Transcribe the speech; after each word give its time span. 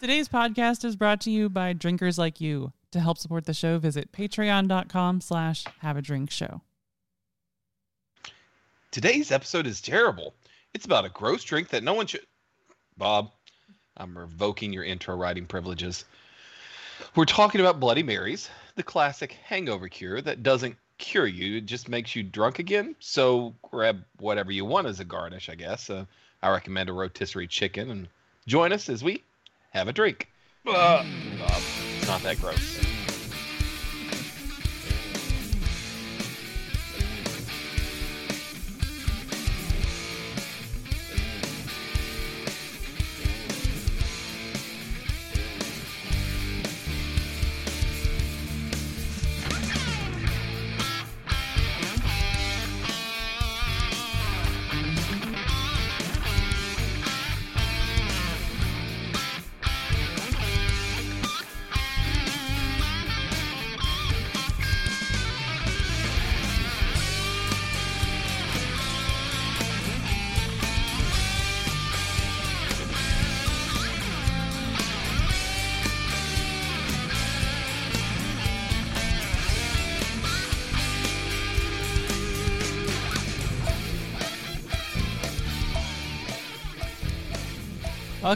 Today's 0.00 0.28
podcast 0.28 0.84
is 0.84 0.94
brought 0.94 1.20
to 1.22 1.30
you 1.32 1.48
by 1.48 1.72
drinkers 1.72 2.18
like 2.18 2.40
you. 2.40 2.72
To 2.92 3.00
help 3.00 3.18
support 3.18 3.46
the 3.46 3.52
show, 3.52 3.80
visit 3.80 4.12
patreon.com 4.12 5.20
slash 5.20 5.64
have 5.80 5.96
a 5.96 6.02
drink 6.02 6.30
show. 6.30 6.60
Today's 8.92 9.32
episode 9.32 9.66
is 9.66 9.80
terrible. 9.80 10.34
It's 10.72 10.84
about 10.84 11.04
a 11.04 11.08
gross 11.08 11.42
drink 11.42 11.70
that 11.70 11.82
no 11.82 11.94
one 11.94 12.06
should. 12.06 12.24
Bob, 12.96 13.32
I'm 13.96 14.16
revoking 14.16 14.72
your 14.72 14.84
intro 14.84 15.16
writing 15.16 15.46
privileges. 15.46 16.04
We're 17.16 17.24
talking 17.24 17.60
about 17.60 17.80
Bloody 17.80 18.04
Marys, 18.04 18.48
the 18.76 18.84
classic 18.84 19.32
hangover 19.32 19.88
cure 19.88 20.20
that 20.20 20.44
doesn't 20.44 20.76
cure 20.98 21.26
you, 21.26 21.56
it 21.56 21.66
just 21.66 21.88
makes 21.88 22.14
you 22.14 22.22
drunk 22.22 22.60
again. 22.60 22.94
So 23.00 23.52
grab 23.62 24.04
whatever 24.18 24.52
you 24.52 24.64
want 24.64 24.86
as 24.86 25.00
a 25.00 25.04
garnish, 25.04 25.48
I 25.48 25.56
guess. 25.56 25.90
Uh, 25.90 26.04
I 26.40 26.50
recommend 26.50 26.88
a 26.88 26.92
rotisserie 26.92 27.48
chicken 27.48 27.90
and 27.90 28.08
join 28.46 28.72
us 28.72 28.88
as 28.88 29.02
we 29.02 29.24
have 29.78 29.88
a 29.88 29.92
drink. 29.92 30.28
Uh, 30.66 31.04
it's 31.98 32.06
not 32.08 32.22
that 32.22 32.40
gross. 32.40 32.87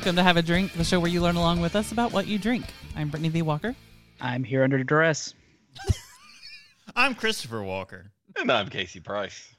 Welcome 0.02 0.16
to 0.16 0.24
Have 0.24 0.36
a 0.36 0.42
Drink, 0.42 0.72
the 0.72 0.82
show 0.82 0.98
where 0.98 1.12
you 1.12 1.20
learn 1.20 1.36
along 1.36 1.60
with 1.60 1.76
us 1.76 1.92
about 1.92 2.10
what 2.10 2.26
you 2.26 2.36
drink. 2.36 2.64
I'm 2.96 3.08
Brittany 3.08 3.28
V. 3.28 3.42
Walker. 3.42 3.76
I'm 4.20 4.42
here 4.42 4.64
under 4.64 4.82
duress. 4.82 5.32
I'm 6.96 7.14
Christopher 7.14 7.62
Walker. 7.62 8.10
And 8.34 8.50
I'm 8.50 8.68
Casey 8.68 8.98
Price. 8.98 9.54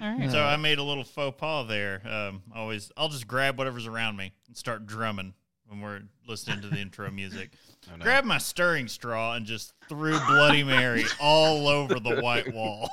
All 0.00 0.16
right. 0.16 0.30
So 0.30 0.40
I 0.40 0.56
made 0.56 0.78
a 0.78 0.82
little 0.82 1.04
faux 1.04 1.38
pas 1.38 1.68
there. 1.68 2.00
Um, 2.08 2.42
always, 2.56 2.90
I'll 2.96 3.10
just 3.10 3.28
grab 3.28 3.58
whatever's 3.58 3.86
around 3.86 4.16
me 4.16 4.32
and 4.48 4.56
start 4.56 4.86
drumming 4.86 5.34
when 5.66 5.82
we're 5.82 6.00
listening 6.26 6.62
to 6.62 6.68
the 6.68 6.78
intro 6.78 7.10
music. 7.10 7.50
Oh, 7.92 7.96
no. 7.96 8.02
Grab 8.02 8.24
my 8.24 8.38
stirring 8.38 8.88
straw 8.88 9.34
and 9.34 9.44
just 9.44 9.74
threw 9.90 10.18
Bloody 10.20 10.64
Mary 10.64 11.04
all 11.20 11.68
over 11.68 12.00
the 12.00 12.22
white 12.22 12.50
wall. 12.54 12.88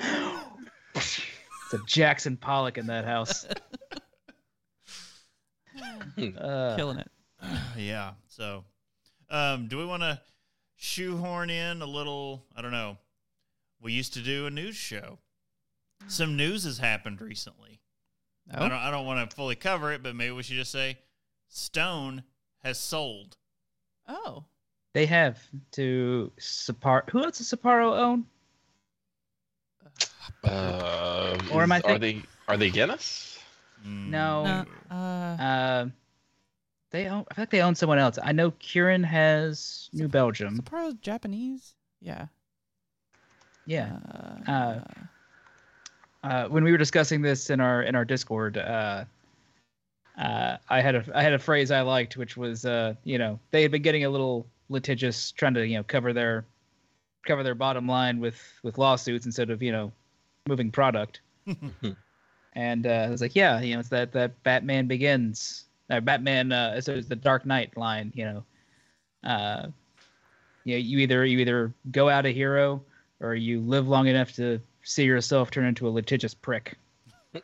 It's 1.70 1.82
a 1.82 1.84
Jackson 1.86 2.38
Pollock 2.38 2.78
in 2.78 2.86
that 2.86 3.04
house. 3.04 3.46
Uh, 6.38 6.74
Killing 6.76 6.98
it. 6.98 7.10
yeah. 7.76 8.12
So, 8.26 8.64
um, 9.30 9.68
do 9.68 9.78
we 9.78 9.84
want 9.84 10.02
to 10.02 10.20
shoehorn 10.76 11.48
in 11.50 11.80
a 11.82 11.86
little? 11.86 12.44
I 12.56 12.62
don't 12.62 12.72
know. 12.72 12.96
We 13.80 13.92
used 13.92 14.14
to 14.14 14.20
do 14.20 14.46
a 14.46 14.50
news 14.50 14.74
show. 14.76 15.18
Some 16.08 16.36
news 16.36 16.64
has 16.64 16.78
happened 16.78 17.20
recently. 17.20 17.80
I 18.52 18.56
Oh, 18.64 18.68
don't. 18.68 18.78
I 18.78 18.90
don't 18.90 19.06
want 19.06 19.28
to 19.30 19.36
fully 19.36 19.54
cover 19.54 19.92
it, 19.92 20.02
but 20.02 20.16
maybe 20.16 20.32
we 20.32 20.42
should 20.42 20.56
just 20.56 20.72
say 20.72 20.98
Stone 21.48 22.24
has 22.64 22.78
sold. 22.80 23.36
oh. 24.08 24.44
they 24.94 25.06
have 25.06 25.38
to 25.72 26.32
Sapporo. 26.40 27.08
Who 27.10 27.22
else 27.22 27.38
does 27.38 27.50
Sapporo 27.52 27.96
own? 27.96 28.24
Uh, 30.44 31.38
Or 31.52 31.62
am 31.62 31.72
I 31.72 31.78
is- 31.78 31.84
are 31.84 31.98
they 31.98 32.22
are 32.48 32.56
they 32.56 32.70
Guinness? 32.70 33.37
Mm, 33.86 34.08
No. 34.08 34.64
Uh, 34.90 34.94
uh, 34.94 35.86
they 36.90 37.06
own. 37.06 37.24
I 37.30 37.34
feel 37.34 37.42
like 37.42 37.50
they 37.50 37.60
own 37.62 37.74
someone 37.74 37.98
else. 37.98 38.18
I 38.22 38.32
know 38.32 38.50
Kirin 38.52 39.04
has 39.04 39.88
New 39.92 40.08
Belgium. 40.08 40.56
Sapporo's 40.56 40.94
Japanese? 41.00 41.74
Yeah. 42.00 42.26
Yeah. 43.66 43.98
Uh, 44.46 44.50
Uh, 44.50 44.80
Uh, 46.24 46.48
when 46.48 46.64
we 46.64 46.72
were 46.72 46.78
discussing 46.78 47.22
this 47.22 47.48
in 47.50 47.60
our 47.60 47.82
in 47.82 47.94
our 47.94 48.04
Discord, 48.04 48.56
uh, 48.58 49.04
uh, 50.18 50.56
I 50.68 50.80
had 50.80 50.96
a 50.96 51.04
I 51.14 51.22
had 51.22 51.32
a 51.32 51.38
phrase 51.38 51.70
I 51.70 51.82
liked, 51.82 52.16
which 52.16 52.36
was 52.36 52.64
uh, 52.64 52.94
you 53.04 53.18
know 53.18 53.38
they 53.52 53.62
had 53.62 53.70
been 53.70 53.82
getting 53.82 54.04
a 54.04 54.10
little 54.10 54.44
litigious, 54.68 55.30
trying 55.32 55.54
to 55.54 55.64
you 55.66 55.76
know 55.76 55.84
cover 55.84 56.12
their 56.12 56.44
cover 57.24 57.42
their 57.44 57.54
bottom 57.54 57.86
line 57.86 58.18
with 58.18 58.40
with 58.64 58.78
lawsuits 58.78 59.26
instead 59.26 59.50
of 59.50 59.62
you 59.62 59.70
know 59.70 59.92
moving 60.48 60.70
product. 60.72 61.20
and 62.58 62.88
uh, 62.88 62.90
I 63.06 63.08
was 63.08 63.20
like, 63.20 63.36
yeah, 63.36 63.60
you 63.60 63.74
know, 63.74 63.80
it's 63.80 63.88
that 63.90 64.10
that 64.12 64.42
Batman 64.42 64.88
Begins, 64.88 65.66
uh, 65.90 66.00
Batman, 66.00 66.50
uh, 66.50 66.80
so 66.80 66.94
it's 66.94 67.06
the 67.06 67.14
Dark 67.14 67.46
Knight 67.46 67.76
line, 67.76 68.12
you 68.16 68.24
know. 68.24 68.44
Uh, 69.22 69.68
you 70.64 70.74
know, 70.74 70.78
you 70.80 70.98
either 70.98 71.24
you 71.24 71.38
either 71.38 71.72
go 71.92 72.08
out 72.08 72.26
a 72.26 72.30
hero 72.30 72.82
or 73.20 73.36
you 73.36 73.60
live 73.60 73.86
long 73.86 74.08
enough 74.08 74.32
to 74.32 74.60
see 74.82 75.04
yourself 75.04 75.52
turn 75.52 75.66
into 75.66 75.86
a 75.86 75.90
litigious 75.90 76.34
prick. 76.34 76.76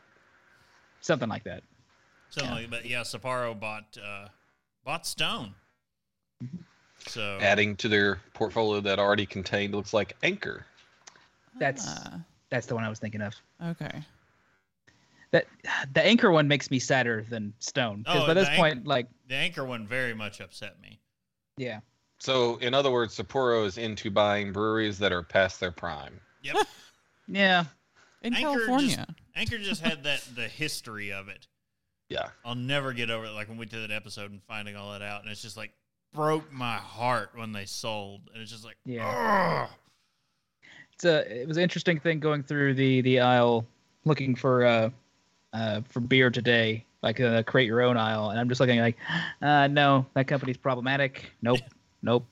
Something 1.00 1.28
like 1.28 1.44
that. 1.44 1.62
Something 2.30 2.52
like 2.52 2.70
but 2.70 2.84
yeah, 2.84 3.02
Sapporo 3.02 3.58
bought 3.58 3.96
uh, 4.04 4.26
bought 4.84 5.06
Stone. 5.06 5.54
So 7.06 7.38
Adding 7.40 7.76
to 7.76 7.88
their 7.88 8.18
portfolio 8.32 8.80
that 8.80 8.98
already 8.98 9.26
contained 9.26 9.76
looks 9.76 9.94
like 9.94 10.16
Anchor. 10.24 10.66
That's 11.60 11.86
ah, 11.86 12.18
that's 12.50 12.66
the 12.66 12.74
one 12.74 12.82
I 12.82 12.88
was 12.88 12.98
thinking 12.98 13.22
of. 13.22 13.32
okay. 13.64 14.02
That 15.34 15.48
the 15.92 16.00
anchor 16.00 16.30
one 16.30 16.46
makes 16.46 16.70
me 16.70 16.78
sadder 16.78 17.26
than 17.28 17.52
Stone 17.58 18.04
because 18.04 18.22
Oh, 18.22 18.26
by 18.28 18.34
this 18.34 18.48
the 18.48 18.54
point, 18.54 18.86
like, 18.86 19.08
the 19.26 19.34
anchor 19.34 19.64
one 19.64 19.84
very 19.84 20.14
much 20.14 20.40
upset 20.40 20.80
me. 20.80 21.00
yeah, 21.56 21.80
So, 22.20 22.54
in 22.58 22.72
other 22.72 22.92
words, 22.92 23.16
Sapporo 23.18 23.66
is 23.66 23.76
into 23.76 24.12
buying 24.12 24.52
breweries 24.52 24.96
that 25.00 25.10
are 25.10 25.24
past 25.24 25.58
their 25.58 25.72
prime. 25.72 26.20
Yep. 26.44 26.56
yeah, 27.26 27.64
In 28.22 28.32
Anchor 28.32 28.48
California. 28.66 29.06
Anchor 29.34 29.58
just 29.58 29.80
had 29.80 30.04
that 30.04 30.22
the 30.36 30.46
history 30.46 31.12
of 31.12 31.26
it. 31.28 31.48
Yeah. 32.08 32.28
I'll 32.44 32.54
never 32.54 32.92
get 32.92 33.10
over 33.10 33.24
it. 33.24 33.30
Like 33.32 33.48
when 33.48 33.58
we 33.58 33.66
did 33.66 33.82
that 33.90 33.92
episode 33.92 34.30
and 34.30 34.40
finding 34.44 34.76
all 34.76 34.92
that 34.92 35.02
out, 35.02 35.22
and 35.22 35.32
it's 35.32 35.42
just 35.42 35.56
like 35.56 35.72
broke 36.12 36.52
my 36.52 36.76
heart 36.76 37.30
when 37.34 37.50
they 37.50 37.64
sold, 37.64 38.20
and 38.32 38.40
it's 38.40 38.52
just 38.52 38.64
like 38.64 38.76
Yeah. 38.84 39.66
"Ugh." 39.68 39.70
it's 40.92 41.04
a 41.04 41.40
it 41.42 41.48
was 41.48 41.56
an 41.56 41.64
interesting 41.64 41.98
thing 41.98 42.20
going 42.20 42.44
through 42.44 42.74
the 42.74 43.00
the 43.00 43.18
aisle 43.18 43.66
looking 44.04 44.36
for 44.36 44.64
uh 44.64 44.90
uh 45.54 45.80
for 45.88 46.00
beer 46.00 46.28
today, 46.30 46.84
like 47.02 47.20
uh, 47.20 47.42
create 47.44 47.66
your 47.66 47.80
own 47.80 47.96
aisle, 47.96 48.30
and 48.30 48.38
I'm 48.38 48.48
just 48.48 48.60
looking 48.60 48.80
like, 48.80 48.96
uh, 49.42 49.68
no, 49.68 50.04
that 50.14 50.26
company's 50.26 50.56
problematic. 50.58 51.30
Nope, 51.40 51.60
nope. 52.02 52.26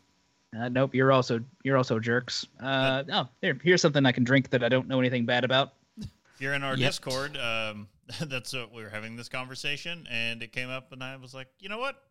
Uh, 0.59 0.69
nope, 0.69 0.95
you're 0.95 1.13
also 1.13 1.41
you're 1.63 1.79
also 1.79 1.99
jerks. 1.99 2.47
Uh, 2.61 3.05
oh, 3.11 3.29
here, 3.41 3.59
here's 3.63 3.81
something 3.81 4.05
I 4.05 4.13
can 4.13 4.25
drink 4.25 4.51
that 4.51 4.63
I 4.63 4.69
don't 4.69 4.87
know 4.89 5.01
anything 5.01 5.25
bad 5.25 5.45
about. 5.45 5.73
If 5.99 6.41
you're 6.41 6.53
in 6.55 6.63
our 6.63 6.77
Yep. 6.77 6.91
Discord, 6.91 7.37
um, 7.39 7.89
that's 8.21 8.53
what 8.53 8.73
we 8.73 8.83
were 8.83 8.91
having 8.91 9.17
this 9.17 9.29
conversation, 9.29 10.07
and 10.11 10.43
it 10.43 10.53
came 10.53 10.69
up, 10.69 10.93
and 10.93 11.03
I 11.03 11.17
was 11.17 11.33
like, 11.33 11.49
you 11.59 11.69
know 11.69 11.79
what? 11.79 12.03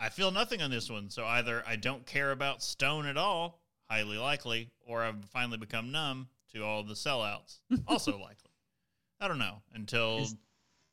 I 0.00 0.08
feel 0.08 0.30
nothing 0.30 0.62
on 0.62 0.70
this 0.70 0.88
one. 0.90 1.10
So 1.10 1.24
either 1.26 1.62
I 1.66 1.76
don't 1.76 2.06
care 2.06 2.32
about 2.32 2.62
Stone 2.62 3.06
at 3.06 3.16
all, 3.18 3.60
highly 3.88 4.16
likely, 4.16 4.70
or 4.86 5.02
I've 5.02 5.22
finally 5.26 5.58
become 5.58 5.92
numb 5.92 6.28
to 6.54 6.64
all 6.64 6.82
the 6.82 6.94
sellouts, 6.94 7.58
also 7.86 8.12
likely. 8.18 8.49
I 9.20 9.28
don't 9.28 9.38
know 9.38 9.62
until 9.74 10.18
Is- 10.18 10.36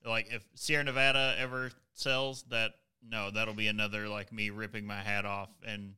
like 0.06 0.28
if 0.32 0.44
Sierra 0.56 0.84
Nevada 0.84 1.36
ever 1.40 1.72
sells 1.94 2.44
that. 2.50 2.72
No, 3.10 3.32
that'll 3.32 3.54
be 3.54 3.68
another 3.68 4.08
like 4.10 4.34
me 4.34 4.50
ripping 4.50 4.86
my 4.86 5.02
hat 5.02 5.26
off 5.26 5.50
and 5.66 5.94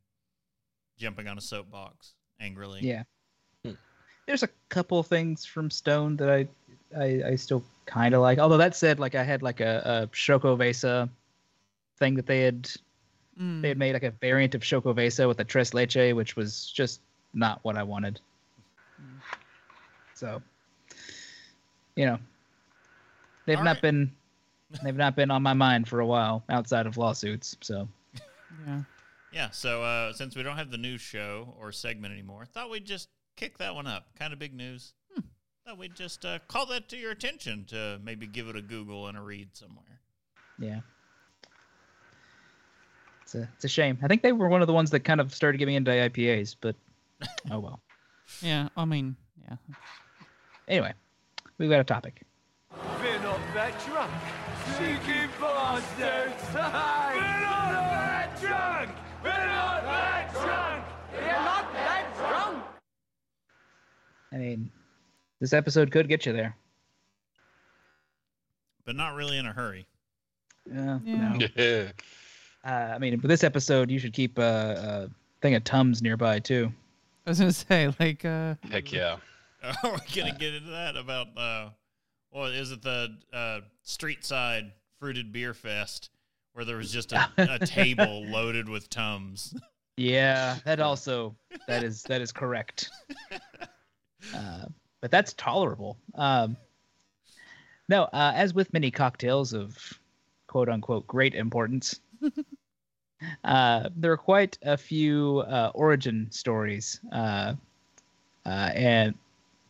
jumping 0.97 1.27
on 1.27 1.37
a 1.37 1.41
soapbox 1.41 2.13
angrily. 2.39 2.81
Yeah. 2.83 3.03
Hmm. 3.65 3.71
There's 4.27 4.43
a 4.43 4.49
couple 4.67 5.01
things 5.01 5.45
from 5.45 5.71
Stone 5.71 6.17
that 6.17 6.29
I 6.29 6.47
I, 6.95 7.23
I 7.31 7.35
still 7.35 7.63
kind 7.85 8.13
of 8.13 8.21
like. 8.21 8.37
Although 8.37 8.57
that 8.57 8.75
said, 8.75 8.99
like 8.99 9.15
I 9.15 9.23
had 9.23 9.41
like 9.41 9.59
a, 9.59 9.81
a 10.03 10.15
Xocoveza 10.15 11.09
thing 11.97 12.15
that 12.15 12.25
they 12.27 12.41
had 12.41 12.69
Mm. 13.39 13.61
they 13.61 13.69
had 13.69 13.77
made 13.77 13.93
like 13.93 14.03
a 14.03 14.11
variant 14.11 14.53
of 14.53 14.61
Xocoveza 14.61 15.25
with 15.25 15.39
a 15.39 15.45
tres 15.45 15.73
leche, 15.73 16.13
which 16.13 16.35
was 16.35 16.69
just 16.69 16.99
not 17.33 17.59
what 17.63 17.77
I 17.77 17.83
wanted. 17.83 18.19
So, 20.13 20.41
you 21.99 22.05
know, 22.05 22.17
they've 23.45 23.57
All 23.57 23.63
not 23.65 23.75
right. 23.75 23.81
been 23.81 24.11
They've 24.83 24.95
not 24.95 25.15
been 25.15 25.31
on 25.31 25.41
my 25.43 25.53
mind 25.53 25.87
for 25.87 25.99
a 25.99 26.05
while 26.05 26.43
outside 26.47 26.85
of 26.85 26.95
lawsuits. 26.95 27.57
So 27.61 27.87
Yeah. 28.65 28.81
Yeah, 29.31 29.49
so 29.51 29.83
uh, 29.83 30.13
since 30.13 30.35
we 30.35 30.41
don't 30.41 30.55
have 30.57 30.71
the 30.71 30.77
news 30.77 31.01
show 31.01 31.53
or 31.59 31.71
segment 31.71 32.13
anymore, 32.13 32.45
thought 32.45 32.69
we'd 32.71 32.85
just 32.85 33.09
kick 33.35 33.59
that 33.59 33.75
one 33.75 33.85
up. 33.85 34.07
Kind 34.17 34.33
of 34.33 34.39
big 34.39 34.55
news. 34.55 34.93
Hmm. 35.13 35.21
Thought 35.65 35.77
we'd 35.77 35.95
just 35.95 36.25
uh, 36.25 36.39
call 36.47 36.65
that 36.67 36.89
to 36.89 36.97
your 36.97 37.11
attention 37.11 37.65
to 37.65 37.99
maybe 38.03 38.25
give 38.25 38.47
it 38.47 38.55
a 38.55 38.61
Google 38.61 39.07
and 39.07 39.15
a 39.17 39.21
read 39.21 39.49
somewhere. 39.53 39.99
yeah, 40.57 40.79
it's 43.21 43.35
a 43.35 43.47
it's 43.55 43.65
a 43.65 43.69
shame. 43.69 43.99
I 44.01 44.07
think 44.07 44.23
they 44.23 44.31
were 44.31 44.49
one 44.49 44.61
of 44.61 44.67
the 44.67 44.73
ones 44.73 44.89
that 44.91 45.01
kind 45.01 45.21
of 45.21 45.33
started 45.35 45.57
getting 45.59 45.75
into 45.75 45.91
IPAs, 45.91 46.55
but 46.59 46.75
oh 47.51 47.59
well. 47.59 47.79
Yeah. 48.41 48.69
I 48.77 48.85
mean, 48.85 49.15
yeah. 49.47 49.57
Anyway, 50.67 50.93
we've 51.59 51.69
got 51.69 51.79
a 51.79 51.83
topic. 51.83 52.23
We're 52.71 53.19
not 53.21 53.39
that 53.53 53.73
drunk. 53.85 54.11
Cheeky 54.77 55.27
bastards. 55.39 56.53
We're 56.53 56.61
not 56.61 57.71
that 57.71 58.39
drunk. 58.41 58.91
We're 59.23 59.29
not 59.29 59.83
that 59.83 60.31
drunk. 60.33 60.85
We're 61.13 61.31
not 61.31 61.73
that 61.73 62.05
drunk. 62.17 62.63
I 64.31 64.37
mean, 64.37 64.71
this 65.39 65.53
episode 65.53 65.91
could 65.91 66.07
get 66.07 66.25
you 66.25 66.33
there. 66.33 66.55
But 68.85 68.95
not 68.95 69.15
really 69.15 69.37
in 69.37 69.45
a 69.45 69.53
hurry. 69.53 69.85
Uh, 70.71 70.99
Yeah. 71.03 71.33
no. 71.37 71.47
Yeah. 71.55 71.91
Uh, 72.65 72.91
I 72.93 72.97
mean, 72.99 73.17
for 73.21 73.29
this 73.29 73.45
episode, 73.45 73.89
you 73.89 73.99
should 73.99 74.11
keep 74.11 74.37
a, 74.37 75.07
a 75.07 75.09
thing 75.41 75.55
of 75.55 75.63
Tums 75.63 76.01
nearby 76.01 76.39
too. 76.39 76.69
I 77.25 77.29
was 77.29 77.39
gonna 77.39 77.53
say 77.53 77.89
like 78.01 78.25
uh 78.25 78.55
Heck 78.69 78.91
yeah. 78.91 79.15
Are 79.83 79.91
we 79.91 80.21
gonna 80.21 80.37
get 80.37 80.53
into 80.53 80.71
that 80.71 80.95
about 80.95 81.27
uh, 81.37 81.69
what 82.29 82.51
is 82.51 82.71
it 82.71 82.81
the 82.81 83.17
uh, 83.33 83.59
street 83.83 84.23
side 84.25 84.71
fruited 84.99 85.31
beer 85.31 85.53
fest 85.53 86.09
where 86.53 86.65
there 86.65 86.77
was 86.77 86.91
just 86.91 87.13
a, 87.13 87.29
a 87.37 87.59
table 87.65 88.25
loaded 88.25 88.67
with 88.67 88.89
tums. 88.89 89.53
Yeah, 89.97 90.57
that 90.65 90.79
also 90.79 91.35
that 91.67 91.83
is 91.83 92.03
that 92.03 92.21
is 92.21 92.31
correct. 92.31 92.89
Uh, 94.33 94.65
but 95.01 95.11
that's 95.11 95.33
tolerable. 95.33 95.97
Um, 96.15 96.57
no, 97.87 98.03
uh, 98.03 98.33
as 98.35 98.53
with 98.53 98.71
many 98.73 98.91
cocktails 98.91 99.53
of 99.53 99.77
quote 100.47 100.69
unquote 100.69 101.07
great 101.07 101.33
importance, 101.33 102.01
uh, 103.43 103.89
there 103.95 104.11
are 104.11 104.17
quite 104.17 104.57
a 104.63 104.75
few 104.77 105.39
uh, 105.47 105.71
origin 105.73 106.27
stories 106.31 106.99
uh, 107.13 107.53
uh, 108.45 108.71
and 108.75 109.15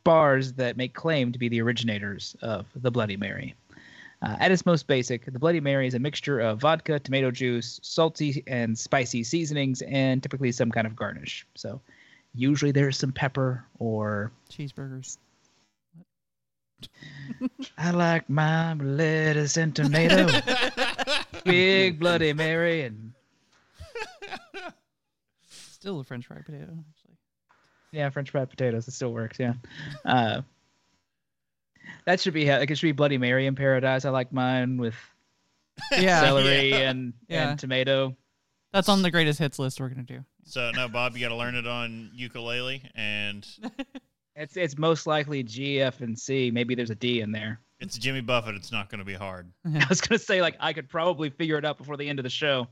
bars 0.04 0.54
that 0.54 0.78
make 0.78 0.94
claim 0.94 1.32
to 1.32 1.40
be 1.40 1.50
the 1.50 1.62
originators 1.62 2.36
of 2.42 2.66
the 2.76 2.92
Bloody 2.92 3.18
Mary. 3.18 3.56
Uh, 4.22 4.36
at 4.40 4.52
its 4.52 4.66
most 4.66 4.88
basic, 4.88 5.26
the 5.26 5.40
Bloody 5.40 5.62
Mary 5.62 5.88
is 5.88 5.94
a 5.94 6.00
mixture 6.00 6.40
of 6.40 6.60
vodka, 6.60 7.00
tomato 7.00 7.32
juice, 7.32 7.80
salty 7.84 8.44
and 8.48 8.78
spicy 8.78 9.24
seasonings, 9.24 9.82
and 9.84 10.22
typically 10.22 10.52
some 10.52 10.72
kind 10.72 10.86
of 10.86 10.96
garnish. 10.96 11.46
So, 11.56 11.80
usually 12.34 12.72
there's 12.72 12.98
some 12.98 13.14
pepper, 13.14 13.64
or 13.80 14.32
cheeseburgers. 14.52 15.18
I 17.78 17.92
like 17.92 18.30
my 18.30 18.74
lettuce 18.74 19.58
and 19.58 19.74
tomato, 19.74 20.28
big 21.46 22.00
Bloody 22.00 22.34
Mary, 22.34 22.82
and 22.82 23.14
Still 25.80 26.02
a 26.02 26.04
French 26.04 26.26
fried 26.26 26.46
potato. 26.46 26.78
Yeah, 27.92 28.10
French 28.10 28.30
fried 28.32 28.50
potatoes. 28.50 28.88
It 28.88 28.92
still 28.92 29.14
works. 29.14 29.40
Yeah. 29.40 29.54
Uh, 30.06 30.42
that 32.06 32.20
should 32.20 32.34
be 32.34 32.50
like 32.50 32.70
it 32.72 32.78
should 32.78 32.88
be 32.88 32.92
Bloody 32.92 33.18
Mary 33.18 33.46
in 33.46 33.56
paradise. 33.56 34.06
I 34.06 34.10
like 34.10 34.32
mine 34.32 34.78
with 34.78 34.96
Yeah. 35.92 36.22
celery 36.22 36.70
Yeah. 36.70 36.90
and 36.90 37.14
Yeah. 37.28 37.50
and 37.52 37.60
tomato. 37.60 38.16
That's 38.74 38.90
on 38.90 39.02
the 39.02 39.12
greatest 39.12 39.40
hits 39.40 39.58
list 39.60 39.80
we're 39.80 39.90
gonna 39.90 40.04
do. 40.04 40.24
So 40.44 40.72
no, 40.72 40.88
Bob, 40.88 41.16
you 41.16 41.22
got 41.22 41.30
to 41.30 41.36
learn 41.36 41.56
it 41.56 41.68
on 41.68 42.10
ukulele, 42.14 42.84
and 42.96 43.46
It's 44.36 44.56
it's 44.56 44.78
most 44.78 45.06
likely 45.06 45.44
G, 45.44 45.82
F, 45.82 46.00
and 46.02 46.18
C. 46.18 46.50
Maybe 46.50 46.74
there's 46.74 46.90
a 46.92 46.96
D 46.96 47.20
in 47.22 47.32
there. 47.32 47.60
it's 47.82 47.98
Jimmy 47.98 48.22
Buffett. 48.22 48.56
It's 48.56 48.72
not 48.72 48.90
going 48.90 49.00
to 49.00 49.06
be 49.06 49.14
hard. 49.14 49.52
I 49.66 49.86
was 49.90 50.00
gonna 50.02 50.18
say 50.20 50.42
like 50.42 50.56
I 50.62 50.72
could 50.74 50.88
probably 50.88 51.30
figure 51.30 51.58
it 51.58 51.66
out 51.66 51.78
before 51.78 51.98
the 51.98 52.08
end 52.08 52.20
of 52.20 52.24
the 52.24 52.30
show. 52.30 52.68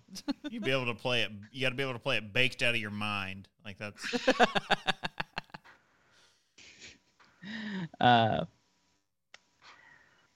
You 0.49 0.61
be 0.61 0.71
able 0.71 0.85
to 0.85 0.93
play 0.95 1.23
it. 1.23 1.31
You 1.51 1.61
got 1.61 1.69
to 1.69 1.75
be 1.75 1.83
able 1.83 1.93
to 1.93 1.99
play 1.99 2.17
it 2.17 2.31
baked 2.31 2.61
out 2.63 2.73
of 2.73 2.79
your 2.79 2.91
mind. 2.91 3.47
Like 3.65 3.77
that's 3.79 4.01
Uh, 8.01 8.43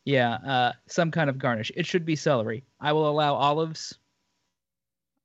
yeah, 0.06 0.34
uh, 0.36 0.72
some 0.88 1.12
kind 1.12 1.30
of 1.30 1.38
garnish. 1.38 1.72
It 1.76 1.86
should 1.86 2.06
be 2.06 2.16
celery. 2.16 2.64
I 2.80 2.92
will 2.94 3.08
allow 3.10 3.36
olives. 3.36 3.98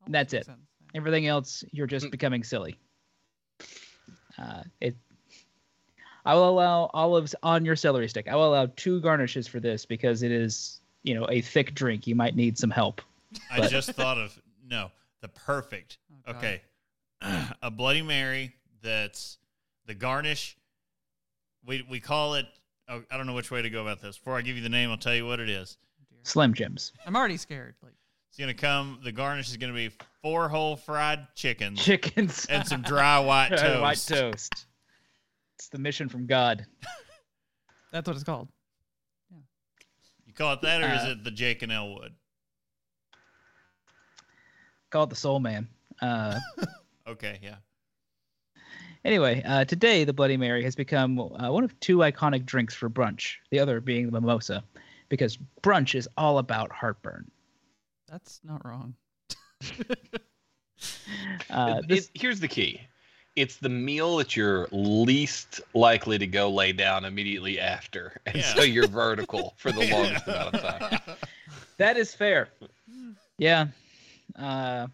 That's 0.08 0.34
it. 0.34 0.46
sense. 0.46 0.58
Everything 0.94 1.26
else, 1.26 1.64
you're 1.72 1.86
just 1.86 2.10
becoming 2.10 2.42
silly. 2.44 2.76
Uh, 4.38 4.62
it. 4.80 4.96
I 6.24 6.34
will 6.34 6.48
allow 6.48 6.90
olives 6.92 7.34
on 7.42 7.64
your 7.64 7.76
celery 7.76 8.08
stick. 8.08 8.28
I 8.28 8.34
will 8.34 8.48
allow 8.50 8.66
two 8.76 9.00
garnishes 9.00 9.46
for 9.46 9.60
this 9.60 9.86
because 9.86 10.22
it 10.22 10.32
is, 10.32 10.80
you 11.04 11.14
know, 11.14 11.26
a 11.30 11.40
thick 11.40 11.74
drink. 11.74 12.06
You 12.06 12.14
might 12.16 12.34
need 12.36 12.58
some 12.58 12.70
help. 12.70 13.00
I 13.50 13.60
But- 13.60 13.70
just 13.70 13.90
thought 13.92 14.18
of 14.18 14.38
no 14.68 14.90
the 15.20 15.28
perfect. 15.28 15.98
Oh, 16.26 16.32
Okay, 16.32 16.60
a 17.62 17.70
Bloody 17.70 18.02
Mary 18.02 18.54
that's 18.82 19.38
the 19.86 19.94
garnish. 19.94 20.56
We 21.66 21.84
we 21.88 22.00
call 22.00 22.34
it. 22.34 22.46
Oh, 22.88 23.02
I 23.10 23.16
don't 23.16 23.26
know 23.26 23.34
which 23.34 23.50
way 23.50 23.62
to 23.62 23.70
go 23.70 23.82
about 23.82 24.00
this. 24.00 24.16
Before 24.18 24.36
I 24.36 24.42
give 24.42 24.56
you 24.56 24.62
the 24.62 24.68
name, 24.68 24.90
I'll 24.90 24.96
tell 24.96 25.14
you 25.14 25.26
what 25.26 25.40
it 25.40 25.48
is. 25.50 25.76
Slim 26.22 26.54
Jims, 26.54 26.92
I'm 27.06 27.16
already 27.16 27.36
scared. 27.36 27.74
Like 27.82 27.94
It's 28.30 28.38
gonna 28.38 28.54
come. 28.54 29.00
The 29.02 29.12
garnish 29.12 29.48
is 29.50 29.56
gonna 29.56 29.72
be 29.72 29.90
four 30.22 30.48
whole 30.48 30.76
fried 30.76 31.26
chickens 31.34 31.82
chickens, 31.82 32.46
and 32.46 32.66
some 32.66 32.82
dry 32.82 33.18
white 33.20 33.50
toast. 33.50 33.80
white 33.80 33.98
toast. 34.20 34.66
It's 35.56 35.68
the 35.68 35.78
mission 35.78 36.08
from 36.08 36.26
God. 36.26 36.64
that's 37.92 38.06
what 38.06 38.14
it's 38.14 38.24
called. 38.24 38.48
Yeah. 39.30 39.38
You 40.26 40.32
call 40.34 40.52
it 40.52 40.60
that, 40.62 40.82
or 40.82 40.94
is 40.94 41.02
Uh, 41.02 41.12
it 41.12 41.24
the 41.24 41.30
Jake 41.30 41.62
and 41.62 41.72
Elwood? 41.72 42.12
Call 44.90 45.04
it 45.04 45.10
the 45.10 45.16
Soul 45.16 45.40
Man. 45.40 45.68
Uh, 46.00 46.38
Okay, 47.08 47.38
yeah. 47.40 47.56
Anyway, 49.06 49.40
uh, 49.46 49.64
today 49.64 50.02
the 50.02 50.12
Bloody 50.12 50.36
Mary 50.36 50.64
has 50.64 50.74
become 50.74 51.16
uh, 51.20 51.48
one 51.52 51.62
of 51.62 51.78
two 51.78 51.98
iconic 51.98 52.44
drinks 52.44 52.74
for 52.74 52.90
brunch, 52.90 53.36
the 53.50 53.58
other 53.60 53.80
being 53.80 54.06
the 54.06 54.10
mimosa, 54.20 54.64
because 55.08 55.38
brunch 55.62 55.94
is 55.94 56.08
all 56.16 56.38
about 56.38 56.72
heartburn. 56.72 57.30
That's 58.10 58.40
not 58.44 58.64
wrong. 58.66 58.94
Uh, 61.48 61.80
It- 61.82 61.88
this, 61.88 62.10
here's 62.12 62.38
the 62.40 62.48
key. 62.48 62.82
It's 63.36 63.56
the 63.56 63.68
meal 63.70 64.16
that 64.18 64.36
you're 64.36 64.66
least 64.72 65.60
likely 65.72 66.18
to 66.18 66.26
go 66.26 66.50
lay 66.50 66.72
down 66.72 67.04
immediately 67.06 67.58
after, 67.60 68.20
and 68.26 68.36
Yeah. 68.36 68.54
so 68.54 68.62
you're 68.62 68.86
vertical 68.88 69.54
for 69.56 69.72
the 69.72 69.88
longest 69.90 70.26
amount 70.26 70.54
of 70.54 70.60
time. 70.62 71.16
that 71.78 71.96
is 71.96 72.14
fair. 72.14 72.48
Yeah. 73.38 73.68
Uh, 74.38 74.88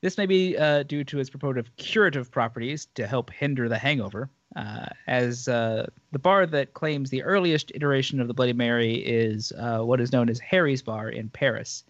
this 0.00 0.18
may 0.18 0.26
be 0.26 0.56
uh, 0.56 0.84
due 0.84 1.04
to 1.04 1.18
its 1.18 1.30
purported 1.30 1.74
curative 1.76 2.30
properties 2.30 2.86
to 2.94 3.06
help 3.06 3.30
hinder 3.30 3.68
the 3.68 3.78
hangover, 3.78 4.30
uh, 4.56 4.86
as 5.06 5.48
uh, 5.48 5.86
the 6.12 6.18
bar 6.18 6.46
that 6.46 6.74
claims 6.74 7.10
the 7.10 7.22
earliest 7.22 7.72
iteration 7.74 8.20
of 8.20 8.28
the 8.28 8.34
Bloody 8.34 8.52
Mary 8.52 8.94
is 8.94 9.52
uh, 9.58 9.80
what 9.80 10.00
is 10.00 10.12
known 10.12 10.28
as 10.28 10.38
Harry's 10.38 10.82
Bar 10.82 11.10
in 11.10 11.28
Paris. 11.28 11.84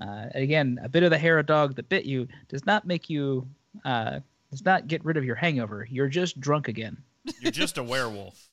Uh, 0.00 0.26
again, 0.34 0.78
a 0.82 0.88
bit 0.88 1.02
of 1.02 1.10
the 1.10 1.18
hair 1.18 1.38
of 1.38 1.46
dog 1.46 1.76
that 1.76 1.88
bit 1.88 2.04
you 2.04 2.26
does 2.48 2.64
not 2.64 2.86
make 2.86 3.10
you, 3.10 3.46
uh, 3.84 4.20
does 4.50 4.64
not 4.64 4.88
get 4.88 5.04
rid 5.04 5.16
of 5.16 5.24
your 5.24 5.36
hangover. 5.36 5.86
You're 5.90 6.08
just 6.08 6.40
drunk 6.40 6.68
again. 6.68 6.96
You're 7.40 7.52
just 7.52 7.76
a 7.78 7.82
werewolf. 7.82 8.48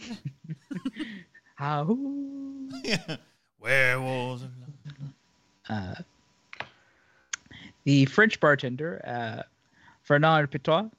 How? 1.54 1.96
Werewolves. 3.60 4.44
Uh, 5.68 5.94
the 7.84 8.04
French 8.06 8.40
bartender, 8.40 9.00
uh, 9.06 9.42
Fernand 10.02 10.50
Pitois, 10.50 10.90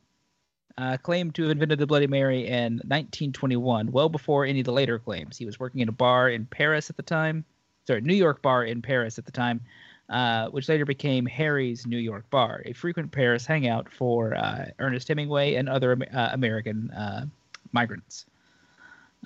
uh, 0.78 0.98
claimed 0.98 1.36
to 1.36 1.44
have 1.44 1.52
invented 1.52 1.80
the 1.80 1.88
Bloody 1.88 2.08
Mary 2.08 2.48
in 2.48 2.74
1921, 2.86 3.92
well 3.92 4.10
before 4.10 4.46
any 4.46 4.60
of 4.62 4.66
the 4.66 4.72
later 4.72 4.98
claims. 4.98 5.38
He 5.38 5.46
was 5.46 5.60
working 5.60 5.82
in 5.82 5.90
a 5.90 5.94
bar 5.94 6.30
in 6.30 6.46
Paris 6.46 6.90
at 6.90 6.98
the 6.98 7.04
time, 7.04 7.46
sorry, 7.86 8.02
New 8.02 8.16
York 8.16 8.42
bar 8.42 8.66
in 8.66 8.82
Paris 8.82 9.20
at 9.20 9.26
the 9.26 9.32
time, 9.32 9.62
uh, 10.10 10.50
which 10.50 10.68
later 10.70 10.86
became 10.86 11.26
Harry's 11.26 11.88
New 11.88 11.98
York 11.98 12.30
Bar, 12.30 12.64
a 12.66 12.74
frequent 12.74 13.12
Paris 13.12 13.46
hangout 13.46 13.90
for 13.90 14.36
uh, 14.36 14.66
Ernest 14.80 15.08
Hemingway 15.08 15.56
and 15.56 15.70
other 15.70 15.98
uh, 16.14 16.30
American 16.34 16.92
uh, 16.92 17.26
migrants. 17.72 18.26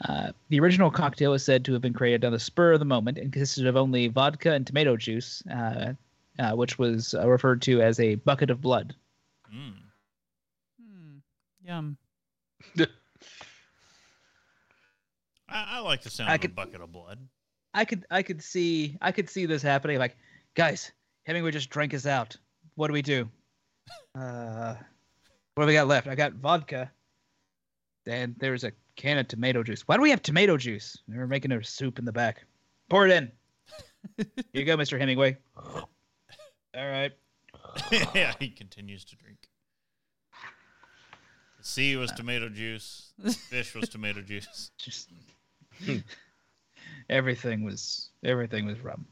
Uh, 0.08 0.32
the 0.50 0.60
original 0.60 0.92
cocktail 0.92 1.34
is 1.34 1.44
said 1.44 1.66
to 1.66 1.74
have 1.74 1.82
been 1.82 1.94
created 1.94 2.26
on 2.26 2.34
the 2.34 2.40
spur 2.40 2.74
of 2.74 2.80
the 2.80 2.86
moment 2.86 3.18
and 3.18 3.32
consisted 3.32 3.66
of 3.66 3.76
only 3.78 4.08
vodka 4.10 4.52
and 4.52 4.68
tomato 4.68 4.96
juice, 4.96 5.42
uh, 6.40 6.52
which 6.54 6.78
was 6.80 7.14
uh, 7.14 7.28
referred 7.28 7.62
to 7.64 7.82
as 7.82 8.00
a 8.00 8.16
bucket 8.16 8.50
of 8.50 8.62
blood. 8.62 8.96
Mm. 9.54 9.74
Hmm. 10.82 11.18
Yum. 11.66 11.98
I, 12.78 12.86
I 15.50 15.80
like 15.80 16.02
the 16.02 16.10
sound 16.10 16.30
I 16.30 16.36
of 16.36 16.42
could- 16.42 16.52
a 16.52 16.54
bucket 16.56 16.82
of 16.82 16.92
blood. 16.92 17.20
I 17.74 17.84
could 17.84 18.06
I 18.10 18.24
could 18.24 18.42
see 18.42 18.98
I 19.02 19.12
could 19.12 19.30
see 19.30 19.46
this 19.46 19.62
happening. 19.62 20.00
Like, 20.00 20.16
guys, 20.56 20.92
Hemingway 21.26 21.52
just 21.52 21.70
drank 21.70 21.94
us 21.94 22.06
out. 22.06 22.38
What 22.76 22.88
do 22.88 22.94
we 22.94 23.02
do? 23.02 23.30
Uh, 24.18 24.74
what 25.54 25.64
do 25.66 25.68
we 25.68 25.74
got 25.74 25.88
left? 25.88 26.08
I 26.08 26.16
got 26.16 26.34
vodka. 26.34 26.90
And 28.08 28.34
there's 28.40 28.64
a 28.64 28.72
can 28.96 29.18
of 29.20 29.28
tomato 29.28 29.62
juice. 29.62 29.82
Why 29.88 29.96
do 29.98 30.02
we 30.02 30.10
have 30.10 30.22
tomato 30.24 30.56
juice? 30.58 30.98
We're 31.08 31.28
making 31.28 31.52
a 31.52 31.62
soup 31.64 32.00
in 32.00 32.06
the 32.06 32.12
back. 32.14 32.46
Pour 32.90 33.06
it 33.06 33.12
in. 33.12 33.32
Here 34.18 34.26
you 34.54 34.64
go, 34.66 34.76
Mr. 34.78 34.98
Hemingway. 34.98 35.38
All 36.76 36.88
right. 36.88 37.12
yeah, 38.14 38.34
he 38.40 38.50
continues 38.50 39.06
to 39.06 39.16
drink. 39.16 39.38
The 41.60 41.66
sea 41.66 41.96
was 41.96 42.12
tomato 42.12 42.50
juice. 42.50 43.14
The 43.18 43.32
fish 43.32 43.74
was 43.74 43.90
tomato 43.90 44.22
juice. 44.22 44.72
Just 44.78 45.10
everything 47.10 47.64
was 47.64 48.10
everything 48.24 48.66
was 48.66 48.80
rum. 48.80 49.06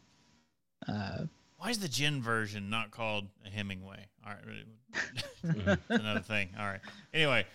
Uh, 0.88 1.26
Why 1.58 1.70
is 1.70 1.80
the 1.80 1.88
gin 1.88 2.22
version 2.22 2.70
not 2.70 2.92
called 2.92 3.28
a 3.46 3.50
Hemingway? 3.50 4.08
All 4.26 4.34
right, 4.34 5.78
another 5.90 6.22
thing. 6.22 6.50
All 6.60 6.66
right. 6.66 6.82
Anyway, 7.14 7.46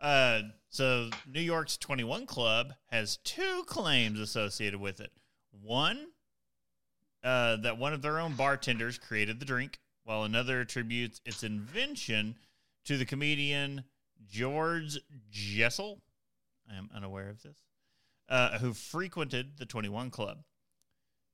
uh, 0.00 0.40
so 0.68 1.10
New 1.32 1.40
York's 1.40 1.76
21 1.76 2.26
Club 2.26 2.72
has 2.90 3.18
two 3.18 3.62
claims 3.66 4.18
associated 4.20 4.80
with 4.80 5.00
it. 5.00 5.12
One, 5.62 6.08
uh, 7.24 7.56
that 7.56 7.78
one 7.78 7.94
of 7.94 8.02
their 8.02 8.20
own 8.20 8.34
bartenders 8.34 8.98
created 8.98 9.40
the 9.40 9.46
drink, 9.46 9.80
while 10.04 10.24
another 10.24 10.60
attributes 10.60 11.20
its 11.24 11.42
invention 11.42 12.36
to 12.84 12.98
the 12.98 13.06
comedian 13.06 13.84
George 14.28 14.98
Jessel. 15.30 16.02
I 16.70 16.76
am 16.76 16.90
unaware 16.94 17.30
of 17.30 17.42
this. 17.42 17.56
Uh, 18.28 18.58
who 18.58 18.72
frequented 18.72 19.58
the 19.58 19.66
21 19.66 20.10
Club. 20.10 20.38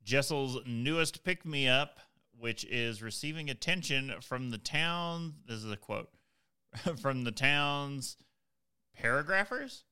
Jessel's 0.03 0.59
newest 0.67 1.23
pick 1.23 1.45
me 1.45 1.69
up, 1.69 2.01
which 2.37 2.65
is 2.65 3.03
receiving 3.03 3.49
attention 3.49 4.13
from 4.21 4.51
the 4.51 4.59
town. 4.59 5.35
This 5.47 5.59
is 5.59 5.71
a 5.71 5.77
quote 5.77 6.11
from 7.01 7.25
the 7.25 7.33
town's 7.33 8.17
paragraphers, 8.97 9.85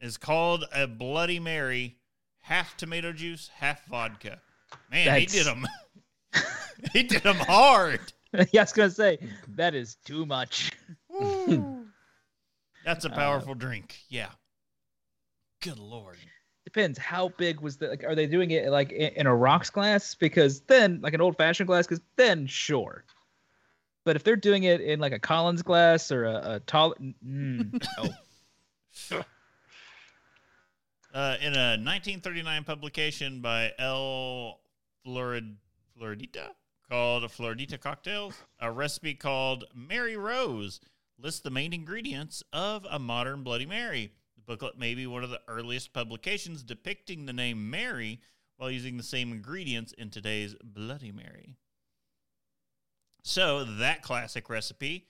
is 0.00 0.16
called 0.16 0.64
a 0.74 0.86
Bloody 0.86 1.40
Mary, 1.40 1.96
half 2.40 2.76
tomato 2.76 3.12
juice, 3.12 3.50
half 3.56 3.86
vodka. 3.86 4.40
Man, 4.90 5.20
he 5.20 5.26
did 5.26 5.46
them. 5.46 5.66
he 6.92 7.02
did 7.02 7.22
them 7.22 7.36
hard. 7.36 8.00
yeah, 8.52 8.60
I 8.60 8.64
was 8.64 8.72
gonna 8.72 8.90
say 8.90 9.18
that 9.56 9.74
is 9.74 9.96
too 10.04 10.26
much. 10.26 10.72
That's 12.84 13.04
a 13.04 13.10
powerful 13.10 13.54
drink. 13.54 13.96
Yeah. 14.08 14.28
Good 15.62 15.78
lord. 15.78 16.18
Depends 16.64 16.98
how 16.98 17.30
big 17.30 17.60
was 17.60 17.76
the 17.78 17.88
like. 17.88 18.04
Are 18.04 18.14
they 18.14 18.26
doing 18.26 18.50
it 18.50 18.70
like 18.70 18.92
in, 18.92 19.12
in 19.14 19.26
a 19.26 19.34
rocks 19.34 19.70
glass? 19.70 20.14
Because 20.14 20.60
then, 20.62 21.00
like 21.00 21.14
an 21.14 21.20
old 21.20 21.36
fashioned 21.36 21.66
glass, 21.66 21.86
because 21.86 22.02
then 22.16 22.46
sure. 22.46 23.04
But 24.04 24.16
if 24.16 24.22
they're 24.22 24.36
doing 24.36 24.64
it 24.64 24.80
in 24.80 25.00
like 25.00 25.12
a 25.12 25.18
Collins 25.18 25.62
glass 25.62 26.12
or 26.12 26.24
a, 26.24 26.54
a 26.54 26.60
tall, 26.60 26.94
mm, 27.24 27.84
oh, 27.98 29.24
Uh, 31.16 31.38
in 31.40 31.54
a 31.54 31.80
1939 31.80 32.64
publication 32.64 33.40
by 33.40 33.72
L. 33.78 34.60
Florid, 35.02 35.56
Floridita 35.98 36.50
called 36.90 37.22
Floridita 37.22 37.80
Cocktails, 37.80 38.34
a 38.60 38.70
recipe 38.70 39.14
called 39.14 39.64
Mary 39.74 40.18
Rose 40.18 40.78
lists 41.18 41.40
the 41.40 41.48
main 41.48 41.72
ingredients 41.72 42.42
of 42.52 42.86
a 42.90 42.98
modern 42.98 43.42
Bloody 43.42 43.64
Mary. 43.64 44.12
The 44.34 44.42
booklet 44.42 44.78
may 44.78 44.94
be 44.94 45.06
one 45.06 45.24
of 45.24 45.30
the 45.30 45.40
earliest 45.48 45.94
publications 45.94 46.62
depicting 46.62 47.24
the 47.24 47.32
name 47.32 47.70
Mary 47.70 48.20
while 48.58 48.70
using 48.70 48.98
the 48.98 49.02
same 49.02 49.32
ingredients 49.32 49.94
in 49.96 50.10
today's 50.10 50.54
Bloody 50.62 51.12
Mary. 51.12 51.56
So 53.22 53.64
that 53.64 54.02
classic 54.02 54.50
recipe 54.50 55.06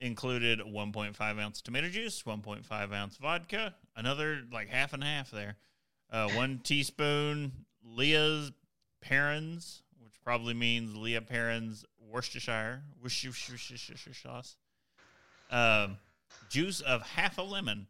included 0.00 0.60
1.5 0.60 1.40
ounce 1.40 1.60
tomato 1.60 1.88
juice, 1.88 2.22
1.5 2.22 2.92
ounce 2.92 3.16
vodka, 3.16 3.74
another 3.96 4.42
like 4.52 4.68
half 4.68 4.92
and 4.92 5.02
half 5.02 5.30
there, 5.30 5.56
uh, 6.10 6.28
one 6.30 6.58
teaspoon 6.64 7.52
Lea's 7.84 8.52
Perrins, 9.00 9.82
which 10.02 10.14
probably 10.22 10.54
means 10.54 10.96
Lea 10.96 11.20
Perrins 11.20 11.84
Worcestershire, 12.10 12.82
Worcestershire 13.02 14.14
sauce, 14.14 14.56
um, 15.50 15.98
juice 16.50 16.80
of 16.80 17.02
half 17.02 17.38
a 17.38 17.42
lemon. 17.42 17.86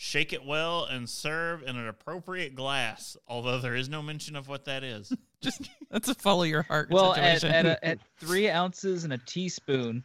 Shake 0.00 0.32
it 0.32 0.44
well 0.46 0.84
and 0.84 1.10
serve 1.10 1.64
in 1.64 1.76
an 1.76 1.88
appropriate 1.88 2.54
glass, 2.54 3.16
although 3.26 3.58
there 3.58 3.74
is 3.74 3.88
no 3.88 4.00
mention 4.00 4.36
of 4.36 4.46
what 4.46 4.64
that 4.66 4.84
is. 4.84 5.12
Just 5.40 5.68
that's 5.90 6.08
a 6.08 6.14
follow 6.14 6.44
your 6.44 6.62
heart 6.62 6.88
well, 6.90 7.14
at 7.14 7.42
at, 7.42 7.66
a, 7.66 7.84
at 7.84 7.98
three 8.18 8.48
ounces 8.48 9.02
and 9.02 9.12
a 9.12 9.18
teaspoon, 9.18 10.04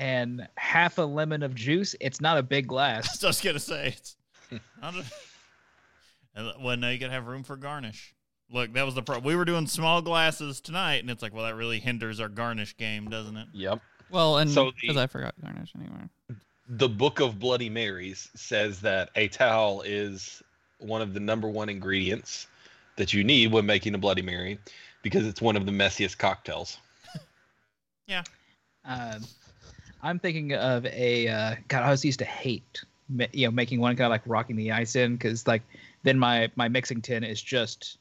and 0.00 0.48
half 0.56 0.96
a 0.98 1.02
lemon 1.02 1.42
of 1.42 1.54
juice, 1.54 1.94
it's 2.00 2.20
not 2.22 2.38
a 2.38 2.42
big 2.42 2.66
glass. 2.66 3.20
So 3.20 3.26
I 3.26 3.28
was 3.28 3.36
just 3.36 3.44
gonna 3.44 3.58
say 3.60 3.88
it's 3.96 4.16
not 4.82 4.94
a, 4.96 6.54
well, 6.60 6.76
now 6.76 6.88
you 6.88 6.98
gotta 6.98 7.12
have 7.12 7.26
room 7.26 7.42
for 7.44 7.56
garnish. 7.56 8.14
Look, 8.52 8.72
that 8.72 8.84
was 8.84 8.94
the 8.94 9.02
problem. 9.02 9.24
We 9.24 9.36
were 9.36 9.44
doing 9.44 9.66
small 9.66 10.02
glasses 10.02 10.60
tonight, 10.60 10.96
and 11.02 11.10
it's 11.10 11.22
like, 11.22 11.32
well, 11.34 11.44
that 11.44 11.54
really 11.54 11.78
hinders 11.78 12.18
our 12.18 12.28
garnish 12.28 12.76
game, 12.76 13.08
doesn't 13.08 13.36
it? 13.36 13.46
Yep. 13.52 13.80
well, 14.10 14.38
and 14.38 14.50
So 14.50 14.72
because 14.80 14.96
the- 14.96 15.02
I 15.02 15.06
forgot 15.06 15.34
garnish 15.40 15.72
anyway. 15.76 16.08
The 16.72 16.88
Book 16.88 17.20
of 17.20 17.38
Bloody 17.38 17.68
Marys 17.68 18.30
says 18.36 18.80
that 18.80 19.10
a 19.16 19.28
towel 19.28 19.82
is 19.82 20.40
one 20.78 21.02
of 21.02 21.14
the 21.14 21.20
number 21.20 21.48
one 21.48 21.68
ingredients 21.68 22.46
that 22.96 23.12
you 23.12 23.22
need 23.24 23.52
when 23.52 23.66
making 23.66 23.94
a 23.94 23.98
Bloody 23.98 24.22
Mary 24.22 24.58
because 25.02 25.26
it's 25.26 25.40
one 25.42 25.56
of 25.56 25.66
the 25.66 25.72
messiest 25.72 26.16
cocktails. 26.18 26.78
Yeah. 28.06 28.24
Um, 28.84 29.22
I'm 30.02 30.18
thinking 30.18 30.54
of 30.54 30.86
a 30.86 31.28
uh, 31.28 31.54
God. 31.68 31.82
I 31.82 31.84
always 31.86 32.04
used 32.04 32.18
to 32.20 32.24
hate, 32.24 32.84
you 33.32 33.46
know, 33.46 33.50
making 33.50 33.80
one 33.80 33.96
kind 33.96 34.06
of 34.06 34.10
like 34.10 34.22
rocking 34.26 34.56
the 34.56 34.72
ice 34.72 34.96
in 34.96 35.16
because 35.16 35.46
like 35.46 35.62
then 36.02 36.18
my 36.18 36.50
my 36.56 36.68
mixing 36.68 37.02
tin 37.02 37.22
is 37.24 37.40
just 37.42 37.98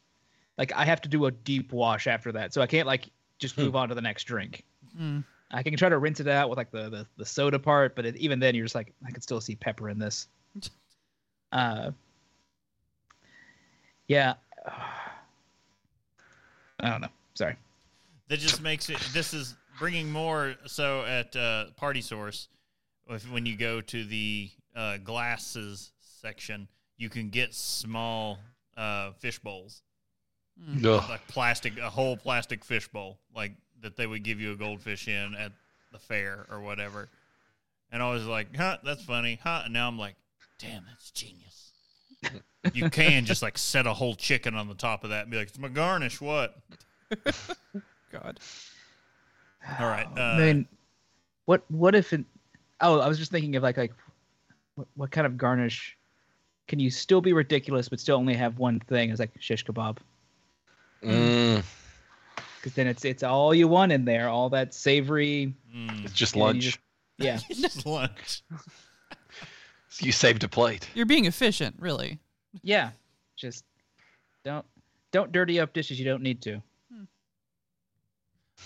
like 0.58 0.72
I 0.74 0.86
have 0.86 1.02
to 1.02 1.10
do 1.10 1.26
a 1.26 1.32
deep 1.32 1.72
wash 1.74 2.08
after 2.08 2.32
that, 2.34 2.54
so 2.54 2.62
I 2.62 2.68
can't 2.68 2.88
like 2.88 3.10
just 3.38 3.56
Hmm. 3.56 3.64
move 3.64 3.76
on 3.76 3.90
to 3.90 3.96
the 3.96 4.02
next 4.02 4.24
drink. 4.26 4.64
Mm. 4.98 5.24
I 5.52 5.64
can 5.64 5.76
try 5.78 5.90
to 5.90 5.98
rinse 5.98 6.20
it 6.20 6.28
out 6.28 6.50
with 6.50 6.58
like 6.58 6.72
the 6.72 6.90
the, 6.90 7.08
the 7.18 7.26
soda 7.26 7.60
part, 7.60 7.96
but 7.96 8.06
it, 8.06 8.16
even 8.18 8.40
then 8.40 8.56
you're 8.56 8.66
just 8.66 8.76
like 8.76 8.94
I 9.06 9.12
can 9.12 9.22
still 9.22 9.42
see 9.42 9.56
pepper 9.56 9.90
in 9.90 10.00
this. 10.00 10.28
Uh, 11.52 11.90
yeah. 14.08 14.36
I 16.80 16.90
don't 16.90 17.02
know. 17.02 17.08
Sorry. 17.34 17.56
That 18.28 18.38
just 18.40 18.62
makes 18.62 18.88
it. 18.90 19.00
This 19.14 19.34
is 19.34 19.56
bringing 19.80 20.12
more. 20.12 20.56
So 20.68 21.04
at 21.06 21.36
uh, 21.36 21.66
Party 21.78 22.02
Source, 22.02 22.48
if, 23.10 23.30
when 23.32 23.46
you 23.46 23.56
go 23.58 23.82
to 23.82 24.04
the 24.04 24.50
uh, 24.76 24.98
glasses 24.98 25.92
section, 26.22 26.68
you 26.98 27.10
can 27.10 27.30
get 27.30 27.54
small 27.56 28.38
uh, 28.78 29.12
fish 29.20 29.40
bowls, 29.40 29.82
Mm. 30.62 30.86
Ugh. 30.86 31.10
like 31.10 31.26
plastic, 31.30 31.78
a 31.80 31.90
whole 31.90 32.18
plastic 32.18 32.66
fish 32.66 32.86
bowl, 32.90 33.18
like 33.34 33.54
that 33.82 33.96
they 33.96 34.06
would 34.06 34.24
give 34.24 34.42
you 34.42 34.52
a 34.52 34.56
goldfish 34.58 35.08
in 35.08 35.34
at 35.36 35.54
the 35.94 35.98
fair 36.00 36.46
or 36.52 36.60
whatever. 36.60 37.08
And 37.94 38.04
I 38.04 38.12
was 38.12 38.26
like, 38.26 38.54
huh, 38.54 38.78
that's 38.84 39.02
funny, 39.02 39.40
huh? 39.42 39.62
And 39.64 39.74
now 39.74 39.88
I'm 39.88 39.98
like, 39.98 40.16
damn, 40.60 40.84
that's 40.86 41.12
genius. 41.12 41.72
you 42.74 42.90
can 42.90 43.24
just 43.24 43.42
like 43.42 43.58
set 43.58 43.88
a 43.88 43.94
whole 43.94 44.16
chicken 44.16 44.54
on 44.54 44.68
the 44.68 44.76
top 44.76 45.06
of 45.06 45.12
that 45.12 45.22
and 45.22 45.32
be 45.32 45.38
like, 45.38 45.48
it's 45.48 45.58
my 45.58 45.70
garnish. 45.70 46.20
What? 46.20 46.58
God. 48.12 48.40
All 49.80 49.88
right. 49.88 50.08
Uh, 50.18 50.22
I 50.22 50.38
mean, 50.38 50.68
what 51.46 51.64
what 51.70 51.96
if 51.96 52.14
it? 52.14 52.24
Oh, 52.82 53.00
I 53.00 53.08
was 53.08 53.18
just 53.18 53.32
thinking 53.32 53.56
of 53.56 53.64
like 53.64 53.78
like 53.78 53.94
what, 54.76 54.88
what 54.96 55.12
kind 55.12 55.28
of 55.28 55.38
garnish 55.38 55.98
can 56.68 56.80
you 56.80 56.90
still 56.90 57.20
be 57.22 57.34
ridiculous 57.34 57.90
but 57.90 58.00
still 58.00 58.18
only 58.18 58.36
have 58.36 58.58
one 58.60 58.80
thing? 58.80 59.10
It's 59.10 59.20
like 59.20 59.32
shish 59.40 59.66
kebab 59.66 59.98
Mm, 61.04 61.64
because 62.58 62.74
then 62.74 62.86
it's 62.88 63.06
it's 63.06 63.24
all 63.24 63.54
you 63.54 63.68
want 63.70 63.92
in 63.94 64.04
there, 64.06 64.28
all 64.28 64.50
that 64.50 64.74
savory. 64.74 65.54
mm. 65.74 66.04
it's 66.06 66.14
just 66.14 66.36
Yeah, 66.36 66.40
you 66.42 66.46
lunch. 66.46 66.64
just- 66.64 66.80
Yeah, 67.18 67.40
just 67.52 67.86
lunch. 67.86 68.44
You 70.02 70.12
saved 70.14 70.44
a 70.44 70.48
plate. 70.48 70.88
You're 70.94 71.06
being 71.08 71.26
efficient, 71.26 71.76
really. 71.80 72.20
yeah. 72.64 72.92
Just 73.36 73.66
don't 74.46 74.66
don't 75.12 75.32
dirty 75.32 75.60
up 75.60 75.74
dishes 75.74 75.98
you 76.00 76.06
don't 76.06 76.22
need 76.22 76.42
to. 76.44 76.62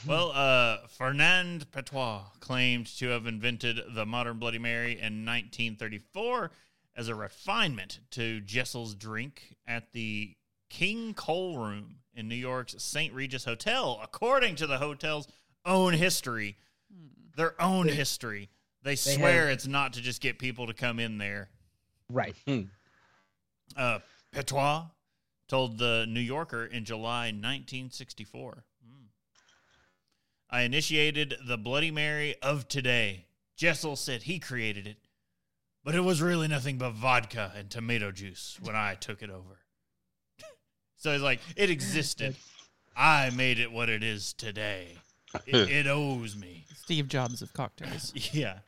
Well, 0.06 0.32
uh, 0.34 0.88
Fernand 0.88 1.72
Petois 1.72 2.24
claimed 2.40 2.88
to 2.98 3.08
have 3.10 3.26
invented 3.26 3.80
the 3.96 4.06
modern 4.06 4.38
Bloody 4.38 4.60
Mary 4.60 4.94
in 4.94 5.26
1934 5.26 6.52
as 6.96 7.08
a 7.08 7.16
refinement 7.16 8.00
to 8.12 8.42
Jessel's 8.42 8.96
drink 8.96 9.56
at 9.66 9.92
the 9.94 10.36
King 10.70 11.14
Cole 11.14 11.58
Room 11.58 11.96
in 12.16 12.28
New 12.28 12.36
York's 12.36 12.76
St. 12.84 13.14
Regis 13.14 13.46
Hotel, 13.46 14.00
according 14.04 14.56
to 14.58 14.68
the 14.68 14.78
hotel's 14.78 15.28
own 15.66 15.94
history. 15.94 16.58
Their 17.36 17.60
own 17.62 17.88
history. 17.88 18.50
They 18.84 18.96
swear 18.96 19.50
it's 19.50 19.66
not 19.68 19.94
to 19.94 20.02
just 20.02 20.22
get 20.22 20.38
people 20.38 20.68
to 20.68 20.74
come 20.74 21.00
in 21.00 21.18
there. 21.18 21.50
Right. 22.10 22.36
Uh, 23.76 24.00
Petois 24.32 24.84
told 25.48 25.78
the 25.78 26.06
New 26.08 26.20
Yorker 26.20 26.66
in 26.66 26.84
July 26.86 27.28
1964. 27.28 28.66
I 30.54 30.62
initiated 30.62 31.34
the 31.48 31.58
Bloody 31.58 31.90
Mary 31.90 32.36
of 32.44 32.68
today. 32.68 33.26
Jessel 33.56 33.96
said 33.96 34.22
he 34.22 34.38
created 34.38 34.86
it, 34.86 34.98
but 35.84 35.96
it 35.96 36.02
was 36.02 36.22
really 36.22 36.48
nothing 36.48 36.78
but 36.78 36.92
vodka 36.92 37.52
and 37.58 37.72
tomato 37.72 38.12
juice 38.12 38.60
when 38.62 38.76
I 38.76 38.94
took 38.94 39.24
it 39.24 39.32
over. 39.32 39.62
so 40.96 41.12
it's 41.12 41.24
like, 41.24 41.40
it 41.56 41.72
existed. 41.72 42.36
I 42.96 43.32
made 43.32 43.58
it 43.58 43.72
what 43.72 43.90
it 43.90 44.04
is 44.04 44.34
today. 44.34 45.00
It, 45.48 45.56
it 45.72 45.88
owes 45.88 46.36
me. 46.36 46.66
Steve 46.76 47.08
Jobs 47.08 47.42
of 47.42 47.52
cocktails. 47.54 48.14
Yeah. 48.32 48.60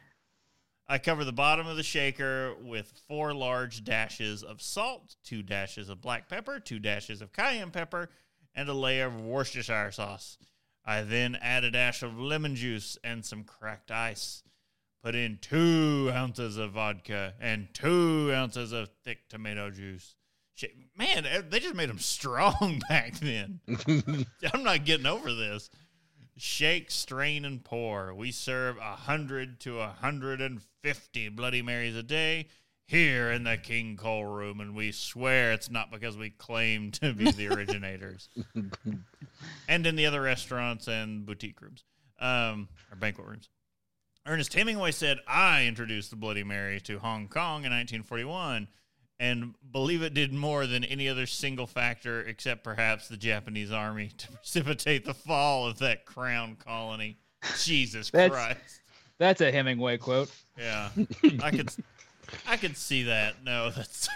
I 0.88 0.98
cover 0.98 1.24
the 1.24 1.32
bottom 1.32 1.68
of 1.68 1.77
the 1.77 1.84
shaker 1.84 2.56
with 2.63 2.92
four 3.08 3.32
large 3.32 3.84
dashes 3.84 4.42
of 4.42 4.60
salt, 4.60 5.18
two 5.24 5.44
dashes 5.44 5.89
of 5.89 6.01
black 6.01 6.30
pepper, 6.30 6.60
two 6.60 6.80
dashes 6.80 7.22
of 7.22 7.32
cayenne 7.32 7.70
pepper, 7.70 8.10
and 8.56 8.70
a 8.70 8.74
layer 8.74 9.06
of 9.06 9.22
Worcestershire 9.22 9.92
sauce. 9.92 10.39
I 10.86 11.01
then 11.01 11.36
add 11.42 11.63
a 11.63 11.72
dash 11.72 12.04
of 12.04 12.20
lemon 12.20 12.56
juice 12.56 12.98
and 13.04 13.25
some 13.25 13.44
cracked 13.44 13.92
ice. 13.92 14.44
Put 15.04 15.15
in 15.15 15.39
two 15.42 16.12
ounces 16.13 16.58
of 16.58 16.72
vodka 16.72 17.34
and 17.39 17.68
two 17.74 18.32
ounces 18.34 18.72
of 18.72 18.89
thick 19.04 19.30
tomato 19.30 19.70
juice. 19.70 20.15
Shit, 20.56 20.74
Man, 20.98 21.25
eh, 21.25 21.42
they 21.48 21.60
just 21.60 21.75
made 21.75 21.89
them 21.89 22.00
strong 22.00 22.82
back 22.89 23.20
then. 23.20 23.60
I'm 24.54 24.63
not 24.63 24.86
getting 24.86 25.06
over 25.06 25.34
this. 25.34 25.70
Shake, 26.38 26.92
strain, 26.92 27.46
and 27.46 27.63
pour. 27.63 28.13
We 28.13 28.32
serve 28.32 28.77
a 28.77 28.96
hundred 28.96 29.60
to 29.62 29.80
a 29.80 29.88
hundred 29.88 30.42
and 30.42 30.62
fifty 30.82 31.30
Bloody 31.30 31.62
Marys 31.62 31.96
a 31.96 32.04
day 32.04 32.48
here 32.88 33.32
in 33.32 33.44
the 33.44 33.58
King 33.58 33.98
Cole 33.98 34.25
Room, 34.25 34.60
and 34.60 34.75
we 34.75 34.92
swear 34.92 35.54
it's 35.54 35.70
not 35.70 35.92
because 35.92 36.18
we 36.18 36.30
claim 36.30 36.92
to 36.92 37.13
be 37.13 37.32
the 37.32 37.48
originators. 37.48 38.30
and 39.68 39.88
in 39.88 39.96
the 39.96 40.06
other 40.06 40.22
restaurants 40.22 40.88
and 40.88 41.25
boutique 41.25 41.62
rooms, 41.62 41.84
um, 42.20 42.68
or 42.92 42.96
banquet 42.98 43.27
rooms. 43.27 43.50
Ernest 44.27 44.54
Hemingway 44.54 44.92
said, 44.92 45.20
"I 45.27 45.65
introduced 45.65 46.10
the 46.10 46.15
Bloody 46.15 46.44
Mary 46.44 46.80
to 46.82 47.00
Hong 47.00 47.27
Kong 47.27 47.65
in 47.65 47.72
1941." 47.72 48.68
And 49.18 49.56
believe 49.72 50.01
it 50.01 50.13
did 50.13 50.34
more 50.34 50.68
than 50.68 50.84
any 50.84 51.08
other 51.08 51.25
single 51.25 51.68
factor, 51.68 52.20
except 52.24 52.65
perhaps 52.65 53.08
the 53.08 53.15
Japanese 53.15 53.72
army, 53.72 54.10
to 54.18 54.32
precipitate 54.34 55.06
the 55.06 55.13
fall 55.13 55.68
of 55.68 55.80
that 55.80 56.06
crown 56.06 56.58
colony. 56.58 57.18
Jesus 57.58 58.10
That's- 58.12 58.32
Christ! 58.32 58.82
That's 59.18 59.39
a 59.39 59.51
Hemingway 59.51 59.98
quote. 59.98 60.30
Yeah, 60.58 60.89
I 61.42 61.51
could, 61.51 61.72
I 62.48 62.58
can 62.58 62.75
see 62.75 63.04
that. 63.04 63.44
No, 63.44 63.70
that's, 63.72 64.10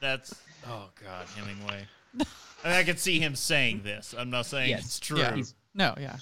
that's. 0.00 0.34
Oh 0.66 0.88
God, 1.02 1.26
Hemingway. 1.36 1.86
I 2.64 2.68
mean, 2.68 2.76
I 2.76 2.84
could 2.84 2.98
see 2.98 3.18
him 3.18 3.34
saying 3.34 3.82
this. 3.82 4.14
I'm 4.16 4.30
not 4.30 4.46
saying 4.46 4.70
Yes. 4.70 4.84
it's 4.84 5.00
true. 5.00 5.18
Yeah. 5.18 5.36
No, 5.74 5.94
yeah. 5.98 6.16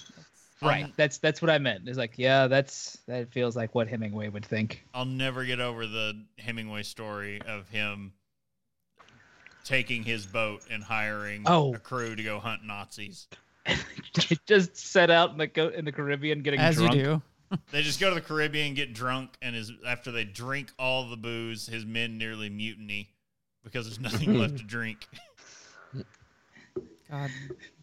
Right. 0.61 0.85
Um, 0.85 0.93
That's 0.95 1.17
that's 1.17 1.41
what 1.41 1.49
I 1.49 1.57
meant. 1.57 1.87
It's 1.87 1.97
like, 1.97 2.13
yeah, 2.17 2.45
that's 2.47 2.99
that 3.07 3.31
feels 3.31 3.55
like 3.55 3.73
what 3.73 3.87
Hemingway 3.87 4.29
would 4.29 4.45
think. 4.45 4.83
I'll 4.93 5.05
never 5.05 5.43
get 5.43 5.59
over 5.59 5.87
the 5.87 6.23
Hemingway 6.37 6.83
story 6.83 7.41
of 7.47 7.67
him 7.69 8.13
taking 9.65 10.03
his 10.03 10.25
boat 10.25 10.61
and 10.71 10.83
hiring 10.83 11.43
Oh. 11.47 11.73
a 11.75 11.79
crew 11.79 12.15
to 12.15 12.23
go 12.23 12.39
hunt 12.39 12.63
Nazis. 12.63 13.27
Just 14.47 14.75
set 14.77 15.09
out 15.09 15.31
in 15.31 15.37
the 15.37 15.73
in 15.77 15.85
the 15.85 15.91
Caribbean 15.91 16.41
getting 16.41 16.59
As 16.59 16.75
drunk. 16.75 16.95
you 16.95 17.03
do. 17.03 17.21
They 17.71 17.81
just 17.81 17.99
go 17.99 18.09
to 18.09 18.15
the 18.15 18.21
Caribbean, 18.21 18.73
get 18.73 18.93
drunk, 18.93 19.31
and 19.41 19.55
his 19.55 19.71
after 19.85 20.11
they 20.11 20.23
drink 20.23 20.71
all 20.79 21.09
the 21.09 21.17
booze, 21.17 21.67
his 21.67 21.85
men 21.85 22.17
nearly 22.17 22.49
mutiny 22.49 23.09
because 23.63 23.85
there's 23.85 23.99
nothing 23.99 24.33
left 24.39 24.57
to 24.57 24.63
drink. 24.63 25.07
God. 27.09 27.29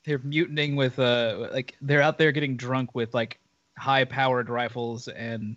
They're 0.05 0.19
mutinying 0.21 0.77
with 0.77 0.99
uh 0.99 1.49
like 1.53 1.77
they're 1.83 2.01
out 2.03 2.19
there 2.19 2.33
getting 2.33 2.57
drunk 2.57 2.95
with 2.95 3.13
like 3.15 3.39
high 3.77 4.05
powered 4.05 4.49
rifles 4.51 5.09
and. 5.09 5.57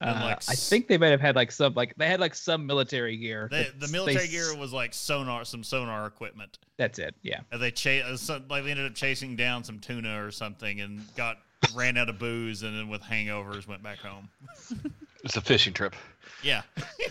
And, 0.00 0.10
Uh, 0.10 0.24
like, 0.26 0.48
I 0.48 0.52
s- 0.52 0.68
think 0.68 0.86
they 0.86 0.96
might 0.96 1.08
have 1.10 1.20
had 1.20 1.34
like 1.34 1.50
some 1.50 1.74
like 1.74 1.92
they 1.96 2.06
had 2.06 2.20
like 2.20 2.32
some 2.36 2.66
military 2.66 3.16
gear. 3.16 3.48
They, 3.50 3.66
the 3.80 3.88
military 3.88 4.26
s- 4.26 4.30
gear 4.30 4.56
was 4.56 4.72
like 4.72 4.94
sonar, 4.94 5.44
some 5.44 5.64
sonar 5.64 6.06
equipment. 6.06 6.58
That's 6.76 7.00
it. 7.00 7.16
Yeah. 7.22 7.40
And 7.50 7.60
they 7.60 7.72
chase, 7.72 8.04
like 8.28 8.62
they 8.62 8.70
ended 8.70 8.86
up 8.86 8.94
chasing 8.94 9.34
down 9.34 9.64
some 9.64 9.80
tuna 9.80 10.24
or 10.24 10.30
something, 10.30 10.80
and 10.82 11.02
got 11.16 11.38
ran 11.74 11.96
out 11.96 12.08
of 12.08 12.18
booze, 12.18 12.62
and 12.62 12.76
then 12.76 12.88
with 12.88 13.02
hangovers 13.02 13.66
went 13.66 13.82
back 13.82 13.98
home. 13.98 14.28
It's 15.24 15.36
a 15.36 15.40
fishing 15.40 15.72
trip. 15.72 15.96
Yeah, 16.44 16.62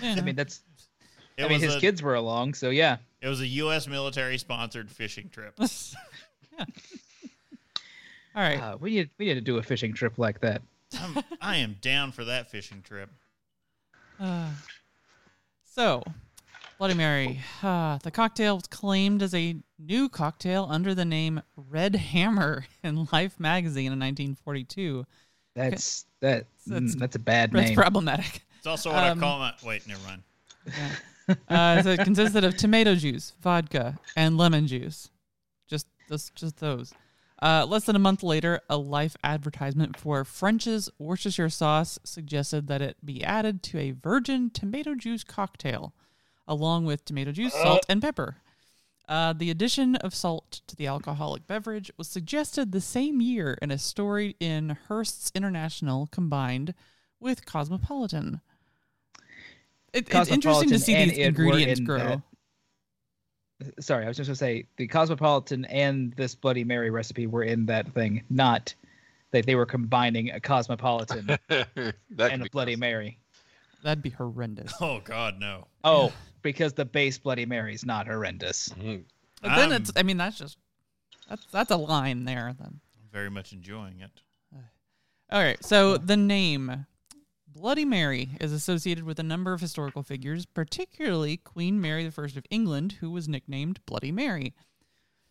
I 0.02 0.22
mean 0.22 0.36
that's. 0.36 0.62
it 1.38 1.44
I 1.44 1.50
mean 1.50 1.60
his 1.60 1.76
a, 1.76 1.80
kids 1.82 2.02
were 2.02 2.16
along, 2.16 2.54
so 2.54 2.70
yeah. 2.70 2.98
It 3.22 3.28
was 3.28 3.42
a 3.42 3.48
U.S. 3.48 3.86
military 3.86 4.38
sponsored 4.38 4.90
fishing 4.90 5.30
trip. 5.30 5.54
yeah. 5.60 6.66
All 8.34 8.44
right. 8.44 8.62
Uh, 8.62 8.78
we 8.80 8.92
need 8.92 9.10
we 9.20 9.26
need 9.26 9.34
to 9.34 9.42
do 9.42 9.58
a 9.58 9.62
fishing 9.62 9.94
trip 9.94 10.18
like 10.18 10.40
that. 10.40 10.62
I'm, 10.98 11.24
I 11.42 11.58
am 11.58 11.76
down 11.82 12.14
for 12.14 12.24
that 12.24 12.50
fishing 12.50 12.82
trip. 12.82 13.10
Uh, 14.20 14.52
so, 15.66 16.02
Bloody 16.78 16.94
Mary. 16.94 17.40
Uh, 17.64 17.98
the 18.04 18.12
cocktail 18.12 18.56
was 18.56 18.68
claimed 18.68 19.22
as 19.22 19.34
a 19.34 19.56
new 19.80 20.10
cocktail 20.10 20.68
under 20.70 20.94
the 20.94 21.06
name 21.06 21.42
Red 21.56 21.96
Hammer 21.96 22.66
in 22.84 23.08
Life 23.12 23.40
magazine 23.40 23.92
in 23.92 24.00
1942. 24.00 25.06
That's 25.56 26.06
that. 26.22 26.46
That's- 26.68 26.96
mm, 26.96 27.00
that's 27.00 27.16
a 27.16 27.20
bad 27.20 27.52
That's 27.52 27.68
name. 27.70 27.76
problematic. 27.76 28.44
It's 28.58 28.68
also 28.68 28.92
what 28.92 29.04
Um, 29.04 29.18
I 29.18 29.22
call 29.22 29.40
my. 29.40 29.54
Wait, 29.66 29.88
never 29.88 30.02
mind. 30.06 30.22
Yeah. 30.68 31.36
Uh, 31.50 31.82
so 31.84 31.90
it 31.92 32.00
consisted 32.04 32.44
of 32.44 32.56
tomato 32.58 32.96
juice, 32.96 33.34
vodka, 33.42 34.00
and 34.16 34.38
lemon 34.38 34.66
juice. 34.68 35.10
Just 35.68 35.88
those, 36.10 36.30
just 36.36 36.58
those. 36.58 36.94
Uh, 37.42 37.66
less 37.68 37.84
than 37.86 37.96
a 37.96 38.00
month 38.00 38.24
later, 38.24 38.62
a 38.70 38.78
Life 38.78 39.16
advertisement 39.24 39.98
for 40.00 40.24
French's 40.24 40.90
Worcestershire 40.98 41.50
sauce 41.50 42.00
suggested 42.04 42.68
that 42.68 42.82
it 42.82 42.98
be 43.06 43.24
added 43.24 43.62
to 43.64 43.78
a 43.78 43.92
virgin 43.92 44.50
tomato 44.50 44.96
juice 44.96 45.24
cocktail, 45.24 45.94
along 46.48 46.86
with 46.86 47.04
tomato 47.06 47.32
juice, 47.32 47.54
salt, 47.54 47.86
and 47.90 48.02
pepper. 48.02 48.38
Uh, 49.08 49.32
the 49.34 49.50
addition 49.50 49.96
of 49.98 50.14
salt 50.14 50.60
to 50.68 50.76
the 50.76 50.86
alcoholic 50.88 51.48
beverage 51.48 51.90
was 51.98 52.08
suggested 52.10 52.72
the 52.72 52.82
same 52.82 53.22
year 53.22 53.58
in 53.62 53.72
a 53.72 53.78
story 53.78 54.36
in 54.40 54.78
Hearst's 54.88 55.32
International 55.34 56.08
combined 56.12 56.74
with 57.20 57.46
Cosmopolitan. 57.46 58.42
It, 59.94 60.14
it's 60.14 60.30
interesting 60.30 60.70
to 60.70 60.80
see 60.80 60.94
these 61.06 61.18
ingredients 61.18 61.80
in 61.80 61.86
grow. 61.86 61.98
that- 62.00 62.22
Sorry, 63.80 64.06
I 64.06 64.08
was 64.08 64.18
just 64.18 64.28
gonna 64.28 64.36
say 64.36 64.68
the 64.78 64.88
Cosmopolitan 64.88 65.66
and 65.66 66.14
this 66.14 66.36
Bloody 66.36 66.64
Mary 66.64 66.92
recipe 66.92 67.26
were 67.26 67.44
in 67.44 67.66
that 67.68 67.88
thing, 67.94 68.24
not 68.30 68.76
that 69.32 69.46
they 69.48 69.56
were 69.56 69.66
combining 69.66 70.30
a 70.32 70.40
Cosmopolitan 70.40 71.26
that 71.48 71.68
and 72.20 72.46
a 72.46 72.50
Bloody 72.52 72.74
gross. 72.76 72.80
Mary. 72.80 73.20
That'd 73.84 74.04
be 74.04 74.10
horrendous. 74.10 74.74
Oh 74.82 75.00
God, 75.04 75.40
no. 75.40 75.68
Oh, 75.84 76.12
because 76.42 76.74
the 76.74 76.86
base 76.86 77.18
Bloody 77.18 77.46
Mary's 77.46 77.86
not 77.86 78.08
horrendous. 78.08 78.70
Mhm. 78.70 79.04
But 79.42 79.56
then 79.56 79.72
I'm 79.72 79.82
it's, 79.82 79.92
I 79.96 80.04
mean, 80.04 80.18
that's 80.18 80.38
just, 80.38 80.58
that's 81.30 81.46
that's 81.52 81.72
a 81.72 81.78
line 81.78 82.26
there. 82.26 82.56
Then. 82.60 82.80
very 83.12 83.30
much 83.30 83.54
enjoying 83.54 84.02
it. 84.02 84.12
All 85.30 85.42
right. 85.42 85.62
So 85.64 85.98
the 85.98 86.16
name 86.16 86.86
Bloody 87.48 87.86
Mary 87.86 88.30
is 88.40 88.54
associated 88.54 89.04
with 89.04 89.20
a 89.20 89.24
number 89.24 89.52
of 89.52 89.60
historical 89.60 90.04
figures, 90.04 90.46
particularly 90.46 91.38
Queen 91.38 91.82
Mary 91.82 92.06
I 92.06 92.08
of 92.08 92.46
England, 92.50 92.94
who 93.02 93.12
was 93.12 93.28
nicknamed 93.28 93.80
Bloody 93.86 94.12
Mary. 94.12 94.54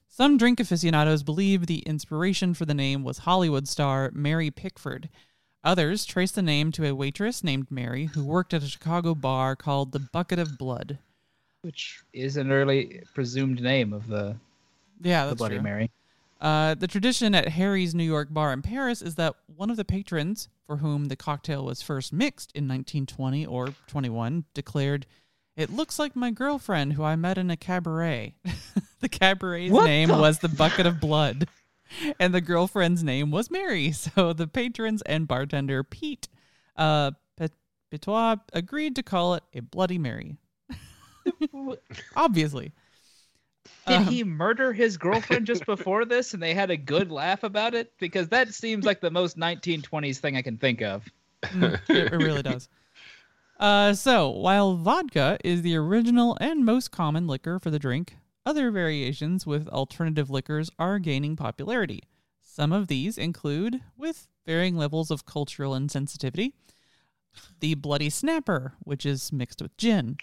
Some 0.08 0.36
drink 0.36 0.60
aficionados 0.60 1.22
believe 1.22 1.66
the 1.66 1.78
inspiration 1.80 2.52
for 2.52 2.64
the 2.64 2.74
name 2.74 3.04
was 3.04 3.18
Hollywood 3.18 3.68
star 3.68 4.10
Mary 4.12 4.50
Pickford. 4.50 5.08
Others 5.66 6.06
trace 6.06 6.30
the 6.30 6.42
name 6.42 6.70
to 6.72 6.86
a 6.86 6.94
waitress 6.94 7.42
named 7.42 7.66
Mary 7.70 8.04
who 8.06 8.24
worked 8.24 8.54
at 8.54 8.62
a 8.62 8.68
Chicago 8.68 9.16
bar 9.16 9.56
called 9.56 9.90
the 9.90 9.98
Bucket 9.98 10.38
of 10.38 10.56
Blood. 10.56 10.98
Which 11.62 12.04
is 12.12 12.36
an 12.36 12.52
early 12.52 13.02
presumed 13.14 13.60
name 13.60 13.92
of 13.92 14.06
the, 14.06 14.36
Yeah, 15.02 15.26
the 15.26 15.34
Bloody 15.34 15.56
true. 15.56 15.64
Mary. 15.64 15.90
Uh, 16.40 16.74
the 16.74 16.86
tradition 16.86 17.34
at 17.34 17.48
Harry's 17.48 17.96
New 17.96 18.04
York 18.04 18.28
bar 18.32 18.52
in 18.52 18.62
Paris 18.62 19.02
is 19.02 19.16
that 19.16 19.34
one 19.56 19.68
of 19.68 19.76
the 19.76 19.84
patrons 19.84 20.48
for 20.68 20.76
whom 20.76 21.06
the 21.06 21.16
cocktail 21.16 21.64
was 21.64 21.82
first 21.82 22.12
mixed 22.12 22.52
in 22.52 22.68
1920 22.68 23.44
or 23.44 23.74
21 23.88 24.44
declared, 24.54 25.04
It 25.56 25.72
looks 25.72 25.98
like 25.98 26.14
my 26.14 26.30
girlfriend 26.30 26.92
who 26.92 27.02
I 27.02 27.16
met 27.16 27.38
in 27.38 27.50
a 27.50 27.56
cabaret. 27.56 28.36
the 29.00 29.08
cabaret's 29.08 29.72
What 29.72 29.86
name 29.86 30.10
the 30.10 30.16
was 30.18 30.38
the 30.38 30.48
Bucket 30.62 30.86
of 30.86 31.00
Blood, 31.00 31.48
and 32.20 32.34
the 32.34 32.40
girlfriend's 32.40 33.02
name 33.04 33.30
was 33.30 33.50
Mary. 33.50 33.92
So 33.92 34.32
the 34.32 34.46
patrons 34.46 35.02
and 35.02 35.26
bartender, 35.28 35.82
Pete 35.84 36.28
uh, 36.76 37.12
Pet- 37.36 37.52
Petois, 37.90 38.36
agreed 38.52 38.96
to 38.96 39.02
call 39.02 39.34
it 39.34 39.42
a 39.54 39.60
Bloody 39.60 39.98
Mary. 39.98 40.36
Obviously. 42.16 42.72
Did 43.86 43.98
Um, 43.98 44.04
he 44.06 44.24
murder 44.24 44.72
his 44.72 44.96
girlfriend 44.96 45.46
just 45.46 45.66
before 45.66 46.04
this 46.06 46.34
and 46.34 46.42
they 46.42 46.54
had 46.54 46.70
a 46.70 46.76
good 46.76 47.10
laugh 47.10 47.42
about 47.42 47.74
it? 47.74 47.92
Because 47.98 48.28
that 48.28 48.52
seems 48.54 48.84
like 48.84 49.00
the 49.00 49.10
most 49.10 49.36
1920s 49.38 50.18
thing 50.18 50.36
I 50.36 50.42
can 50.42 50.56
think 50.58 50.82
of. 50.82 51.04
Mm, 51.44 51.74
it, 51.88 52.12
it 52.12 52.16
really 52.16 52.42
does. 52.42 52.68
Uh, 53.58 53.94
so 53.94 54.28
while 54.28 54.74
vodka 54.76 55.38
is 55.42 55.62
the 55.62 55.76
original 55.76 56.36
and 56.40 56.64
most 56.64 56.90
common 56.90 57.26
liquor 57.26 57.58
for 57.58 57.70
the 57.70 57.78
drink, 57.78 58.16
other 58.46 58.70
variations 58.70 59.46
with 59.46 59.68
alternative 59.68 60.30
liquors 60.30 60.70
are 60.78 60.98
gaining 60.98 61.36
popularity. 61.36 62.02
Some 62.40 62.72
of 62.72 62.86
these 62.88 63.18
include, 63.18 63.82
with 63.98 64.28
varying 64.46 64.76
levels 64.76 65.10
of 65.10 65.26
cultural 65.26 65.72
insensitivity, 65.74 66.52
the 67.60 67.74
Bloody 67.74 68.08
Snapper, 68.08 68.72
which 68.78 69.04
is 69.04 69.30
mixed 69.32 69.60
with 69.60 69.76
gin, 69.76 70.16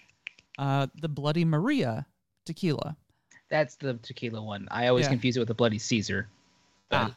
uh, 0.58 0.88
the 1.00 1.08
Bloody 1.08 1.44
Maria 1.44 2.06
tequila. 2.44 2.96
That's 3.50 3.76
the 3.76 3.94
tequila 4.02 4.42
one. 4.42 4.66
I 4.70 4.88
always 4.88 5.04
Yeah. 5.04 5.10
confuse 5.10 5.36
it 5.36 5.40
with 5.40 5.48
the 5.48 5.54
Bloody 5.54 5.78
Caesar. 5.78 6.28
Ah. 6.90 7.14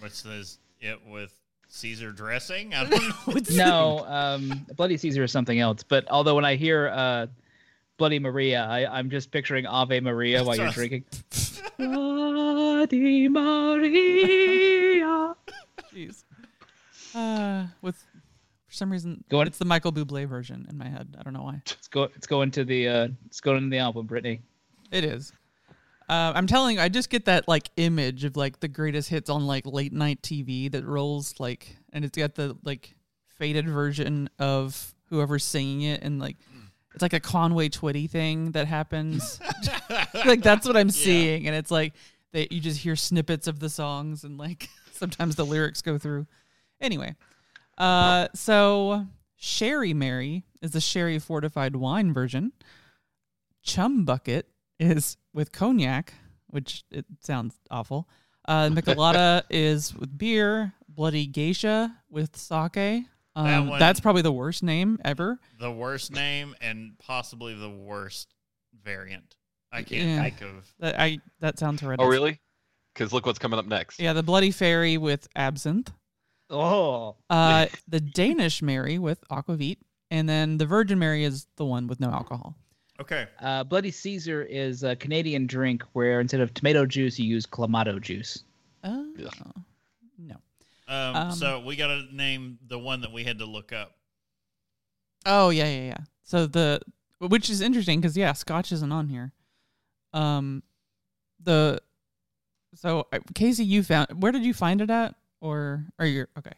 What's 0.00 0.22
this? 0.22 0.58
It 0.80 0.98
with 1.06 1.32
Caesar 1.68 2.10
dressing? 2.10 2.74
I 2.74 2.84
don't 2.88 3.50
know. 3.50 3.64
No, 3.64 4.06
um, 4.06 4.66
Bloody 4.76 4.96
Caesar 4.96 5.22
is 5.24 5.30
something 5.32 5.60
else. 5.60 5.82
But 5.82 6.08
although 6.10 6.34
when 6.34 6.44
I 6.44 6.56
hear 6.56 6.88
uh, 6.88 7.26
Bloody 7.98 8.18
Maria, 8.18 8.64
I, 8.64 8.98
I'm 8.98 9.08
just 9.10 9.30
picturing 9.30 9.66
Ave 9.66 10.00
Maria 10.00 10.44
while 10.44 10.56
you're 10.56 10.70
drinking. 10.70 11.04
Bloody 11.78 13.28
Maria. 13.28 14.54
Jeez. 15.94 16.24
Uh, 17.14 17.66
with 17.80 17.96
for 18.66 18.72
some 18.72 18.90
reason, 18.92 19.24
going, 19.30 19.46
it's 19.46 19.58
the 19.58 19.64
Michael 19.64 19.92
Bublé 19.92 20.26
version 20.28 20.66
in 20.68 20.76
my 20.76 20.88
head. 20.88 21.16
I 21.18 21.22
don't 21.22 21.32
know 21.32 21.42
why. 21.42 21.62
It's 21.64 21.88
go. 21.88 22.04
It's 22.16 22.26
going 22.26 22.50
to 22.52 22.64
the. 22.64 22.88
Uh, 22.88 23.08
it's 23.26 23.40
going 23.40 23.62
to 23.62 23.70
the 23.70 23.78
album, 23.78 24.06
Brittany. 24.06 24.42
It 24.90 25.04
is. 25.04 25.32
Uh, 26.08 26.32
I'm 26.34 26.46
telling 26.46 26.76
you, 26.76 26.82
I 26.82 26.88
just 26.88 27.10
get 27.10 27.24
that 27.24 27.48
like 27.48 27.70
image 27.76 28.24
of 28.24 28.36
like 28.36 28.60
the 28.60 28.68
greatest 28.68 29.08
hits 29.08 29.28
on 29.30 29.46
like 29.46 29.66
late 29.66 29.92
night 29.92 30.22
TV 30.22 30.70
that 30.70 30.84
rolls 30.84 31.34
like, 31.38 31.76
and 31.92 32.04
it's 32.04 32.16
got 32.16 32.34
the 32.34 32.56
like 32.64 32.94
faded 33.28 33.68
version 33.68 34.28
of 34.38 34.94
whoever's 35.08 35.44
singing 35.44 35.82
it, 35.82 36.02
and 36.02 36.20
like 36.20 36.36
it's 36.96 37.02
like 37.02 37.12
a 37.12 37.20
Conway 37.20 37.68
Twitty 37.68 38.08
thing 38.08 38.52
that 38.52 38.66
happens. 38.66 39.38
like 40.24 40.40
that's 40.40 40.66
what 40.66 40.78
I'm 40.78 40.88
seeing, 40.88 41.46
and 41.46 41.54
it's 41.54 41.70
like 41.70 41.92
that 42.32 42.52
you 42.52 42.58
just 42.58 42.80
hear 42.80 42.96
snippets 42.96 43.46
of 43.46 43.60
the 43.60 43.68
songs, 43.68 44.24
and 44.24 44.38
like 44.38 44.70
sometimes 44.92 45.36
the 45.36 45.44
lyrics 45.44 45.82
go 45.82 45.98
through. 45.98 46.26
Anyway, 46.80 47.14
uh, 47.76 48.28
so 48.34 49.06
Sherry 49.36 49.92
Mary 49.92 50.46
is 50.62 50.70
the 50.70 50.80
sherry 50.80 51.18
fortified 51.18 51.76
wine 51.76 52.14
version. 52.14 52.52
Chum 53.62 54.06
Bucket 54.06 54.48
is 54.80 55.18
with 55.34 55.52
cognac, 55.52 56.14
which 56.46 56.82
it 56.90 57.04
sounds 57.20 57.60
awful. 57.70 58.08
Uh, 58.48 58.70
Michelada 58.70 59.42
is 59.50 59.94
with 59.94 60.16
beer. 60.16 60.72
Bloody 60.88 61.26
Geisha 61.26 61.94
with 62.08 62.38
sake. 62.38 63.04
Um, 63.36 63.68
one- 63.68 63.78
that's 63.78 64.00
probably 64.00 64.22
the 64.22 64.32
worst 64.32 64.62
name 64.62 64.98
ever. 65.04 65.38
the 65.60 65.70
worst 65.70 66.10
name 66.12 66.54
and 66.60 66.98
possibly 66.98 67.54
the 67.54 67.68
worst 67.70 68.32
variant. 68.82 69.36
I 69.72 69.82
can't 69.82 70.08
Yeah. 70.08 70.22
think 70.22 70.40
of. 70.42 70.72
That 70.78 70.98
I 70.98 71.18
that 71.40 71.58
sounds 71.58 71.80
horrendous. 71.82 72.04
Oh, 72.04 72.08
really? 72.08 72.40
Because 72.94 73.12
look 73.12 73.26
what's 73.26 73.38
coming 73.38 73.58
up 73.58 73.66
next. 73.66 74.00
Yeah, 74.00 74.14
the 74.14 74.22
Bloody 74.22 74.50
Fairy 74.50 74.96
with 74.96 75.28
absinthe. 75.36 75.92
Oh, 76.48 77.16
Uh, 77.28 77.66
the 77.88 78.00
Danish 78.00 78.62
Mary 78.62 78.98
with 78.98 79.20
aquavit, 79.28 79.78
and 80.10 80.28
then 80.28 80.56
the 80.58 80.64
Virgin 80.66 80.98
Mary 80.98 81.24
is 81.24 81.46
the 81.56 81.64
one 81.66 81.88
with 81.88 82.00
no 82.00 82.08
alcohol. 82.10 82.56
Okay. 83.00 83.26
uh, 83.40 83.64
Bloody 83.64 83.90
Caesar 83.90 84.42
is 84.44 84.82
a 84.82 84.96
Canadian 84.96 85.46
drink 85.46 85.82
where 85.92 86.20
instead 86.20 86.40
of 86.40 86.54
tomato 86.54 86.86
juice, 86.86 87.18
you 87.18 87.26
use 87.26 87.44
clamato 87.44 88.00
juice. 88.00 88.44
Oh, 88.84 89.12
Yeah. 89.18 89.28
no. 90.16 90.36
Um, 90.88 91.16
Um, 91.16 91.32
so 91.32 91.60
we 91.60 91.76
got 91.76 91.88
to 91.88 92.04
name 92.14 92.58
the 92.66 92.78
one 92.78 93.00
that 93.00 93.12
we 93.12 93.24
had 93.24 93.38
to 93.38 93.46
look 93.46 93.72
up. 93.72 93.96
Oh 95.24 95.50
yeah, 95.50 95.66
yeah, 95.66 95.86
yeah. 95.86 96.04
So 96.22 96.46
the 96.46 96.80
which 97.18 97.50
is 97.50 97.60
interesting 97.60 98.00
because 98.00 98.16
yeah, 98.16 98.32
Scotch 98.32 98.70
isn't 98.72 98.92
on 98.92 99.08
here. 99.08 99.32
Um, 100.12 100.62
the 101.42 101.80
so 102.74 103.06
uh, 103.12 103.18
Casey, 103.34 103.64
you 103.64 103.82
found 103.82 104.22
where 104.22 104.32
did 104.32 104.44
you 104.44 104.54
find 104.54 104.80
it 104.80 104.90
at, 104.90 105.14
or 105.40 105.86
are 105.98 106.06
you 106.06 106.26
okay? 106.38 106.52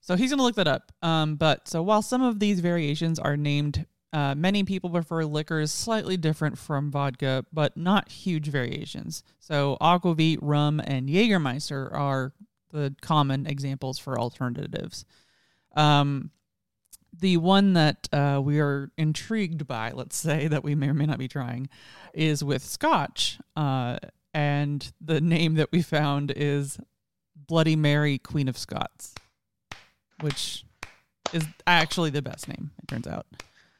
So 0.00 0.16
he's 0.16 0.30
gonna 0.30 0.42
look 0.42 0.56
that 0.56 0.68
up. 0.68 0.92
Um, 1.02 1.36
but 1.36 1.68
so 1.68 1.82
while 1.82 2.02
some 2.02 2.22
of 2.22 2.40
these 2.40 2.60
variations 2.60 3.18
are 3.18 3.36
named, 3.36 3.84
uh, 4.12 4.34
many 4.34 4.64
people 4.64 4.90
prefer 4.90 5.24
liquors 5.24 5.70
slightly 5.70 6.16
different 6.16 6.58
from 6.58 6.90
vodka, 6.90 7.44
but 7.52 7.76
not 7.76 8.10
huge 8.10 8.48
variations. 8.48 9.22
So 9.38 9.76
aquavit, 9.80 10.38
rum, 10.40 10.80
and 10.80 11.08
Jägermeister 11.08 11.92
are 11.92 12.32
the 12.72 12.94
common 13.02 13.46
examples 13.46 13.98
for 13.98 14.18
alternatives. 14.18 15.04
Um, 15.76 16.30
the 17.18 17.36
one 17.36 17.74
that 17.74 18.08
uh, 18.12 18.40
we 18.42 18.60
are 18.60 18.90
intrigued 18.96 19.66
by, 19.66 19.92
let's 19.92 20.16
say, 20.16 20.48
that 20.48 20.64
we 20.64 20.74
may 20.74 20.88
or 20.88 20.94
may 20.94 21.06
not 21.06 21.18
be 21.18 21.28
trying, 21.28 21.68
is 22.14 22.42
with 22.42 22.64
Scotch. 22.64 23.38
Uh, 23.54 23.98
and 24.34 24.92
the 25.00 25.20
name 25.20 25.54
that 25.54 25.70
we 25.72 25.82
found 25.82 26.32
is 26.34 26.78
Bloody 27.36 27.76
Mary, 27.76 28.18
Queen 28.18 28.48
of 28.48 28.56
Scots, 28.56 29.14
which 30.20 30.64
is 31.32 31.44
actually 31.66 32.10
the 32.10 32.22
best 32.22 32.48
name, 32.48 32.70
it 32.82 32.88
turns 32.88 33.06
out. 33.06 33.26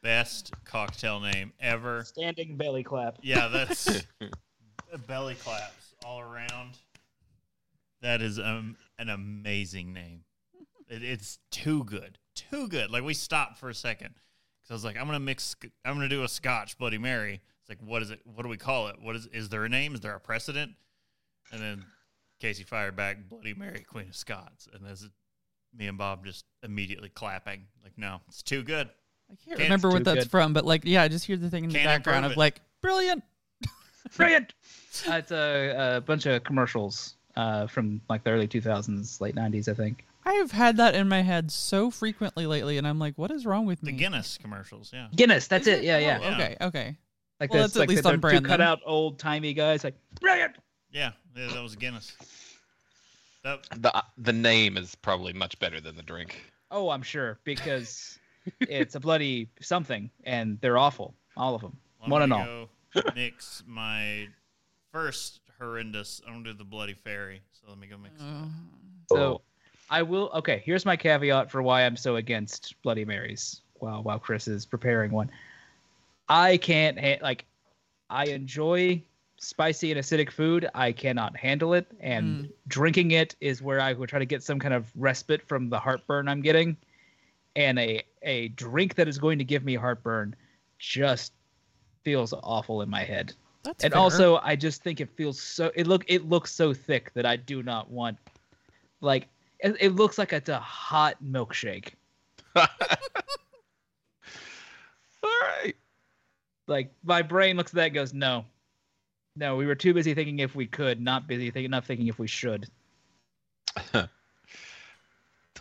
Best 0.03 0.53
cocktail 0.65 1.21
name 1.21 1.53
ever. 1.61 2.05
Standing 2.05 2.57
belly 2.57 2.83
clap. 2.83 3.19
Yeah, 3.23 3.49
that's 3.49 4.05
belly 5.07 5.37
claps 5.37 5.95
all 6.05 6.21
around. 6.21 6.77
That 8.03 8.21
is 8.21 8.39
um, 8.39 8.77
an 8.99 9.09
amazing 9.09 9.93
name. 9.93 10.25
It, 10.89 11.03
it's 11.03 11.39
too 11.51 11.85
good, 11.85 12.19
too 12.35 12.69
good. 12.69 12.91
Like 12.91 13.05
we 13.05 13.15
stopped 13.15 13.59
for 13.59 13.69
a 13.71 13.75
second 13.75 14.15
because 14.61 14.71
I 14.71 14.75
was 14.75 14.85
like, 14.85 14.97
I'm 14.97 15.07
gonna 15.07 15.21
mix. 15.21 15.57
I'm 15.85 15.95
gonna 15.95 16.09
do 16.09 16.25
a 16.25 16.29
Scotch 16.29 16.77
Bloody 16.79 16.99
Mary. 16.99 17.41
It's 17.61 17.69
like, 17.69 17.79
what 17.85 18.03
is 18.03 18.11
it? 18.11 18.21
What 18.25 18.43
do 18.43 18.49
we 18.49 18.57
call 18.57 18.89
it? 18.89 18.97
What 19.01 19.17
is? 19.17 19.27
Is 19.29 19.49
there 19.49 19.65
a 19.65 19.69
name? 19.69 19.95
Is 19.95 20.01
there 20.01 20.15
a 20.15 20.21
precedent? 20.21 20.73
And 21.53 21.61
then 21.61 21.85
Casey 22.41 22.65
fired 22.65 22.97
back, 22.97 23.29
Bloody 23.29 23.55
Mary, 23.55 23.85
Queen 23.89 24.09
of 24.09 24.17
Scots, 24.17 24.69
and 24.73 24.85
this 24.85 25.03
is 25.03 25.11
me 25.77 25.87
and 25.87 25.97
Bob 25.97 26.25
just 26.25 26.45
immediately 26.63 27.09
clapping. 27.09 27.67
Like, 27.83 27.93
no, 27.97 28.21
it's 28.29 28.43
too 28.43 28.63
good. 28.63 28.89
I 29.31 29.35
can't 29.37 29.47
Can't- 29.59 29.61
remember 29.61 29.91
what 29.91 30.05
that's 30.05 30.25
good. 30.25 30.31
from, 30.31 30.53
but 30.53 30.65
like, 30.65 30.83
yeah, 30.85 31.03
I 31.03 31.09
just 31.09 31.25
hear 31.25 31.37
the 31.37 31.49
thing 31.49 31.65
in 31.65 31.71
the 31.71 31.79
Can't 31.79 31.87
background 32.05 32.27
of 32.27 32.37
like, 32.37 32.61
brilliant. 32.83 33.23
Brilliant. 34.17 34.53
Uh, 35.09 35.15
it's 35.15 35.31
a, 35.33 35.97
a 35.97 36.01
bunch 36.03 36.27
of 36.27 36.45
commercials 36.45 37.15
uh, 37.37 37.67
from 37.67 38.01
like 38.09 38.25
the 38.25 38.31
early 38.31 38.49
2000s, 38.49 39.21
late 39.21 39.35
90s, 39.35 39.69
I 39.69 39.75
think. 39.75 40.05
I've 40.25 40.53
had 40.53 40.77
that 40.77 40.95
in 40.95 41.09
my 41.09 41.23
head 41.23 41.51
so 41.51 41.91
frequently 41.91 42.47
lately, 42.47 42.79
and 42.79 42.87
I'm 42.87 42.99
like, 42.99 43.15
what 43.17 43.31
is 43.31 43.45
wrong 43.45 43.67
with 43.67 43.83
me? 43.83 43.93
The? 43.93 43.99
Guinness 43.99 44.39
commercials, 44.39 44.91
yeah. 44.93 45.09
Guinness. 45.15 45.49
That's 45.49 45.67
Is 45.67 45.79
it. 45.79 45.85
Yeah, 45.85 45.99
yeah. 45.99 46.19
Oh, 46.23 46.33
okay, 46.35 46.57
okay. 46.61 46.97
Like 47.41 47.53
Well, 47.53 47.63
this, 47.65 47.73
that's 47.73 47.83
at 47.83 47.89
least 47.89 48.05
the, 48.05 48.11
on 48.11 48.21
brand 48.21 48.37
two 48.45 48.49
then. 48.49 48.59
cut 48.59 48.61
out 48.61 48.81
old 48.87 49.19
timey 49.19 49.53
guys. 49.53 49.83
Like 49.83 49.97
brilliant. 50.21 50.55
Yeah, 50.93 51.11
yeah, 51.37 51.49
that 51.53 51.63
was 51.63 51.75
Guinness. 51.75 52.17
That 53.43 53.67
The 53.77 53.97
uh, 53.97 54.03
the 54.19 54.33
name 54.33 54.77
is 54.77 54.95
probably 54.95 55.33
much 55.33 55.59
better 55.59 55.81
than 55.81 55.97
the 55.97 56.03
drink. 56.03 56.41
Oh, 56.71 56.91
I'm 56.91 57.03
sure 57.03 57.41
because 57.43 58.19
it's 58.61 58.95
a 58.95 59.01
bloody 59.01 59.49
something, 59.61 60.09
and 60.23 60.59
they're 60.61 60.79
awful, 60.79 61.15
all 61.37 61.57
of 61.57 61.63
them, 61.63 61.77
I'm 62.03 62.11
one 62.11 62.23
and 62.23 62.31
gonna 62.31 62.51
all. 62.51 62.69
Go 62.95 63.11
mix 63.17 63.65
my 63.67 64.29
first 64.93 65.41
horrendous. 65.63 66.21
I'm 66.27 66.35
gonna 66.35 66.45
do 66.45 66.53
the 66.55 66.65
Bloody 66.65 66.95
Fairy. 66.95 67.41
So 67.53 67.69
let 67.69 67.79
me 67.79 67.87
go 67.87 67.97
mix. 67.97 68.21
Uh, 68.21 68.47
So 69.09 69.43
I 69.91 70.03
will. 70.03 70.31
Okay, 70.35 70.63
here's 70.65 70.85
my 70.85 70.97
caveat 70.97 71.51
for 71.51 71.63
why 71.63 71.83
I'm 71.83 71.97
so 71.97 72.17
against 72.17 72.75
Bloody 72.83 73.05
Marys. 73.05 73.61
While 73.75 74.03
while 74.03 74.19
Chris 74.19 74.49
is 74.49 74.67
preparing 74.67 75.11
one, 75.13 75.31
I 76.29 76.57
can't 76.57 76.99
ha- 76.99 77.19
like. 77.23 77.45
I 78.11 78.27
enjoy 78.27 79.03
spicy 79.39 79.91
and 79.91 79.99
acidic 79.99 80.31
food. 80.31 80.69
I 80.75 80.93
cannot 80.93 81.35
handle 81.37 81.73
it, 81.73 81.87
and 82.01 82.53
drinking 82.69 83.13
it 83.13 83.35
is 83.41 83.63
where 83.63 83.81
I 83.81 83.95
would 83.95 84.09
try 84.09 84.19
to 84.19 84.27
get 84.27 84.43
some 84.43 84.59
kind 84.59 84.75
of 84.75 84.91
respite 84.97 85.47
from 85.49 85.71
the 85.71 85.79
heartburn 85.79 86.29
I'm 86.29 86.43
getting. 86.43 86.77
And 87.57 87.79
a 87.79 88.03
a 88.23 88.49
drink 88.49 88.95
that 88.97 89.09
is 89.09 89.19
going 89.19 89.39
to 89.39 89.45
give 89.45 89.65
me 89.65 89.75
heartburn 89.75 90.35
just 90.79 91.33
feels 92.05 92.33
awful 92.43 92.83
in 92.83 92.91
my 92.91 93.03
head 93.05 93.33
that's 93.63 93.85
and 93.85 93.93
fair. 93.93 94.01
also 94.01 94.37
I 94.43 94.57
just 94.57 94.83
think 94.83 95.01
it 95.01 95.09
feels 95.11 95.41
so 95.41 95.71
it 95.75 95.87
look 95.87 96.05
it 96.09 96.29
looks 96.29 96.53
so 96.53 96.75
thick 96.75 97.13
that 97.15 97.27
I 97.27 97.37
do 97.37 97.63
not 97.63 97.91
want 97.91 98.19
like 99.01 99.29
it, 99.61 99.77
it 99.81 99.91
looks 99.91 100.19
like 100.19 100.33
it's 100.33 100.49
a 100.49 100.59
hot 100.59 101.17
milkshake. 101.25 101.91
All 102.57 102.67
right. 105.23 105.75
Like 106.67 106.93
my 107.05 107.23
brain 107.23 107.57
looks 107.57 107.71
at 107.73 107.77
that 107.77 107.87
and 107.87 107.95
goes, 107.95 108.13
no. 108.13 108.45
No, 109.35 109.57
we 109.57 109.67
were 109.67 109.75
too 109.75 109.95
busy 109.95 110.15
thinking 110.15 110.41
if 110.41 110.55
we 110.55 110.67
could, 110.67 111.01
not 111.01 111.27
busy 111.27 111.51
thinking 111.51 111.71
not 111.71 111.87
thinking 111.87 112.09
if 112.09 112.19
we 112.19 112.27
should. 112.27 112.69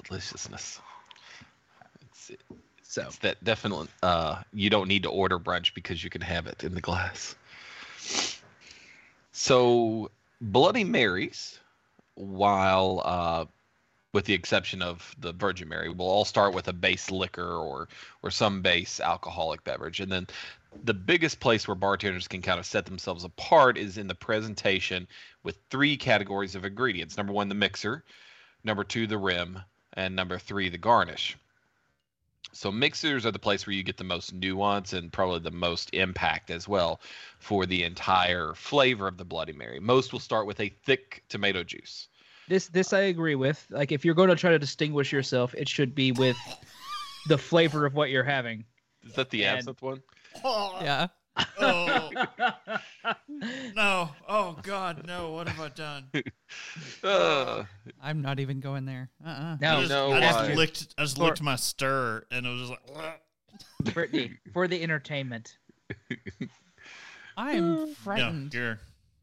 Deliciousness. 0.03 0.81
It's, 2.01 2.31
So 2.83 3.03
it's 3.03 3.17
that 3.19 3.41
definite. 3.43 3.87
Uh, 4.03 4.41
you 4.51 4.69
don't 4.69 4.87
need 4.87 5.03
to 5.03 5.09
order 5.09 5.39
brunch 5.39 5.73
because 5.73 6.03
you 6.03 6.09
can 6.09 6.21
have 6.21 6.47
it 6.47 6.63
in 6.63 6.73
the 6.73 6.81
glass. 6.81 7.35
So, 9.31 10.11
Bloody 10.41 10.83
Marys, 10.83 11.59
while 12.15 13.01
uh, 13.03 13.45
with 14.13 14.25
the 14.25 14.33
exception 14.33 14.81
of 14.81 15.15
the 15.19 15.31
Virgin 15.31 15.69
Mary. 15.69 15.89
We'll 15.89 16.07
all 16.07 16.25
start 16.25 16.53
with 16.53 16.67
a 16.67 16.73
base 16.73 17.09
liquor 17.09 17.53
or 17.53 17.87
or 18.23 18.31
some 18.31 18.61
base 18.61 18.99
alcoholic 18.99 19.63
beverage, 19.63 19.99
and 19.99 20.11
then 20.11 20.27
the 20.83 20.93
biggest 20.93 21.39
place 21.39 21.67
where 21.67 21.75
bartenders 21.75 22.27
can 22.27 22.41
kind 22.41 22.59
of 22.59 22.65
set 22.65 22.85
themselves 22.85 23.23
apart 23.23 23.77
is 23.77 23.97
in 23.97 24.07
the 24.07 24.15
presentation 24.15 25.07
with 25.43 25.57
three 25.69 25.97
categories 25.97 26.55
of 26.55 26.65
ingredients. 26.65 27.17
Number 27.17 27.33
one, 27.33 27.49
the 27.49 27.55
mixer. 27.55 28.03
Number 28.63 28.83
two, 28.83 29.07
the 29.07 29.17
rim, 29.17 29.59
and 29.93 30.15
number 30.15 30.37
three, 30.37 30.69
the 30.69 30.77
garnish. 30.77 31.37
So 32.53 32.71
mixers 32.71 33.25
are 33.25 33.31
the 33.31 33.39
place 33.39 33.65
where 33.65 33.73
you 33.73 33.83
get 33.83 33.97
the 33.97 34.03
most 34.03 34.33
nuance 34.33 34.93
and 34.93 35.11
probably 35.11 35.39
the 35.39 35.51
most 35.51 35.89
impact 35.93 36.49
as 36.51 36.67
well 36.67 36.99
for 37.39 37.65
the 37.65 37.83
entire 37.83 38.53
flavor 38.55 39.07
of 39.07 39.17
the 39.17 39.25
Bloody 39.25 39.53
Mary. 39.53 39.79
Most 39.79 40.11
will 40.11 40.19
start 40.19 40.45
with 40.47 40.59
a 40.59 40.69
thick 40.85 41.23
tomato 41.29 41.63
juice. 41.63 42.07
This 42.49 42.67
this 42.67 42.91
I 42.91 43.01
agree 43.01 43.35
with. 43.35 43.65
Like 43.69 43.91
if 43.91 44.03
you're 44.03 44.15
going 44.15 44.29
to 44.29 44.35
try 44.35 44.51
to 44.51 44.59
distinguish 44.59 45.11
yourself, 45.11 45.53
it 45.55 45.69
should 45.69 45.95
be 45.95 46.11
with 46.11 46.37
the 47.27 47.37
flavor 47.37 47.85
of 47.85 47.93
what 47.93 48.09
you're 48.09 48.23
having. 48.23 48.65
Is 49.07 49.13
that 49.13 49.29
the 49.29 49.45
And- 49.45 49.59
absinthe 49.59 49.81
one? 49.81 50.01
Yeah. 50.43 51.07
Oh, 51.59 52.09
no. 53.75 54.09
Oh, 54.27 54.57
God, 54.63 55.05
no. 55.07 55.31
What 55.31 55.47
have 55.47 55.59
I 55.59 55.69
done? 55.69 56.09
Uh, 57.03 57.63
I'm 58.01 58.21
not 58.21 58.39
even 58.39 58.59
going 58.59 58.85
there. 58.85 59.09
Uh-uh. 59.25 59.31
I 59.31 59.57
No, 59.61 59.79
just, 59.79 59.89
know 59.89 60.11
I 60.11 60.19
just 60.21 60.39
why. 60.39 60.53
licked. 60.53 60.87
I 60.97 61.01
just 61.03 61.17
For- 61.17 61.23
licked 61.25 61.41
my 61.41 61.55
stir, 61.55 62.23
and 62.31 62.45
it 62.45 62.49
was 62.49 62.69
just 62.69 62.81
like. 62.95 63.21
Brittany, 63.93 64.31
for 64.53 64.67
the 64.67 64.81
entertainment. 64.81 65.57
I'm 67.37 67.75
No, 67.75 67.87
frightened. 67.87 68.53
you're 68.53 68.79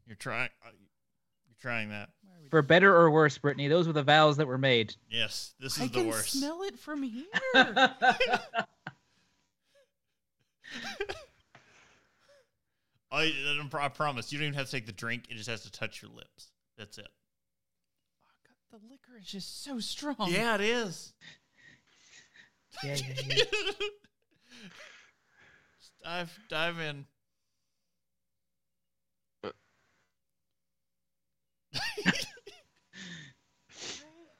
you're 0.06 0.16
trying. 0.16 0.50
You're 0.64 1.56
trying 1.60 1.90
that. 1.90 2.10
For 2.50 2.62
better 2.62 2.94
or 2.94 3.10
worse, 3.10 3.36
Brittany, 3.38 3.68
those 3.68 3.86
were 3.86 3.92
the 3.92 4.02
vows 4.02 4.36
that 4.38 4.46
were 4.46 4.58
made. 4.58 4.94
Yes, 5.10 5.54
this 5.60 5.76
is 5.76 5.82
I 5.82 5.86
the 5.86 5.92
can 5.92 6.06
worst. 6.08 6.32
smell 6.38 6.62
it 6.62 6.78
from 6.78 7.02
here. 7.04 7.24
I, 13.10 13.32
I 13.74 13.88
promise. 13.88 14.32
You 14.32 14.38
don't 14.38 14.48
even 14.48 14.58
have 14.58 14.66
to 14.66 14.72
take 14.72 14.86
the 14.86 14.92
drink. 14.92 15.24
It 15.30 15.34
just 15.36 15.48
has 15.48 15.62
to 15.62 15.72
touch 15.72 16.02
your 16.02 16.10
lips. 16.10 16.50
That's 16.76 16.98
it. 16.98 17.08
the 18.70 18.76
liquor 18.90 19.18
is 19.18 19.26
just 19.26 19.64
so 19.64 19.80
strong. 19.80 20.28
Yeah, 20.28 20.54
it 20.56 20.60
is. 20.62 21.12
Yeah, 22.84 22.94
yeah, 22.96 23.14
yeah. 23.28 23.42
Dive, 26.04 26.38
dive 26.48 26.78
in. 26.78 27.06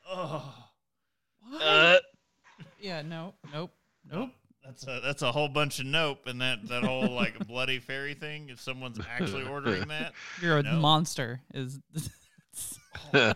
oh, 0.08 0.54
What? 1.48 1.62
uh, 1.62 1.98
yeah. 2.80 3.02
No. 3.02 3.34
Nope. 3.52 3.72
Nope. 4.10 4.30
That's 4.68 4.86
a 4.86 5.00
that's 5.02 5.22
a 5.22 5.32
whole 5.32 5.48
bunch 5.48 5.80
of 5.80 5.86
nope, 5.86 6.26
and 6.26 6.40
that 6.42 6.68
that 6.68 6.84
whole 6.84 7.14
like 7.14 7.46
bloody 7.48 7.78
fairy 7.78 8.14
thing. 8.14 8.50
If 8.50 8.60
someone's 8.60 9.00
actually 9.10 9.42
ordering 9.44 9.88
that, 9.88 10.12
You're 10.40 10.58
a 10.58 10.62
No. 10.62 10.76
monster. 10.76 11.40
Is. 11.54 11.80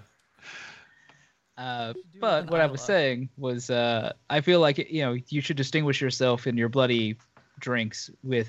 Uh, 1.58 1.92
but 2.18 2.48
what 2.50 2.60
I 2.60 2.66
was 2.66 2.80
saying 2.80 3.28
was, 3.36 3.68
uh, 3.68 4.12
I 4.30 4.40
feel 4.40 4.58
like 4.58 4.78
you 4.78 5.02
know 5.02 5.16
you 5.28 5.40
should 5.42 5.56
distinguish 5.58 6.00
yourself 6.00 6.46
in 6.46 6.56
your 6.56 6.70
bloody 6.70 7.16
drinks 7.60 8.10
with 8.22 8.48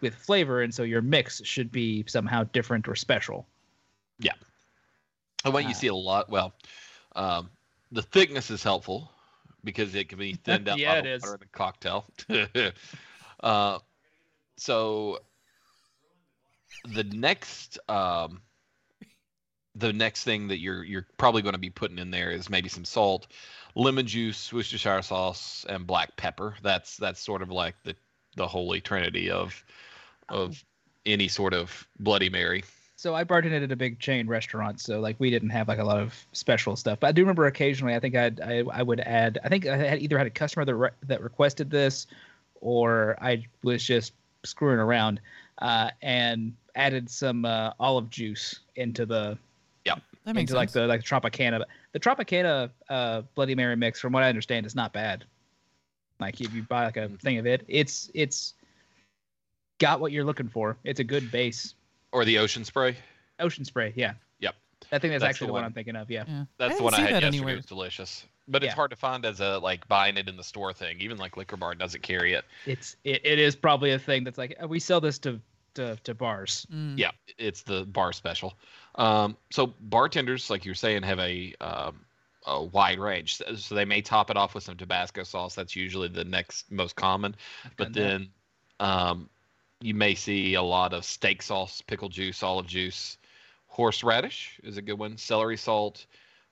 with 0.00 0.14
flavor, 0.14 0.62
and 0.62 0.74
so 0.74 0.82
your 0.82 1.02
mix 1.02 1.42
should 1.44 1.70
be 1.70 2.04
somehow 2.08 2.44
different 2.44 2.88
or 2.88 2.96
special. 2.96 3.46
Yeah, 4.18 4.32
and 5.44 5.52
what 5.52 5.64
you 5.64 5.70
Ah. 5.70 5.74
see 5.74 5.86
a 5.88 5.94
lot, 5.94 6.30
well, 6.30 6.54
um, 7.14 7.50
the 7.92 8.02
thickness 8.02 8.50
is 8.50 8.62
helpful 8.62 9.12
because 9.64 9.94
it 9.94 10.08
can 10.08 10.18
be 10.18 10.34
thinned 10.44 10.68
out 10.68 10.78
Yeah, 10.78 10.94
it 10.94 11.20
water 11.20 11.34
in 11.34 11.40
the 11.40 11.46
cocktail. 11.46 12.06
uh, 13.40 13.78
so 14.56 15.18
the 16.84 17.04
next, 17.04 17.78
um, 17.88 18.40
the 19.74 19.92
next 19.92 20.24
thing 20.24 20.48
that 20.48 20.58
you're 20.58 20.84
you're 20.84 21.06
probably 21.16 21.42
going 21.42 21.54
to 21.54 21.58
be 21.58 21.70
putting 21.70 21.98
in 21.98 22.10
there 22.10 22.30
is 22.30 22.50
maybe 22.50 22.68
some 22.68 22.84
salt, 22.84 23.28
lemon 23.74 24.06
juice, 24.06 24.52
Worcestershire 24.52 25.02
sauce, 25.02 25.64
and 25.68 25.86
black 25.86 26.16
pepper. 26.16 26.54
That's 26.62 26.96
that's 26.96 27.20
sort 27.20 27.42
of 27.42 27.50
like 27.50 27.76
the 27.84 27.94
the 28.36 28.46
holy 28.46 28.80
trinity 28.80 29.30
of 29.30 29.64
of 30.28 30.62
any 31.06 31.28
sort 31.28 31.54
of 31.54 31.86
Bloody 31.98 32.28
Mary. 32.28 32.64
So 32.98 33.14
I 33.14 33.22
bartended 33.22 33.62
at 33.62 33.70
a 33.70 33.76
big 33.76 34.00
chain 34.00 34.26
restaurant, 34.26 34.80
so 34.80 34.98
like 34.98 35.14
we 35.20 35.30
didn't 35.30 35.50
have 35.50 35.68
like 35.68 35.78
a 35.78 35.84
lot 35.84 35.98
of 35.98 36.26
special 36.32 36.74
stuff. 36.74 36.98
But 36.98 37.06
I 37.06 37.12
do 37.12 37.22
remember 37.22 37.46
occasionally, 37.46 37.94
I 37.94 38.00
think 38.00 38.16
I'd, 38.16 38.40
I 38.40 38.64
I 38.72 38.82
would 38.82 38.98
add. 38.98 39.38
I 39.44 39.48
think 39.48 39.66
I 39.66 39.76
had 39.76 40.02
either 40.02 40.18
had 40.18 40.26
a 40.26 40.30
customer 40.30 40.64
that 40.64 40.74
re- 40.74 40.90
that 41.06 41.22
requested 41.22 41.70
this, 41.70 42.08
or 42.60 43.16
I 43.22 43.46
was 43.62 43.84
just 43.84 44.14
screwing 44.44 44.80
around 44.80 45.20
uh, 45.58 45.90
and 46.02 46.52
added 46.74 47.08
some 47.08 47.44
uh, 47.44 47.70
olive 47.78 48.10
juice 48.10 48.58
into 48.74 49.06
the 49.06 49.38
yeah 49.84 49.94
That 50.24 50.34
makes 50.34 50.50
into 50.50 50.56
like 50.58 50.70
sense. 50.70 50.74
the 50.82 50.86
like 50.88 51.04
Tropicana. 51.04 51.62
The 51.92 52.00
Tropicana 52.00 52.68
uh, 52.88 53.22
Bloody 53.36 53.54
Mary 53.54 53.76
mix, 53.76 54.00
from 54.00 54.12
what 54.12 54.24
I 54.24 54.28
understand, 54.28 54.66
is 54.66 54.74
not 54.74 54.92
bad. 54.92 55.24
Like 56.18 56.40
if 56.40 56.52
you 56.52 56.64
buy 56.64 56.86
like 56.86 56.96
a 56.96 57.08
thing 57.08 57.38
of 57.38 57.46
it, 57.46 57.64
it's 57.68 58.10
it's 58.12 58.54
got 59.78 60.00
what 60.00 60.10
you're 60.10 60.24
looking 60.24 60.48
for. 60.48 60.76
It's 60.82 60.98
a 60.98 61.04
good 61.04 61.30
base. 61.30 61.74
Or 62.12 62.24
the 62.24 62.38
ocean 62.38 62.64
spray. 62.64 62.96
Ocean 63.40 63.64
spray, 63.64 63.92
yeah. 63.96 64.14
Yep. 64.40 64.54
I 64.92 64.98
think 64.98 65.12
that's, 65.12 65.22
That's 65.22 65.24
actually 65.30 65.46
the 65.46 65.48
the 65.48 65.52
one 65.52 65.62
one. 65.62 65.64
I'm 65.66 65.72
thinking 65.72 65.96
of. 65.96 66.10
Yeah. 66.10 66.24
yeah. 66.26 66.44
That's 66.56 66.76
the 66.78 66.82
one 66.84 66.94
I 66.94 66.96
see 66.98 67.02
had 67.02 67.08
that 67.14 67.22
yesterday. 67.22 67.36
anywhere. 67.38 67.54
It 67.54 67.56
was 67.58 67.66
delicious, 67.66 68.24
but 68.48 68.64
it's 68.64 68.74
hard 68.74 68.90
to 68.90 68.96
find 68.96 69.24
as 69.26 69.40
a 69.40 69.58
like 69.58 69.86
buying 69.88 70.16
it 70.16 70.28
in 70.28 70.36
the 70.36 70.44
store 70.44 70.72
thing. 70.72 71.00
Even 71.00 71.18
like 71.18 71.36
Liquor 71.36 71.56
Barn 71.56 71.78
doesn't 71.78 72.02
carry 72.02 72.32
it. 72.32 72.44
It's 72.66 72.96
it, 73.04 73.20
it 73.24 73.38
is 73.38 73.54
probably 73.56 73.92
a 73.92 73.98
thing 73.98 74.24
that's 74.24 74.38
like 74.38 74.56
uh, 74.62 74.66
we 74.68 74.80
sell 74.80 75.00
this 75.00 75.18
to 75.20 75.40
to, 75.74 75.96
to 76.04 76.14
bars. 76.14 76.66
Mm. 76.72 76.98
Yeah, 76.98 77.10
it's 77.36 77.62
the 77.62 77.84
bar 77.84 78.12
special. 78.12 78.54
Um, 78.94 79.36
so 79.50 79.74
bartenders, 79.80 80.48
like 80.50 80.64
you're 80.64 80.74
saying, 80.74 81.02
have 81.02 81.18
a 81.20 81.54
um, 81.60 82.00
a 82.46 82.64
wide 82.64 82.98
range. 82.98 83.36
So- 83.36 83.54
So 83.56 83.74
they 83.74 83.84
may 83.84 84.00
top 84.00 84.30
it 84.30 84.36
off 84.36 84.54
with 84.54 84.64
some 84.64 84.76
Tabasco 84.76 85.22
sauce. 85.24 85.54
That's 85.54 85.76
usually 85.76 86.08
the 86.08 86.24
next 86.24 86.72
most 86.72 86.96
common. 86.96 87.36
I've 87.64 87.76
But 87.76 87.92
done 87.92 87.92
that. 87.92 88.08
then 88.08 88.28
um, 88.80 89.30
you 89.80 89.94
may 89.94 90.14
see 90.14 90.54
a 90.54 90.62
lot 90.62 90.92
of 90.92 91.04
steak 91.04 91.42
sauce, 91.42 91.80
pickle 91.82 92.08
juice, 92.08 92.42
olive 92.42 92.66
juice. 92.66 93.16
Horseradish 93.66 94.58
is 94.64 94.76
a 94.76 94.82
good 94.82 94.98
one. 94.98 95.16
Celery 95.16 95.56
salt 95.56 96.06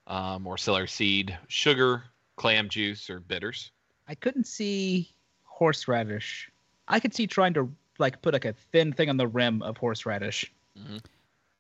um, 0.06 0.46
or 0.46 0.56
celery 0.56 0.86
seed, 0.88 1.36
sugar, 1.48 2.04
clam 2.36 2.68
juice, 2.68 3.10
or 3.10 3.18
bitters. 3.20 3.72
I 4.06 4.14
couldn't 4.14 4.46
see 4.46 5.10
horseradish. 5.44 6.50
I 6.86 7.00
could 7.00 7.14
see 7.14 7.26
trying 7.26 7.54
to 7.54 7.72
like 7.98 8.22
put 8.22 8.32
like 8.34 8.44
a 8.44 8.52
thin 8.52 8.92
thing 8.92 9.08
on 9.08 9.16
the 9.16 9.26
rim 9.26 9.62
of 9.62 9.76
horseradish. 9.76 10.52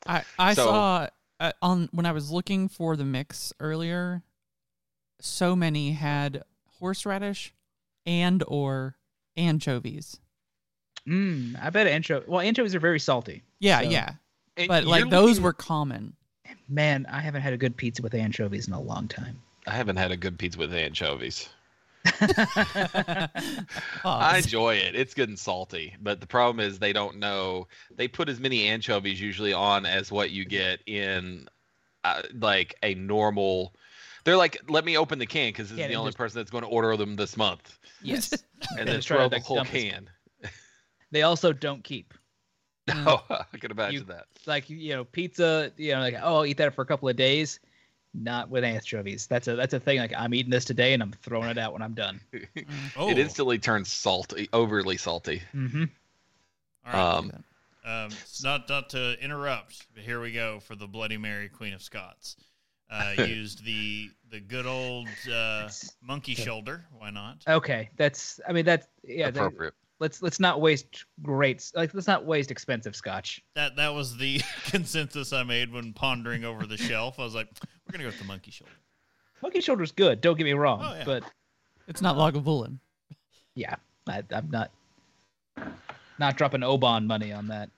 I 0.06 0.22
I 0.38 0.54
So- 0.54 0.64
saw 0.66 1.08
uh, 1.40 1.52
on 1.60 1.88
when 1.92 2.06
I 2.06 2.12
was 2.12 2.30
looking 2.30 2.68
for 2.68 2.96
the 2.96 3.04
mix 3.04 3.52
earlier. 3.58 4.22
So 5.20 5.56
many 5.56 5.92
had 5.92 6.44
horseradish 6.78 7.52
and 8.04 8.44
or 8.46 8.96
anchovies. 9.36 10.20
Mm, 11.08 11.56
I 11.62 11.70
bet 11.70 11.86
anchovy. 11.86 12.24
Well, 12.28 12.40
anchovies 12.40 12.74
are 12.74 12.80
very 12.80 12.98
salty. 13.00 13.42
Yeah, 13.60 13.82
So- 13.82 13.90
yeah, 13.90 14.10
And 14.56 14.68
but 14.68 14.84
like 14.84 15.08
those 15.10 15.30
looking- 15.30 15.42
were 15.44 15.52
common. 15.52 16.14
Man, 16.68 17.06
I 17.10 17.20
haven't 17.20 17.42
had 17.42 17.52
a 17.52 17.56
good 17.56 17.76
pizza 17.76 18.02
with 18.02 18.14
anchovies 18.14 18.66
in 18.66 18.72
a 18.74 18.80
long 18.80 19.06
time. 19.08 19.40
I 19.68 19.72
haven't 19.72 19.96
had 19.96 20.10
a 20.12 20.16
good 20.16 20.38
pizza 20.38 20.58
with 20.58 20.72
anchovies. 20.74 21.48
I 24.04 24.40
enjoy 24.42 24.74
it. 24.76 24.94
It's 24.94 25.14
good 25.14 25.28
and 25.28 25.38
salty, 25.38 25.94
but 26.00 26.20
the 26.20 26.26
problem 26.26 26.64
is 26.64 26.78
they 26.78 26.92
don't 26.92 27.16
know. 27.18 27.66
They 27.96 28.08
put 28.08 28.28
as 28.28 28.40
many 28.40 28.66
anchovies 28.68 29.20
usually 29.20 29.52
on 29.52 29.86
as 29.86 30.10
what 30.12 30.30
you 30.30 30.44
get 30.44 30.80
in, 30.86 31.48
uh, 32.04 32.22
like 32.40 32.74
a 32.82 32.94
normal. 32.94 33.74
They're 34.24 34.36
like, 34.36 34.58
let 34.68 34.84
me 34.84 34.96
open 34.96 35.18
the 35.18 35.26
can 35.26 35.50
because 35.50 35.70
this 35.70 35.78
Yeah, 35.78 35.86
is 35.86 35.90
the 35.90 35.96
only 35.96 36.08
just- 36.10 36.18
person 36.18 36.38
that's 36.40 36.50
going 36.50 36.64
to 36.64 36.68
order 36.70 36.96
them 36.96 37.16
this 37.16 37.36
month, 37.36 37.78
Yes. 38.02 38.32
and 38.78 38.88
then 38.88 39.00
try 39.00 39.18
to, 39.18 39.28
throw 39.28 39.28
the 39.28 39.40
whole 39.40 39.56
dump 39.58 39.68
us. 39.68 39.80
can. 39.82 40.10
They 41.16 41.22
also 41.22 41.52
don't 41.52 41.82
keep. 41.82 42.12
Oh, 42.94 43.24
I 43.30 43.56
can 43.58 43.70
imagine 43.72 44.00
You- 44.00 44.04
that. 44.04 44.26
Like 44.46 44.68
you 44.70 44.94
know, 44.94 45.04
pizza. 45.04 45.72
You 45.76 45.94
know, 45.94 46.00
like 46.00 46.14
oh, 46.22 46.36
I'll 46.36 46.46
eat 46.46 46.58
that 46.58 46.74
for 46.74 46.82
a 46.82 46.86
couple 46.86 47.08
of 47.08 47.16
days. 47.16 47.58
Not 48.14 48.48
with 48.48 48.62
anchovies. 48.64 49.26
That's 49.26 49.48
a 49.48 49.56
that's 49.56 49.74
a 49.74 49.80
thing. 49.80 49.98
Like 49.98 50.12
I'm 50.16 50.32
eating 50.34 50.50
this 50.50 50.64
today 50.64 50.92
and 50.94 51.02
I'm 51.02 51.12
throwing 51.12 51.48
it 51.48 51.58
out 51.58 51.72
when 51.72 51.82
I'm 51.82 51.94
done. 51.94 52.20
Oh, 52.96 53.08
It 53.10 53.18
instantly 53.18 53.58
turns 53.58 53.90
salty, 53.92 54.48
overly 54.52 54.96
salty. 54.96 55.42
Mm-hmm. 55.54 55.84
all 56.86 56.92
right. 56.92 57.18
Um, 57.18 57.32
Um, 57.84 58.10
not 58.42 58.68
not 58.68 58.90
to 58.90 59.16
interrupt, 59.22 59.86
but 59.94 60.02
here 60.04 60.20
we 60.20 60.32
go 60.32 60.60
for 60.60 60.76
the 60.76 60.86
Bloody 60.86 61.16
Mary, 61.18 61.48
Queen 61.48 61.72
of 61.74 61.82
Scots. 61.82 62.36
Uh, 62.90 63.14
used 63.18 63.64
the 63.64 64.10
the 64.30 64.38
good 64.40 64.66
old 64.66 65.08
uh, 65.32 65.68
monkey 66.02 66.34
shoulder. 66.34 66.84
Why 66.96 67.10
not? 67.10 67.38
Okay, 67.48 67.90
that's. 67.96 68.38
I 68.48 68.52
mean, 68.52 68.64
that's 68.64 68.86
yeah. 69.02 69.30
that- 69.30 69.40
appropriate. 69.40 69.74
Let's 70.00 70.22
let's 70.22 70.40
not 70.40 70.60
waste 70.60 71.04
great. 71.22 71.70
Like 71.74 71.94
let's 71.94 72.06
not 72.06 72.24
waste 72.24 72.50
expensive 72.50 72.94
scotch. 72.96 73.42
That 73.54 73.76
that 73.76 73.94
was 73.94 74.16
the 74.16 74.40
consensus 74.66 75.32
I 75.32 75.42
made 75.42 75.72
when 75.72 75.92
pondering 75.92 76.44
over 76.44 76.66
the 76.66 76.76
shelf. 76.76 77.18
I 77.18 77.22
was 77.24 77.34
like, 77.34 77.48
we're 77.86 77.92
gonna 77.92 78.04
go 78.04 78.08
with 78.08 78.18
the 78.18 78.24
monkey 78.24 78.50
shoulder. 78.50 78.72
Monkey 79.42 79.60
shoulder's 79.60 79.92
good. 79.92 80.20
Don't 80.20 80.36
get 80.36 80.44
me 80.44 80.54
wrong, 80.54 80.80
Oh, 80.82 80.94
yeah. 80.94 81.04
but 81.04 81.22
It's 81.88 82.00
not 82.00 82.16
Lagavulin. 82.16 82.78
yeah, 83.54 83.76
I, 84.08 84.22
I'm 84.32 84.50
not 84.50 84.70
not 86.18 86.36
dropping 86.36 86.62
Oban 86.62 87.06
money 87.06 87.32
on 87.32 87.48
that. 87.48 87.70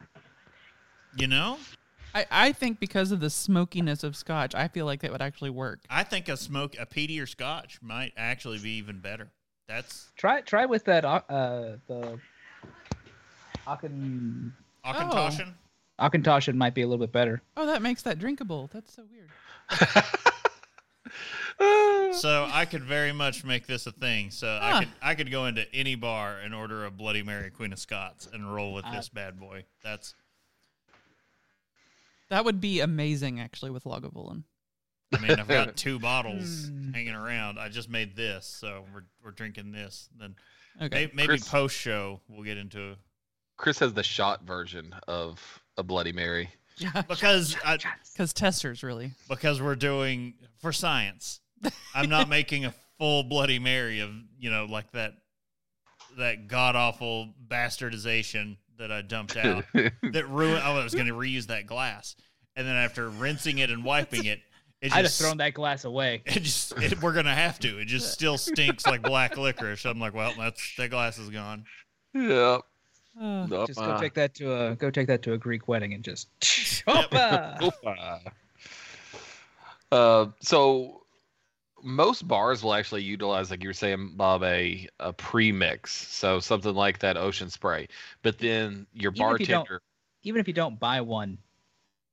You 1.16 1.26
know, 1.26 1.58
I, 2.14 2.26
I 2.30 2.52
think 2.52 2.78
because 2.78 3.10
of 3.10 3.18
the 3.20 3.30
smokiness 3.30 4.04
of 4.04 4.14
scotch, 4.14 4.54
I 4.54 4.68
feel 4.68 4.86
like 4.86 5.00
that 5.00 5.10
would 5.10 5.22
actually 5.22 5.50
work. 5.50 5.80
I 5.90 6.04
think 6.04 6.28
a 6.28 6.36
smoke 6.36 6.76
a 6.78 6.86
peaty 6.86 7.18
or 7.18 7.26
scotch 7.26 7.80
might 7.82 8.12
actually 8.16 8.58
be 8.58 8.70
even 8.76 9.00
better. 9.00 9.30
That's 9.68 10.08
Try 10.16 10.40
try 10.40 10.66
with 10.66 10.84
that 10.86 11.04
uh 11.04 11.76
the 11.86 12.18
Aken 13.66 14.52
Auchentoshan. 14.84 15.52
Akintoshan 16.00 16.54
might 16.54 16.74
be 16.74 16.82
a 16.82 16.86
little 16.86 17.04
bit 17.04 17.12
better. 17.12 17.42
Oh, 17.56 17.66
that 17.66 17.82
makes 17.82 18.02
that 18.02 18.18
drinkable. 18.18 18.70
That's 18.72 18.94
so 18.94 19.04
weird. 19.10 19.30
So 22.12 22.48
I 22.52 22.64
could 22.64 22.84
very 22.84 23.12
much 23.12 23.44
make 23.44 23.66
this 23.66 23.86
a 23.86 23.92
thing. 23.92 24.30
So 24.30 24.46
Huh. 24.46 24.60
I 24.62 24.78
could 24.80 24.88
I 25.02 25.14
could 25.16 25.30
go 25.30 25.46
into 25.46 25.72
any 25.74 25.94
bar 25.96 26.38
and 26.38 26.54
order 26.54 26.84
a 26.86 26.90
Bloody 26.90 27.22
Mary 27.22 27.50
Queen 27.50 27.72
of 27.72 27.78
Scots 27.78 28.28
and 28.32 28.52
roll 28.54 28.72
with 28.72 28.84
Uh, 28.84 28.92
this 28.92 29.08
bad 29.08 29.38
boy. 29.40 29.64
That's 29.82 30.14
That 32.30 32.44
would 32.44 32.60
be 32.60 32.80
amazing, 32.80 33.40
actually, 33.40 33.70
with 33.72 33.84
Lagavulin. 33.84 34.44
I 35.14 35.18
mean 35.20 35.30
I've 35.38 35.48
got 35.48 35.76
two 35.76 35.98
bottles 35.98 36.66
Hmm. 36.68 36.92
hanging 36.92 37.14
around. 37.14 37.58
I 37.58 37.68
just 37.68 37.88
made 37.88 38.14
this, 38.16 38.46
so 38.46 38.84
we're 38.94 39.04
we're 39.24 39.30
drinking 39.32 39.72
this. 39.72 40.08
Then 40.18 40.34
Okay. 40.80 41.06
may, 41.12 41.26
maybe 41.26 41.38
post 41.40 41.76
show 41.76 42.20
we'll 42.28 42.44
get 42.44 42.56
into 42.56 42.94
Chris 43.56 43.78
has 43.80 43.92
the 43.92 44.02
shot 44.04 44.44
version 44.44 44.94
of 45.08 45.60
a 45.76 45.82
Bloody 45.82 46.12
Mary. 46.12 46.48
Yeah. 46.76 47.02
because 47.08 47.56
I, 47.64 47.78
Because 48.12 48.32
testers, 48.32 48.82
really. 48.84 49.10
because 49.28 49.60
we're 49.60 49.74
doing 49.74 50.34
for 50.60 50.72
science. 50.72 51.40
I'm 51.94 52.08
not 52.08 52.28
making 52.38 52.64
a 52.66 52.74
full 52.98 53.24
Bloody 53.24 53.58
Mary 53.58 54.00
of 54.00 54.10
you 54.38 54.50
know 54.50 54.66
like 54.66 54.90
that 54.92 55.14
that 56.18 56.46
god 56.48 56.76
awful 56.76 57.28
bastardization 57.48 58.56
that 58.78 58.90
I 58.92 59.02
dumped 59.02 59.36
out 59.36 59.64
that 59.74 60.28
ruined. 60.28 60.62
Oh, 60.64 60.76
I 60.78 60.84
was 60.84 60.94
going 60.94 61.06
to 61.08 61.14
reuse 61.14 61.46
that 61.46 61.66
glass, 61.66 62.14
and 62.54 62.66
then 62.66 62.76
after 62.76 63.08
rinsing 63.10 63.58
it 63.58 63.70
and 63.70 63.84
wiping 63.84 64.24
it, 64.26 64.40
it 64.80 64.92
I'd 64.92 64.96
have 64.96 65.04
just 65.06 65.20
thrown 65.20 65.38
that 65.38 65.54
glass 65.54 65.84
away. 65.84 66.22
it 66.26 66.40
just 66.40 66.72
it, 66.78 67.02
we're 67.02 67.12
gonna 67.12 67.34
have 67.34 67.58
to. 67.60 67.78
It 67.78 67.86
just 67.86 68.12
still 68.12 68.38
stinks 68.38 68.86
like 68.86 69.02
black 69.02 69.36
licorice. 69.36 69.84
I'm 69.84 69.98
like, 69.98 70.14
well, 70.14 70.32
that's 70.38 70.76
that 70.76 70.90
glass 70.90 71.18
is 71.18 71.30
gone. 71.30 71.64
Yep. 72.14 72.62
Uh, 73.20 73.46
Nope, 73.46 73.66
Just 73.66 73.80
go 73.80 73.98
take 73.98 74.14
that 74.14 74.34
to 74.36 74.54
a 74.54 74.76
go 74.76 74.90
take 74.90 75.08
that 75.08 75.22
to 75.22 75.32
a 75.32 75.38
Greek 75.38 75.66
wedding 75.66 75.92
and 75.92 76.04
just 76.04 76.28
Hoppa! 76.40 77.58
Oopa. 77.84 78.20
Uh, 79.90 80.26
so 80.40 81.02
most 81.82 82.26
bars 82.28 82.62
will 82.62 82.74
actually 82.74 83.02
utilize, 83.02 83.50
like 83.50 83.62
you 83.62 83.68
were 83.68 83.74
saying, 83.74 84.12
Bob, 84.16 84.42
a, 84.42 84.86
a 85.00 85.12
pre-mix. 85.12 85.94
So 85.94 86.40
something 86.40 86.74
like 86.74 86.98
that 87.00 87.16
ocean 87.16 87.50
spray. 87.50 87.88
But 88.22 88.38
then 88.38 88.86
your 88.92 89.12
Even 89.12 89.34
if 89.34 89.40
you 89.40 89.46
bartender, 89.46 89.82
even 90.22 90.40
if 90.40 90.48
you 90.48 90.54
don't 90.54 90.78
buy 90.78 91.00
one, 91.00 91.38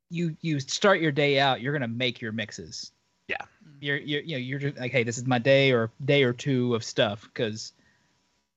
you 0.09 0.35
you 0.41 0.59
start 0.59 1.01
your 1.01 1.11
day 1.11 1.39
out. 1.39 1.61
You're 1.61 1.73
gonna 1.73 1.87
make 1.87 2.21
your 2.21 2.31
mixes. 2.31 2.91
Yeah. 3.27 3.37
You're 3.79 3.97
you're 3.97 4.21
you 4.21 4.35
know 4.35 4.39
you're 4.39 4.59
just 4.59 4.77
like, 4.77 4.91
hey, 4.91 5.03
this 5.03 5.17
is 5.17 5.25
my 5.25 5.39
day 5.39 5.71
or 5.71 5.91
day 6.05 6.23
or 6.23 6.33
two 6.33 6.75
of 6.75 6.83
stuff 6.83 7.23
because 7.23 7.73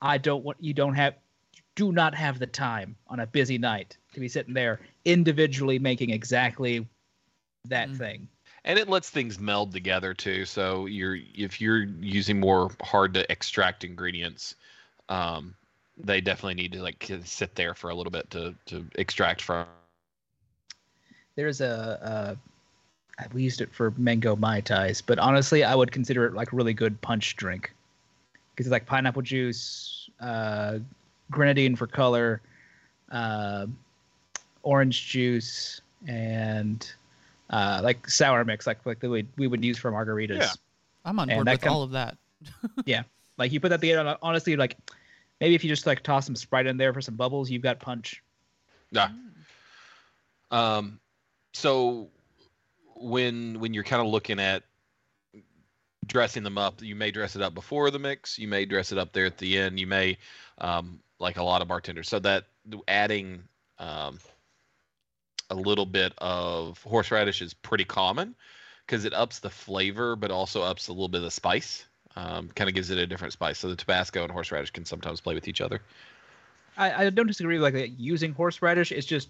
I 0.00 0.18
don't 0.18 0.44
want 0.44 0.58
you 0.60 0.74
don't 0.74 0.94
have 0.94 1.14
you 1.54 1.62
do 1.74 1.92
not 1.92 2.14
have 2.14 2.38
the 2.38 2.46
time 2.46 2.96
on 3.08 3.20
a 3.20 3.26
busy 3.26 3.58
night 3.58 3.96
to 4.12 4.20
be 4.20 4.28
sitting 4.28 4.54
there 4.54 4.80
individually 5.04 5.78
making 5.78 6.10
exactly 6.10 6.86
that 7.64 7.88
Mm. 7.88 7.98
thing. 7.98 8.28
and 8.64 8.78
it 8.78 8.88
lets 8.88 9.08
things 9.10 9.38
meld 9.38 9.72
together 9.72 10.12
too. 10.14 10.44
So 10.44 10.86
you're 10.86 11.18
if 11.34 11.60
you're 11.60 11.84
using 11.84 12.38
more 12.40 12.70
hard 12.82 13.14
to 13.14 13.30
extract 13.32 13.84
ingredients, 13.84 14.54
um, 15.08 15.54
they 15.96 16.20
definitely 16.20 16.54
need 16.54 16.72
to 16.72 16.82
like 16.82 17.10
sit 17.24 17.54
there 17.54 17.74
for 17.74 17.90
a 17.90 17.94
little 17.94 18.10
bit 18.10 18.30
to 18.30 18.54
to 18.66 18.86
extract 18.96 19.42
from. 19.42 19.66
There's 21.38 21.60
a, 21.60 22.36
a 23.20 23.26
we 23.32 23.44
used 23.44 23.60
it 23.60 23.72
for 23.72 23.92
mango 23.96 24.34
mai 24.34 24.60
tais, 24.60 25.00
but 25.00 25.20
honestly, 25.20 25.62
I 25.62 25.72
would 25.72 25.92
consider 25.92 26.26
it 26.26 26.34
like 26.34 26.52
a 26.52 26.56
really 26.56 26.74
good 26.74 27.00
punch 27.00 27.36
drink 27.36 27.72
because 28.50 28.66
it's 28.66 28.72
like 28.72 28.86
pineapple 28.86 29.22
juice, 29.22 30.10
uh, 30.18 30.80
grenadine 31.30 31.76
for 31.76 31.86
color, 31.86 32.40
uh, 33.12 33.66
orange 34.64 35.06
juice, 35.06 35.80
and 36.08 36.92
uh, 37.50 37.82
like 37.84 38.10
sour 38.10 38.44
mix, 38.44 38.66
like 38.66 38.84
like 38.84 38.98
the 38.98 39.08
way 39.08 39.24
we 39.36 39.46
would 39.46 39.64
use 39.64 39.78
for 39.78 39.92
margaritas. 39.92 40.40
Yeah. 40.40 40.50
I'm 41.04 41.20
on 41.20 41.28
board 41.28 41.46
that 41.46 41.52
with 41.52 41.60
com- 41.60 41.72
all 41.72 41.82
of 41.84 41.92
that. 41.92 42.16
Yeah, 42.84 43.04
like 43.36 43.52
you 43.52 43.60
put 43.60 43.68
that 43.68 43.80
together, 43.80 44.18
honestly, 44.22 44.56
like 44.56 44.76
maybe 45.40 45.54
if 45.54 45.62
you 45.62 45.70
just 45.70 45.86
like 45.86 46.02
toss 46.02 46.26
some 46.26 46.34
Sprite 46.34 46.66
in 46.66 46.78
there 46.78 46.92
for 46.92 47.00
some 47.00 47.14
bubbles, 47.14 47.48
you've 47.48 47.62
got 47.62 47.78
punch. 47.78 48.24
Yeah. 48.90 49.10
Um, 50.50 50.98
so 51.58 52.08
when 52.94 53.58
when 53.58 53.74
you're 53.74 53.84
kind 53.84 54.00
of 54.00 54.08
looking 54.08 54.38
at 54.38 54.62
dressing 56.06 56.42
them 56.44 56.56
up, 56.56 56.80
you 56.80 56.94
may 56.94 57.10
dress 57.10 57.36
it 57.36 57.42
up 57.42 57.52
before 57.52 57.90
the 57.90 57.98
mix. 57.98 58.38
You 58.38 58.48
may 58.48 58.64
dress 58.64 58.92
it 58.92 58.98
up 58.98 59.12
there 59.12 59.26
at 59.26 59.38
the 59.38 59.58
end. 59.58 59.78
You 59.78 59.86
may, 59.86 60.18
um, 60.58 61.00
like 61.18 61.36
a 61.36 61.42
lot 61.42 61.60
of 61.60 61.68
bartenders, 61.68 62.08
so 62.08 62.20
that 62.20 62.44
adding 62.86 63.42
um, 63.78 64.18
a 65.50 65.54
little 65.54 65.86
bit 65.86 66.12
of 66.18 66.80
horseradish 66.82 67.42
is 67.42 67.54
pretty 67.54 67.84
common 67.84 68.36
because 68.86 69.04
it 69.04 69.12
ups 69.12 69.40
the 69.40 69.50
flavor, 69.50 70.14
but 70.14 70.30
also 70.30 70.62
ups 70.62 70.88
a 70.88 70.92
little 70.92 71.08
bit 71.08 71.18
of 71.18 71.24
the 71.24 71.30
spice. 71.30 71.84
Um, 72.16 72.48
kind 72.54 72.68
of 72.68 72.74
gives 72.74 72.90
it 72.90 72.98
a 72.98 73.06
different 73.06 73.32
spice. 73.32 73.58
So 73.58 73.68
the 73.68 73.76
Tabasco 73.76 74.22
and 74.22 74.32
horseradish 74.32 74.70
can 74.70 74.84
sometimes 74.84 75.20
play 75.20 75.34
with 75.34 75.46
each 75.46 75.60
other. 75.60 75.80
I, 76.76 77.06
I 77.06 77.10
don't 77.10 77.26
disagree 77.26 77.58
with 77.58 77.74
like 77.74 77.92
using 77.96 78.32
horseradish. 78.32 78.92
It's 78.92 79.06
just 79.06 79.28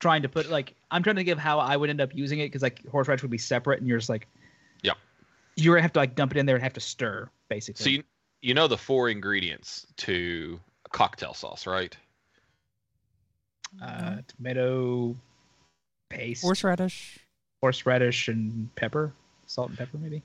trying 0.00 0.22
to 0.22 0.28
put 0.28 0.50
like 0.50 0.74
I'm 0.90 1.02
trying 1.02 1.16
to 1.16 1.24
give 1.24 1.38
how 1.38 1.58
I 1.58 1.76
would 1.76 1.90
end 1.90 2.00
up 2.00 2.14
using 2.14 2.40
it 2.40 2.46
because 2.46 2.62
like 2.62 2.86
horseradish 2.88 3.22
would 3.22 3.30
be 3.30 3.38
separate, 3.38 3.78
and 3.80 3.88
you're 3.88 3.98
just 3.98 4.10
like, 4.10 4.26
yeah 4.82 4.92
you're 5.56 5.74
gonna 5.74 5.82
have 5.82 5.92
to 5.92 5.98
like 6.00 6.14
dump 6.14 6.32
it 6.32 6.38
in 6.38 6.46
there 6.46 6.56
and 6.56 6.62
have 6.62 6.72
to 6.74 6.80
stir 6.80 7.28
basically. 7.48 7.84
So 7.84 7.90
you 7.90 8.02
you 8.42 8.54
know 8.54 8.68
the 8.68 8.76
four 8.78 9.08
ingredients 9.08 9.86
to 9.98 10.60
a 10.84 10.88
cocktail 10.90 11.32
sauce, 11.34 11.66
right? 11.66 11.96
uh, 13.82 14.16
tomato 14.28 15.16
paste, 16.08 16.42
Horseradish. 16.42 17.18
horseradish, 17.60 18.28
and 18.28 18.72
pepper, 18.76 19.12
salt 19.46 19.70
and 19.70 19.78
pepper 19.78 19.98
maybe. 19.98 20.22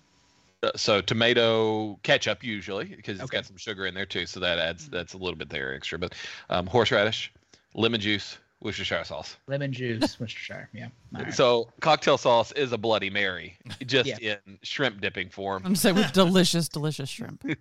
Uh, 0.62 0.71
so 0.75 1.01
tomato 1.01 1.97
ketchup 2.03 2.43
usually 2.43 2.86
because 2.86 3.15
it's 3.15 3.23
Okay. 3.23 3.38
got 3.38 3.45
some 3.45 3.58
sugar 3.58 3.86
in 3.86 3.93
there 3.93 4.05
too, 4.05 4.25
so 4.25 4.39
that 4.41 4.60
adds 4.60 4.89
that's 4.89 5.13
a 5.13 5.17
little 5.17 5.38
bit 5.38 5.49
there 5.49 5.73
extra. 5.73 5.97
But 5.97 6.15
um, 6.49 6.67
horseradish, 6.67 7.32
lemon 7.73 8.01
juice, 8.01 8.38
Worcestershire 8.61 9.05
sauce. 9.05 9.37
Lemon 9.47 9.71
juice, 9.71 10.19
Worcestershire. 10.19 10.69
Yeah. 10.73 10.87
All 11.15 11.23
right. 11.23 11.33
So 11.33 11.69
cocktail 11.79 12.17
sauce 12.17 12.51
is 12.53 12.71
a 12.73 12.77
Bloody 12.77 13.09
Mary, 13.09 13.57
just 13.85 14.19
in 14.19 14.37
shrimp 14.63 14.99
dipping 15.01 15.29
form. 15.29 15.63
I'm 15.65 15.75
saying 15.75 15.95
with 15.95 16.11
delicious, 16.11 16.67
delicious 16.69 17.09
shrimp. 17.09 17.43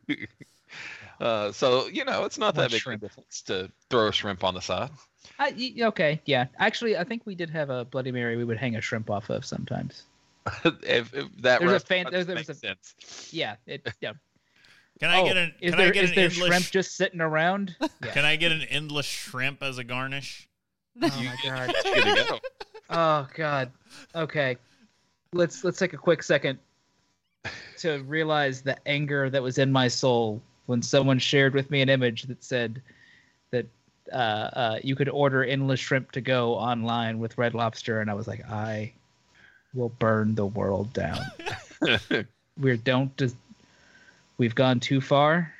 Uh, 1.20 1.50
so 1.50 1.88
you 1.88 2.04
know 2.04 2.24
it's 2.24 2.38
not 2.38 2.54
that 2.54 2.70
big 2.70 2.80
shrimp. 2.80 3.00
difference 3.02 3.42
to 3.42 3.70
throw 3.90 4.06
a 4.08 4.12
shrimp 4.12 4.44
on 4.44 4.54
the 4.54 4.60
side. 4.60 4.90
I, 5.38 5.52
y- 5.56 5.86
okay, 5.86 6.20
yeah. 6.26 6.46
Actually, 6.58 6.96
I 6.96 7.04
think 7.04 7.22
we 7.26 7.34
did 7.34 7.50
have 7.50 7.70
a 7.70 7.84
Bloody 7.84 8.12
Mary 8.12 8.36
we 8.36 8.44
would 8.44 8.56
hang 8.56 8.76
a 8.76 8.80
shrimp 8.80 9.10
off 9.10 9.28
of 9.30 9.44
sometimes. 9.44 10.04
if, 10.64 11.12
if 11.14 11.26
that 11.42 11.60
There's 11.60 11.72
a 11.72 11.80
fan- 11.80 12.06
there's- 12.10 12.26
there 12.26 12.36
makes 12.36 12.48
was 12.48 12.58
sense. 12.60 13.30
Yeah. 13.32 13.56
It. 13.66 13.86
Yeah. 14.00 14.12
Can 15.00 15.10
I 15.10 15.20
oh, 15.20 15.24
get 15.24 15.36
an? 15.36 15.54
is 15.60 15.70
Can 15.70 15.78
there 15.78 15.88
I 15.88 15.90
get 15.92 16.04
is 16.04 16.10
an 16.10 16.16
there 16.16 16.24
endless? 16.26 16.46
shrimp 16.48 16.64
just 16.70 16.96
sitting 16.96 17.20
around? 17.20 17.76
Yeah. 17.80 18.12
Can 18.12 18.24
I 18.24 18.36
get 18.36 18.50
an 18.52 18.62
endless 18.62 19.06
shrimp 19.06 19.62
as 19.62 19.78
a 19.78 19.84
garnish? 19.84 20.47
Oh 21.02 21.22
my 21.22 21.36
god. 21.42 21.74
Go. 21.84 22.38
Oh 22.90 23.28
god. 23.34 23.70
Okay. 24.14 24.56
Let's 25.34 25.62
let's 25.62 25.78
take 25.78 25.92
a 25.92 25.98
quick 25.98 26.22
second 26.22 26.58
to 27.78 27.98
realize 28.04 28.62
the 28.62 28.76
anger 28.88 29.28
that 29.28 29.42
was 29.42 29.58
in 29.58 29.70
my 29.70 29.88
soul 29.88 30.40
when 30.66 30.82
someone 30.82 31.18
shared 31.18 31.54
with 31.54 31.70
me 31.70 31.82
an 31.82 31.88
image 31.88 32.22
that 32.24 32.42
said 32.42 32.80
that 33.50 33.66
uh, 34.12 34.16
uh, 34.16 34.78
you 34.82 34.96
could 34.96 35.08
order 35.08 35.44
endless 35.44 35.80
shrimp 35.80 36.12
to 36.12 36.20
go 36.20 36.54
online 36.54 37.18
with 37.18 37.38
Red 37.38 37.54
Lobster, 37.54 38.00
and 38.00 38.10
I 38.10 38.14
was 38.14 38.26
like, 38.26 38.48
I 38.50 38.92
will 39.74 39.90
burn 39.90 40.34
the 40.34 40.46
world 40.46 40.92
down. 40.92 41.20
we 42.58 42.76
don't. 42.78 43.16
Just, 43.16 43.36
we've 44.36 44.54
gone 44.54 44.80
too 44.80 45.00
far. 45.00 45.52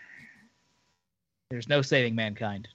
There's 1.50 1.68
no 1.68 1.82
saving 1.82 2.14
mankind. 2.14 2.68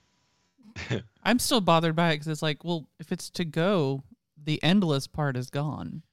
I'm 1.23 1.39
still 1.39 1.61
bothered 1.61 1.95
by 1.95 2.11
it 2.11 2.15
because 2.15 2.27
it's 2.27 2.41
like, 2.41 2.63
well, 2.63 2.87
if 2.99 3.11
it's 3.11 3.29
to 3.31 3.45
go, 3.45 4.03
the 4.41 4.61
endless 4.63 5.07
part 5.07 5.37
is 5.37 5.49
gone. 5.49 6.03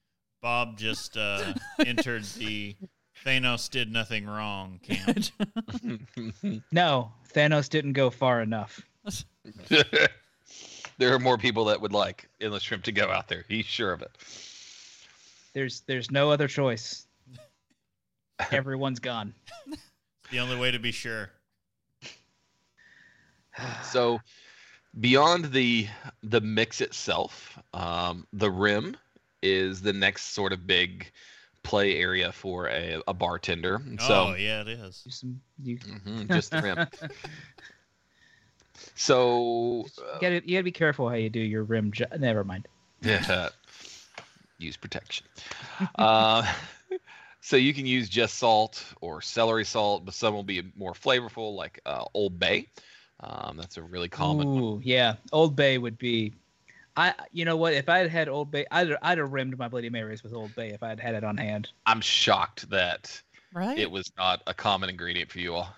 Bob 0.41 0.77
just 0.77 1.17
uh, 1.17 1.53
entered 1.85 2.23
the 2.23 2.75
Thanos 3.25 3.69
did 3.69 3.91
nothing 3.91 4.25
wrong 4.25 4.79
camp. 4.81 5.25
No, 6.71 7.11
Thanos 7.33 7.69
didn't 7.69 7.93
go 7.93 8.09
far 8.09 8.41
enough. 8.41 8.81
there 10.97 11.13
are 11.13 11.19
more 11.19 11.37
people 11.37 11.65
that 11.65 11.79
would 11.81 11.93
like 11.93 12.27
endless 12.39 12.63
shrimp 12.63 12.83
to 12.85 12.91
go 12.91 13.09
out 13.09 13.27
there. 13.27 13.45
He's 13.47 13.65
sure 13.65 13.91
of 13.91 14.01
it. 14.01 14.11
There's 15.53 15.81
there's 15.81 16.09
no 16.09 16.31
other 16.31 16.47
choice. 16.47 17.05
everyone's 18.51 18.99
gone. 18.99 19.33
The 20.31 20.39
only 20.39 20.55
way 20.55 20.71
to 20.71 20.79
be 20.79 20.91
sure. 20.91 21.29
So 23.83 24.19
beyond 24.99 25.45
the 25.45 25.87
the 26.23 26.41
mix 26.41 26.81
itself, 26.81 27.57
um, 27.73 28.27
the 28.33 28.51
rim 28.51 28.97
is 29.41 29.81
the 29.81 29.93
next 29.93 30.33
sort 30.33 30.53
of 30.53 30.67
big 30.67 31.11
play 31.63 31.97
area 31.97 32.31
for 32.31 32.67
a, 32.67 33.01
a 33.07 33.13
bartender. 33.13 33.75
And 33.75 33.99
So 34.01 34.27
oh 34.31 34.35
yeah, 34.35 34.61
it 34.61 34.67
is. 34.67 35.01
Do 35.03 35.11
some- 35.11 35.41
you 35.63 35.77
Mhm, 35.77 36.31
just 36.31 36.51
the 36.51 36.61
rim. 36.61 36.77
So 38.95 39.85
uh, 39.97 40.19
gotta, 40.19 40.41
you 40.45 40.55
gotta 40.57 40.63
be 40.63 40.71
careful 40.71 41.09
how 41.09 41.15
you 41.15 41.29
do 41.29 41.39
your 41.39 41.63
rim. 41.63 41.91
Jo- 41.91 42.05
Never 42.17 42.43
mind. 42.43 42.67
Yeah. 43.01 43.49
use 44.57 44.77
protection. 44.77 45.25
uh, 45.95 46.43
so 47.41 47.55
you 47.55 47.73
can 47.73 47.85
use 47.85 48.09
just 48.09 48.35
salt 48.37 48.83
or 49.01 49.21
celery 49.21 49.65
salt, 49.65 50.05
but 50.05 50.13
some 50.13 50.33
will 50.33 50.43
be 50.43 50.71
more 50.75 50.93
flavorful, 50.93 51.55
like 51.55 51.79
uh, 51.85 52.05
Old 52.13 52.39
Bay. 52.39 52.67
Um, 53.23 53.55
that's 53.57 53.77
a 53.77 53.81
really 53.83 54.09
common 54.09 54.47
one. 54.49 54.63
Ooh, 54.63 54.81
yeah. 54.83 55.15
Old 55.31 55.55
Bay 55.55 55.77
would 55.77 55.97
be. 55.97 56.33
I, 56.97 57.13
you 57.31 57.45
know 57.45 57.55
what? 57.55 57.73
If 57.73 57.87
I 57.87 57.99
had 57.99 58.09
had 58.09 58.27
Old 58.27 58.51
Bay, 58.51 58.65
I'd, 58.71 58.95
I'd 59.01 59.17
have 59.17 59.31
rimmed 59.31 59.57
my 59.57 59.67
Bloody 59.67 59.89
Marys 59.89 60.23
with 60.23 60.33
Old 60.33 60.53
Bay 60.55 60.69
if 60.69 60.83
I 60.83 60.89
had 60.89 60.99
had 60.99 61.15
it 61.15 61.23
on 61.23 61.37
hand. 61.37 61.69
I'm 61.85 62.01
shocked 62.01 62.69
that 62.69 63.21
Right? 63.53 63.77
it 63.77 63.89
was 63.89 64.11
not 64.17 64.41
a 64.47 64.53
common 64.53 64.89
ingredient 64.89 65.31
for 65.31 65.39
you 65.39 65.55
all. 65.55 65.69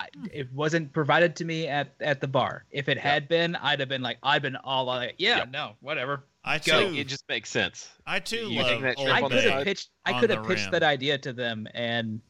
I, 0.00 0.06
it 0.32 0.50
wasn't 0.54 0.92
provided 0.92 1.34
to 1.36 1.44
me 1.44 1.66
at, 1.66 1.88
at 2.00 2.20
the 2.20 2.28
bar. 2.28 2.64
If 2.70 2.88
it 2.88 2.96
had 2.98 3.26
been, 3.28 3.56
I'd 3.56 3.80
have 3.80 3.88
been 3.88 4.00
like, 4.00 4.18
I've 4.22 4.42
been 4.42 4.54
all 4.56 4.84
like, 4.84 5.16
yeah, 5.18 5.38
Yeah. 5.38 5.44
no, 5.50 5.72
whatever. 5.80 6.22
I 6.44 6.58
too. 6.58 6.72
Like, 6.72 6.94
it 6.94 7.08
just 7.08 7.28
makes 7.28 7.50
sense. 7.50 7.90
I 8.06 8.20
too 8.20 8.48
You 8.48 8.58
love 8.60 8.68
think 8.68 8.82
that 8.82 8.96
Old 8.96 9.08
I 9.08 9.20
could 9.22 9.30
Bay. 9.30 9.50
have 9.50 9.64
pitched. 9.64 9.88
I 10.06 10.18
could 10.20 10.30
have 10.30 10.46
pitched 10.46 10.62
rim. 10.66 10.70
that 10.70 10.82
idea 10.84 11.18
to 11.18 11.32
them, 11.32 11.66
and 11.74 12.20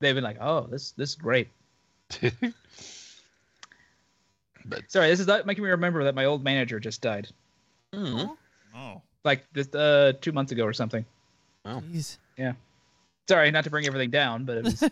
they've 0.00 0.14
been 0.14 0.24
like, 0.24 0.36
"Oh, 0.40 0.66
this 0.70 0.90
this 0.90 1.10
is 1.10 1.14
great." 1.14 1.48
but 4.68 4.90
Sorry, 4.90 5.08
this 5.08 5.20
is 5.20 5.26
not 5.26 5.46
making 5.46 5.64
me 5.64 5.70
remember 5.70 6.04
that 6.04 6.14
my 6.14 6.24
old 6.24 6.42
manager 6.44 6.78
just 6.80 7.00
died, 7.00 7.28
mm, 7.94 8.36
Oh, 8.74 9.02
like 9.24 9.44
this 9.52 9.74
uh, 9.74 10.12
two 10.20 10.32
months 10.32 10.52
ago 10.52 10.64
or 10.64 10.72
something. 10.72 11.04
Jeez. 11.66 12.18
Yeah. 12.36 12.52
Sorry, 13.28 13.50
not 13.50 13.64
to 13.64 13.70
bring 13.70 13.86
everything 13.86 14.10
down, 14.10 14.44
but 14.44 14.58
it 14.58 14.64
was. 14.64 14.82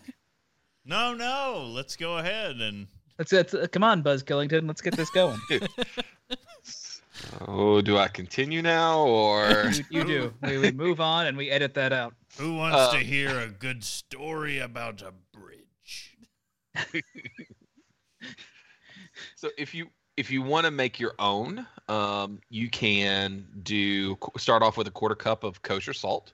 no, 0.85 1.13
no. 1.13 1.69
Let's 1.73 1.95
go 1.95 2.17
ahead 2.17 2.57
and 2.57 2.87
let's, 3.17 3.31
let's 3.31 3.53
uh, 3.53 3.67
come 3.71 3.83
on, 3.83 4.01
Buzz 4.01 4.23
Killington. 4.23 4.67
Let's 4.67 4.81
get 4.81 4.95
this 4.97 5.09
going. 5.11 5.39
oh, 7.47 7.81
do 7.81 7.97
I 7.97 8.07
continue 8.07 8.61
now 8.61 8.99
or? 9.05 9.71
you, 9.71 9.83
you 9.89 10.03
do. 10.03 10.33
We, 10.41 10.57
we 10.57 10.71
move 10.71 10.99
on 10.99 11.27
and 11.27 11.37
we 11.37 11.49
edit 11.49 11.73
that 11.75 11.93
out. 11.93 12.13
who 12.37 12.55
wants 12.55 12.77
Uh, 12.77 12.91
to 12.93 12.97
hear 12.97 13.39
a 13.39 13.47
good 13.47 13.83
story 13.83 14.59
about 14.59 15.01
a 15.01 15.13
bridge? 15.31 16.17
So 19.35 19.49
if 19.57 19.73
you 19.73 19.87
if 20.17 20.31
you 20.31 20.41
want 20.41 20.65
to 20.65 20.71
make 20.71 20.99
your 20.99 21.13
own, 21.19 21.65
um, 21.89 22.39
you 22.49 22.69
can 22.69 23.45
do 23.63 24.17
start 24.37 24.63
off 24.63 24.77
with 24.77 24.87
a 24.87 24.91
quarter 24.91 25.15
cup 25.15 25.43
of 25.43 25.61
kosher 25.61 25.93
salt, 25.93 26.31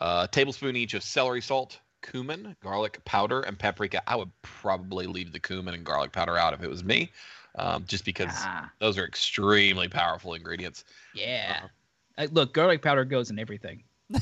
uh, 0.00 0.26
a 0.28 0.32
tablespoon 0.32 0.76
each 0.76 0.92
of 0.94 1.02
celery 1.02 1.40
salt, 1.40 1.80
cumin, 2.02 2.54
garlic 2.62 3.02
powder, 3.04 3.40
and 3.40 3.58
paprika. 3.58 4.02
I 4.06 4.16
would 4.16 4.30
probably 4.42 5.06
leave 5.06 5.32
the 5.32 5.40
cumin 5.40 5.74
and 5.74 5.84
garlic 5.84 6.12
powder 6.12 6.36
out 6.36 6.52
if 6.52 6.62
it 6.62 6.68
was 6.68 6.84
me, 6.84 7.10
um, 7.56 7.84
just 7.88 8.04
because 8.04 8.28
Ah, 8.28 8.70
those 8.78 8.98
are 8.98 9.06
extremely 9.06 9.88
powerful 9.88 10.34
ingredients. 10.34 10.84
yeah. 11.14 11.62
Uh, 12.18 12.26
look, 12.30 12.52
garlic 12.52 12.82
powder 12.82 13.04
goes 13.04 13.30
in 13.30 13.38
everything. 13.38 13.82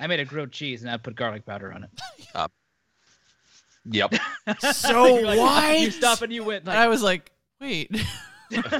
I 0.00 0.06
made 0.06 0.20
a 0.20 0.24
grilled 0.24 0.52
cheese 0.52 0.82
and 0.82 0.90
I 0.90 0.96
put 0.96 1.14
garlic 1.14 1.44
powder 1.44 1.72
on 1.72 1.84
it. 1.84 1.90
So 4.72 5.06
You're 5.18 5.26
like- 5.26 5.38
what? 5.38 5.80
You 5.80 5.90
stop 5.90 6.22
and 6.22 6.32
you 6.32 6.44
went 6.44 6.68
I 6.68 6.88
was 6.88 7.02
like, 7.02 7.30
wait. 7.60 7.90
It's 8.50 8.70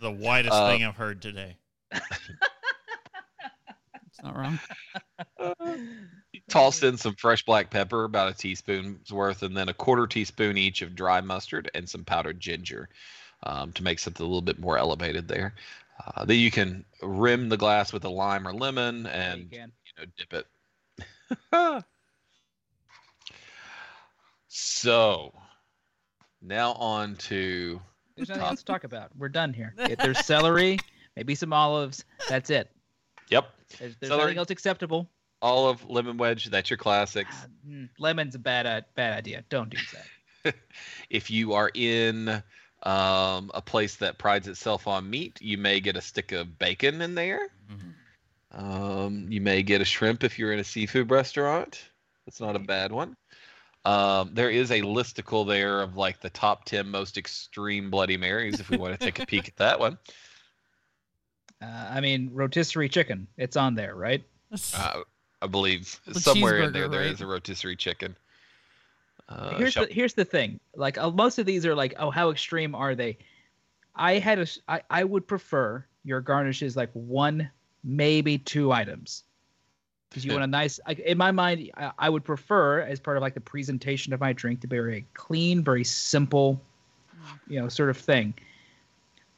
the 0.00 0.10
whitest 0.10 0.52
Uh, 0.54 0.68
thing 0.70 0.84
I've 0.84 0.96
heard 0.96 1.22
today. 1.22 1.56
It's 4.14 4.22
not 4.22 4.36
wrong. 4.36 4.58
Toss 6.50 6.82
in 6.82 6.98
some 6.98 7.14
fresh 7.14 7.42
black 7.44 7.70
pepper, 7.70 8.04
about 8.04 8.30
a 8.30 8.34
teaspoon's 8.36 9.10
worth, 9.10 9.42
and 9.42 9.56
then 9.56 9.70
a 9.70 9.74
quarter 9.74 10.06
teaspoon 10.06 10.58
each 10.58 10.82
of 10.82 10.94
dry 10.94 11.22
mustard 11.22 11.70
and 11.74 11.88
some 11.88 12.04
powdered 12.04 12.38
ginger 12.38 12.90
um, 13.44 13.72
to 13.72 13.82
make 13.82 13.98
something 13.98 14.22
a 14.24 14.28
little 14.28 14.42
bit 14.42 14.58
more 14.58 14.76
elevated 14.76 15.28
there. 15.28 15.54
Uh, 16.04 16.26
then 16.26 16.38
you 16.38 16.50
can 16.50 16.84
rim 17.02 17.48
the 17.48 17.56
glass 17.56 17.90
with 17.92 18.04
a 18.04 18.08
lime 18.08 18.46
or 18.46 18.52
lemon 18.52 19.04
Yeah, 19.06 19.34
you 19.34 19.40
and 19.60 19.72
you 19.86 19.94
know 19.98 20.04
dip 20.18 20.34
it. 20.34 20.46
so 24.54 25.32
now 26.42 26.72
on 26.74 27.16
to 27.16 27.80
There's 28.16 28.28
nothing 28.28 28.44
else 28.44 28.58
to 28.60 28.64
talk 28.66 28.84
about. 28.84 29.10
We're 29.16 29.28
done 29.30 29.52
here. 29.52 29.74
If 29.78 29.98
there's 29.98 30.24
celery, 30.24 30.78
maybe 31.16 31.34
some 31.34 31.52
olives. 31.52 32.04
That's 32.28 32.50
it. 32.50 32.70
yep 33.30 33.50
There's, 33.78 33.96
there's 33.96 34.10
Celery. 34.10 34.26
nothing 34.26 34.38
else 34.38 34.50
acceptable. 34.50 35.08
olive 35.40 35.88
lemon 35.88 36.18
wedge. 36.18 36.46
That's 36.50 36.68
your 36.70 36.76
classics. 36.76 37.34
Mm, 37.66 37.88
lemon's 37.98 38.34
a 38.34 38.38
bad 38.38 38.66
uh, 38.66 38.82
bad 38.94 39.16
idea. 39.16 39.42
Don't 39.48 39.70
do 39.70 39.78
that. 40.44 40.54
if 41.10 41.30
you 41.30 41.54
are 41.54 41.70
in 41.72 42.28
um, 42.82 43.50
a 43.54 43.62
place 43.64 43.96
that 43.96 44.18
prides 44.18 44.48
itself 44.48 44.86
on 44.86 45.08
meat, 45.08 45.40
you 45.40 45.56
may 45.56 45.80
get 45.80 45.96
a 45.96 46.00
stick 46.02 46.32
of 46.32 46.58
bacon 46.58 47.00
in 47.00 47.14
there. 47.14 47.48
Mhm. 47.70 47.94
Um, 48.54 49.26
you 49.30 49.40
may 49.40 49.62
get 49.62 49.80
a 49.80 49.84
shrimp 49.84 50.24
if 50.24 50.38
you're 50.38 50.52
in 50.52 50.58
a 50.58 50.64
seafood 50.64 51.10
restaurant. 51.10 51.82
That's 52.26 52.40
not 52.40 52.54
a 52.54 52.58
bad 52.58 52.92
one. 52.92 53.16
Um, 53.84 54.30
there 54.32 54.50
is 54.50 54.70
a 54.70 54.80
listicle 54.82 55.46
there 55.46 55.80
of 55.82 55.96
like 55.96 56.20
the 56.20 56.30
top 56.30 56.64
10 56.64 56.88
most 56.88 57.18
extreme 57.18 57.90
Bloody 57.90 58.16
Marys 58.16 58.60
if 58.60 58.70
we 58.70 58.76
want 58.76 58.98
to 58.98 59.04
take 59.04 59.18
a 59.18 59.26
peek 59.26 59.48
at 59.48 59.56
that 59.56 59.80
one. 59.80 59.98
Uh, 61.60 61.88
I 61.92 62.00
mean, 62.00 62.28
rotisserie 62.32 62.88
chicken. 62.88 63.28
It's 63.36 63.56
on 63.56 63.76
there, 63.76 63.94
right? 63.94 64.24
Uh, 64.74 65.02
I 65.40 65.46
believe 65.46 66.00
The 66.06 66.18
somewhere 66.18 66.58
in 66.58 66.72
there 66.72 66.88
cheeseburger, 66.88 66.90
there 66.90 67.00
right? 67.02 67.10
is 67.12 67.20
a 67.20 67.26
rotisserie 67.26 67.76
chicken. 67.76 68.16
Uh, 69.28 69.54
here's 69.54 69.74
shall- 69.74 69.86
the 69.86 69.92
here's 69.94 70.14
the 70.14 70.24
thing. 70.24 70.58
Like 70.74 70.98
uh, 70.98 71.12
most 71.12 71.38
of 71.38 71.46
these 71.46 71.64
are 71.64 71.76
like, 71.76 71.94
oh, 72.00 72.10
how 72.10 72.30
extreme 72.30 72.74
are 72.74 72.96
they? 72.96 73.16
I 73.94 74.18
had 74.18 74.38
a 74.38 74.42
s- 74.42 74.58
I, 74.66 74.82
I 74.90 75.04
would 75.04 75.28
prefer 75.28 75.86
your 76.02 76.20
garnishes 76.20 76.76
like 76.76 76.90
one, 76.94 77.48
maybe 77.84 78.38
two 78.38 78.72
items. 78.72 79.22
Because 80.12 80.26
you 80.26 80.32
want 80.32 80.44
a 80.44 80.46
nice. 80.46 80.78
Like, 80.86 80.98
in 80.98 81.16
my 81.16 81.30
mind, 81.30 81.70
I, 81.76 81.90
I 81.98 82.10
would 82.10 82.22
prefer 82.22 82.80
as 82.80 83.00
part 83.00 83.16
of 83.16 83.22
like 83.22 83.32
the 83.32 83.40
presentation 83.40 84.12
of 84.12 84.20
my 84.20 84.34
drink 84.34 84.60
to 84.60 84.66
be 84.66 84.76
very 84.76 85.06
clean, 85.14 85.64
very 85.64 85.84
simple, 85.84 86.60
you 87.48 87.58
know, 87.58 87.68
sort 87.68 87.88
of 87.88 87.96
thing. 87.96 88.34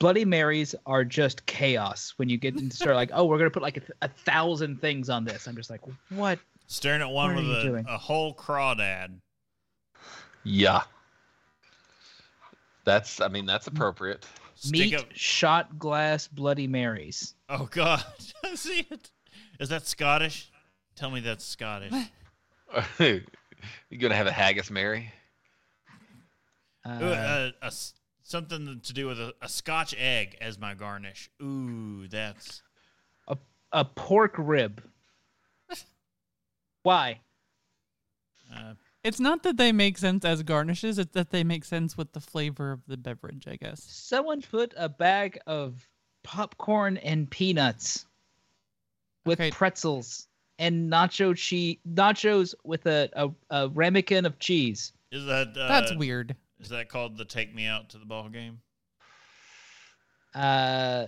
Bloody 0.00 0.24
Marys 0.24 0.74
are 0.86 1.04
just 1.04 1.46
chaos 1.46 2.14
when 2.16 2.28
you 2.28 2.36
get 2.36 2.56
into 2.58 2.74
start 2.74 2.96
like, 2.96 3.10
oh, 3.14 3.24
we're 3.24 3.38
gonna 3.38 3.50
put 3.50 3.62
like 3.62 3.76
a, 3.76 3.82
a 4.02 4.08
thousand 4.08 4.80
things 4.80 5.08
on 5.08 5.24
this. 5.24 5.46
I'm 5.46 5.54
just 5.54 5.70
like, 5.70 5.80
what? 6.10 6.40
Staring 6.66 7.00
at 7.02 7.08
one 7.10 7.36
What 7.36 7.44
with 7.44 7.86
a, 7.86 7.94
a 7.94 7.96
whole 7.98 8.34
crawdad. 8.34 9.12
yeah. 10.42 10.82
That's, 12.84 13.20
I 13.20 13.28
mean, 13.28 13.46
that's 13.46 13.66
appropriate. 13.66 14.26
Stick 14.56 14.72
Meat 14.72 14.94
up- 14.94 15.06
shot 15.14 15.78
glass 15.78 16.26
Bloody 16.28 16.66
Marys. 16.66 17.34
Oh 17.48 17.68
God, 17.70 18.04
I 18.44 18.54
see 18.56 18.86
it. 18.90 19.10
Is 19.60 19.68
that 19.68 19.86
Scottish? 19.86 20.50
Tell 20.96 21.10
me 21.10 21.20
that's 21.20 21.44
Scottish. 21.44 21.92
you 22.98 23.98
gonna 23.98 24.14
have 24.14 24.26
a 24.26 24.32
haggis, 24.32 24.70
Mary? 24.70 25.12
Uh, 26.84 26.98
Ooh, 27.02 27.12
uh, 27.12 27.50
a 27.62 27.66
s- 27.66 27.94
something 28.22 28.80
to 28.82 28.92
do 28.92 29.06
with 29.06 29.18
a, 29.18 29.34
a 29.42 29.48
Scotch 29.48 29.94
egg 29.98 30.36
as 30.40 30.58
my 30.58 30.74
garnish. 30.74 31.30
Ooh, 31.42 32.06
that's 32.08 32.62
a 33.72 33.84
pork 33.84 34.34
rib. 34.38 34.84
Why? 36.84 37.18
uh, 38.54 38.74
It's 39.02 39.18
not 39.18 39.42
that 39.42 39.56
they 39.56 39.72
make 39.72 39.98
sense 39.98 40.24
as 40.24 40.44
garnishes, 40.44 40.96
it's 40.98 41.12
that 41.14 41.30
they 41.30 41.42
make 41.42 41.64
sense 41.64 41.96
with 41.96 42.12
the 42.12 42.20
flavor 42.20 42.70
of 42.70 42.82
the 42.86 42.96
beverage, 42.96 43.48
I 43.48 43.56
guess. 43.56 43.82
Someone 43.82 44.42
put 44.42 44.72
a 44.76 44.88
bag 44.88 45.40
of 45.48 45.88
popcorn 46.22 46.98
and 46.98 47.28
peanuts 47.28 48.06
with 49.26 49.40
Okay. 49.40 49.50
pretzels 49.50 50.28
and 50.58 50.90
nacho 50.90 51.36
cheese, 51.36 51.76
nachos 51.88 52.54
with 52.64 52.86
a, 52.86 53.10
a, 53.14 53.30
a 53.50 53.68
ramekin 53.68 54.24
of 54.26 54.38
cheese. 54.38 54.92
is 55.10 55.24
that 55.26 55.48
uh, 55.56 55.68
That's 55.68 55.94
weird. 55.94 56.34
Is 56.60 56.68
that 56.70 56.88
called 56.88 57.16
the 57.18 57.24
take 57.24 57.54
me 57.54 57.66
out 57.66 57.90
to 57.90 57.98
the 57.98 58.06
ball 58.06 58.28
game? 58.28 58.60
Uh, 60.34 61.06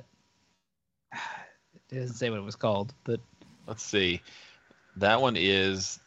it 1.12 1.94
doesn't 1.94 2.16
say 2.16 2.30
what 2.30 2.38
it 2.38 2.44
was 2.44 2.56
called, 2.56 2.92
but 3.04 3.20
Let's 3.66 3.82
see. 3.82 4.22
That 4.96 5.20
one 5.20 5.34
is 5.36 5.98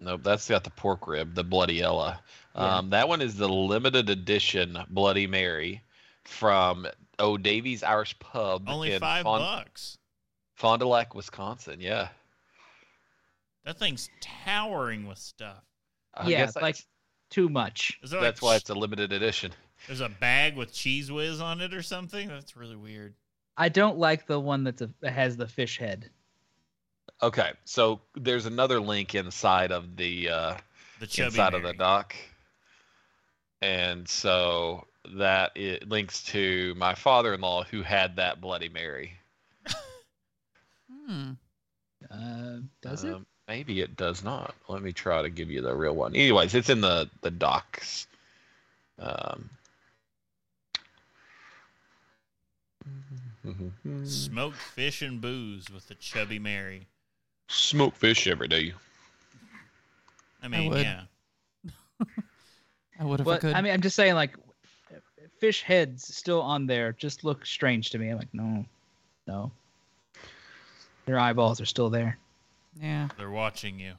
nope. 0.00 0.22
That's 0.22 0.48
got 0.48 0.64
the 0.64 0.70
pork 0.70 1.06
rib, 1.06 1.34
the 1.34 1.44
Bloody 1.44 1.80
Ella. 1.80 2.20
Yeah. 2.54 2.78
Um, 2.78 2.90
that 2.90 3.08
one 3.08 3.22
is 3.22 3.36
the 3.36 3.48
limited 3.48 4.10
edition 4.10 4.76
Bloody 4.90 5.26
Mary 5.26 5.82
from 6.24 6.86
O'Davies 7.20 7.82
Irish 7.82 8.18
Pub 8.18 8.64
Only 8.68 8.92
in 8.92 9.00
five 9.00 9.22
Fond, 9.22 9.42
bucks. 9.42 9.98
Fond 10.56 10.80
du 10.80 10.88
Lac, 10.88 11.14
Wisconsin. 11.14 11.80
Yeah. 11.80 12.08
That 13.64 13.78
thing's 13.78 14.08
towering 14.20 15.06
with 15.06 15.18
stuff. 15.18 15.62
I 16.14 16.28
yeah, 16.28 16.46
guess 16.46 16.56
like 16.56 16.76
that's, 16.76 16.86
too 17.30 17.48
much. 17.48 17.98
Is 18.02 18.10
there 18.10 18.20
that's 18.20 18.42
like 18.42 18.48
why 18.48 18.56
it's 18.56 18.70
a 18.70 18.74
limited 18.74 19.12
edition. 19.12 19.52
there's 19.86 20.00
a 20.00 20.08
bag 20.08 20.56
with 20.56 20.72
cheese 20.72 21.10
whiz 21.12 21.40
on 21.40 21.60
it 21.60 21.74
or 21.74 21.82
something? 21.82 22.28
That's 22.28 22.56
really 22.56 22.76
weird. 22.76 23.14
I 23.56 23.68
don't 23.68 23.98
like 23.98 24.26
the 24.26 24.40
one 24.40 24.64
that's 24.64 24.82
a, 24.82 24.90
that 25.00 25.12
has 25.12 25.36
the 25.36 25.46
fish 25.46 25.78
head. 25.78 26.10
Okay, 27.22 27.52
so 27.64 28.00
there's 28.14 28.46
another 28.46 28.80
link 28.80 29.14
inside 29.14 29.72
of 29.72 29.96
the 29.96 30.30
uh, 30.30 30.56
The 31.00 31.06
chubby 31.06 31.26
inside 31.26 31.54
of 31.54 31.62
the 31.62 31.74
doc, 31.74 32.14
and 33.60 34.08
so 34.08 34.86
that 35.16 35.52
it 35.54 35.88
links 35.88 36.22
to 36.24 36.74
my 36.76 36.94
father-in-law 36.94 37.64
who 37.64 37.82
had 37.82 38.16
that 38.16 38.40
Bloody 38.40 38.68
Mary. 38.68 39.12
Hmm. 41.06 41.32
Uh, 42.08 42.58
does 42.82 43.02
it? 43.02 43.16
Maybe 43.50 43.80
it 43.80 43.96
does 43.96 44.22
not. 44.22 44.54
Let 44.68 44.80
me 44.80 44.92
try 44.92 45.22
to 45.22 45.28
give 45.28 45.50
you 45.50 45.60
the 45.60 45.74
real 45.74 45.96
one. 45.96 46.14
Anyways, 46.14 46.54
it's 46.54 46.70
in 46.70 46.80
the 46.80 47.10
the 47.22 47.32
docs. 47.32 48.06
Um, 48.96 49.50
Smoked 54.04 54.56
fish 54.56 55.02
and 55.02 55.20
booze 55.20 55.68
with 55.68 55.88
the 55.88 55.96
chubby 55.96 56.38
Mary. 56.38 56.86
Smoke 57.48 57.96
fish 57.96 58.28
every 58.28 58.46
day. 58.46 58.72
I 60.44 60.46
mean, 60.46 60.70
would. 60.70 60.82
yeah. 60.82 61.02
I 63.00 63.04
would 63.04 63.18
if 63.18 63.26
I 63.26 63.38
could. 63.38 63.54
I 63.54 63.62
mean, 63.62 63.72
I'm 63.72 63.80
just 63.80 63.96
saying, 63.96 64.14
like, 64.14 64.36
fish 65.40 65.62
heads 65.62 66.14
still 66.16 66.40
on 66.40 66.68
there 66.68 66.92
just 66.92 67.24
look 67.24 67.44
strange 67.44 67.90
to 67.90 67.98
me. 67.98 68.10
I'm 68.10 68.18
like, 68.18 68.32
no, 68.32 68.64
no. 69.26 69.50
Their 71.06 71.18
eyeballs 71.18 71.60
are 71.60 71.66
still 71.66 71.90
there. 71.90 72.16
Yeah. 72.74 73.08
They're 73.16 73.30
watching 73.30 73.78
you. 73.78 73.94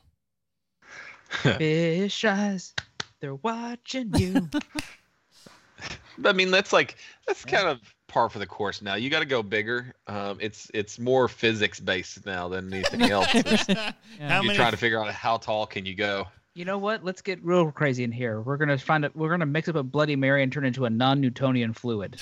Fish 1.30 2.26
eyes, 2.26 2.74
they're 3.20 3.36
watching 3.36 4.12
you. 4.16 4.50
I 6.26 6.34
mean, 6.34 6.52
that's 6.52 6.74
like 6.74 6.98
that's 7.26 7.46
Yeah. 7.48 7.52
kind 7.58 7.68
of 7.70 7.80
par 8.08 8.30
for 8.30 8.40
the 8.40 8.46
course 8.46 8.82
now. 8.82 8.96
You 8.96 9.10
got 9.10 9.20
to 9.22 9.26
go 9.26 9.42
bigger. 9.42 9.96
Um, 10.08 10.38
it's 10.42 10.70
it's 10.74 11.00
more 11.00 11.28
physics 11.28 11.80
based 11.80 12.26
now 12.26 12.50
than 12.50 12.72
anything 12.74 13.04
else. 13.04 13.28
Yeah. 13.70 13.94
You're 14.20 14.44
many? 14.44 14.56
trying 14.56 14.72
to 14.72 14.78
figure 14.78 15.02
out 15.04 15.12
how 15.12 15.38
tall 15.38 15.66
can 15.66 15.86
you 15.86 15.96
go. 15.96 16.28
you 16.54 16.66
know 16.66 16.78
what? 16.78 17.04
Let's 17.06 17.22
get 17.22 17.42
real 17.44 17.72
crazy 17.72 18.04
in 18.04 18.12
here. 18.12 18.42
We're 18.42 18.58
gonna 18.58 18.78
find 18.78 19.06
it. 19.06 19.16
We're 19.16 19.30
gonna 19.30 19.46
mix 19.46 19.70
up 19.70 19.76
a 19.76 19.84
Bloody 19.84 20.18
Mary 20.18 20.44
and 20.44 20.52
turn 20.52 20.66
it 20.66 20.68
into 20.68 20.86
a 20.86 20.90
non-Newtonian 20.90 21.74
fluid. 21.74 22.20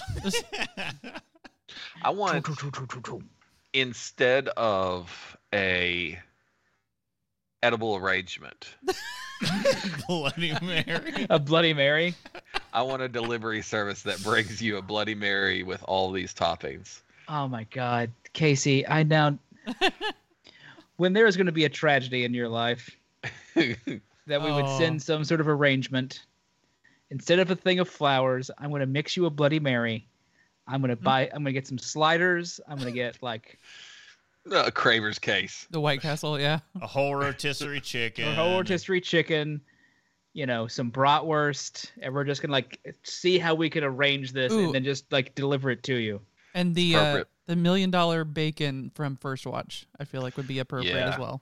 I 2.04 2.12
want 2.12 2.48
instead 3.74 4.48
of 4.50 5.38
a 5.54 6.20
edible 7.64 7.96
arrangement, 7.96 8.76
Bloody 10.08 10.54
Mary. 10.62 11.28
a 11.30 11.40
Bloody 11.40 11.74
Mary. 11.74 12.16
I 12.74 12.82
want 12.82 13.02
a 13.02 13.08
delivery 13.10 13.62
service 13.62 14.02
that 14.04 14.22
brings 14.24 14.62
you 14.62 14.78
a 14.78 14.82
Bloody 14.82 15.16
Mary 15.16 15.64
with 15.64 15.84
all 15.84 16.12
these 16.12 16.34
toppings. 16.34 17.02
Oh 17.28 17.48
my 17.48 17.66
God, 17.66 18.12
Casey! 18.34 18.88
I 18.88 19.04
now. 19.04 19.38
when 20.98 21.14
there 21.14 21.28
is 21.28 21.38
going 21.38 21.46
to 21.46 21.52
be 21.52 21.66
a 21.66 21.70
tragedy 21.70 22.26
in 22.26 22.34
your 22.34 22.50
life, 22.50 22.90
that 23.56 24.42
we 24.42 24.52
would 24.52 24.66
Oh. 24.66 24.78
send 24.78 25.02
some 25.02 25.24
sort 25.24 25.42
of 25.42 25.48
arrangement. 25.48 26.26
Instead 27.12 27.40
of 27.40 27.50
a 27.50 27.56
thing 27.56 27.80
of 27.80 27.90
flowers, 27.90 28.52
I'm 28.58 28.70
going 28.70 28.82
to 28.82 28.86
mix 28.86 29.18
you 29.18 29.26
a 29.26 29.30
Bloody 29.30 29.60
Mary. 29.60 30.08
I'm 30.68 30.82
going 30.82 30.90
to 30.90 30.96
hmm. 30.96 31.04
buy. 31.04 31.22
I'm 31.34 31.44
going 31.44 31.46
to 31.46 31.54
get 31.54 31.68
some 31.68 31.80
sliders. 31.80 32.60
I'm 32.68 32.78
going 32.78 32.88
to 32.88 32.96
get 32.96 33.22
like 33.24 33.58
a 34.68 34.72
Craver's 34.72 35.20
case. 35.20 35.68
The 35.72 35.80
White 35.80 36.02
Castle, 36.02 36.40
yeah. 36.40 36.60
A 36.82 36.88
whole 36.88 37.16
rotisserie 37.16 37.80
chicken. 37.82 38.28
a 38.28 38.34
whole 38.36 38.58
rotisserie 38.58 39.02
chicken. 39.02 39.62
You 40.34 40.46
know, 40.46 40.68
some 40.68 40.92
bratwurst, 40.92 41.90
and 42.02 42.14
we're 42.14 42.24
just 42.24 42.42
gonna 42.42 42.52
like 42.54 42.80
see 43.04 43.40
how 43.40 43.56
we 43.56 43.70
can 43.70 43.84
arrange 43.84 44.32
this, 44.32 44.54
Ooh. 44.54 44.66
and 44.66 44.76
then 44.76 44.84
just 44.84 45.12
like 45.12 45.34
deliver 45.36 45.72
it 45.72 45.82
to 45.84 45.96
you. 45.96 46.22
And 46.54 46.76
the 46.76 46.96
uh, 46.96 47.24
the 47.48 47.56
million 47.56 47.90
dollar 47.90 48.24
bacon 48.24 48.92
from 48.94 49.18
First 49.18 49.46
Watch, 49.48 49.88
I 50.00 50.04
feel 50.06 50.22
like 50.22 50.38
would 50.38 50.48
be 50.48 50.60
appropriate 50.60 50.96
Yeah. 50.96 51.12
as 51.14 51.18
well. 51.20 51.42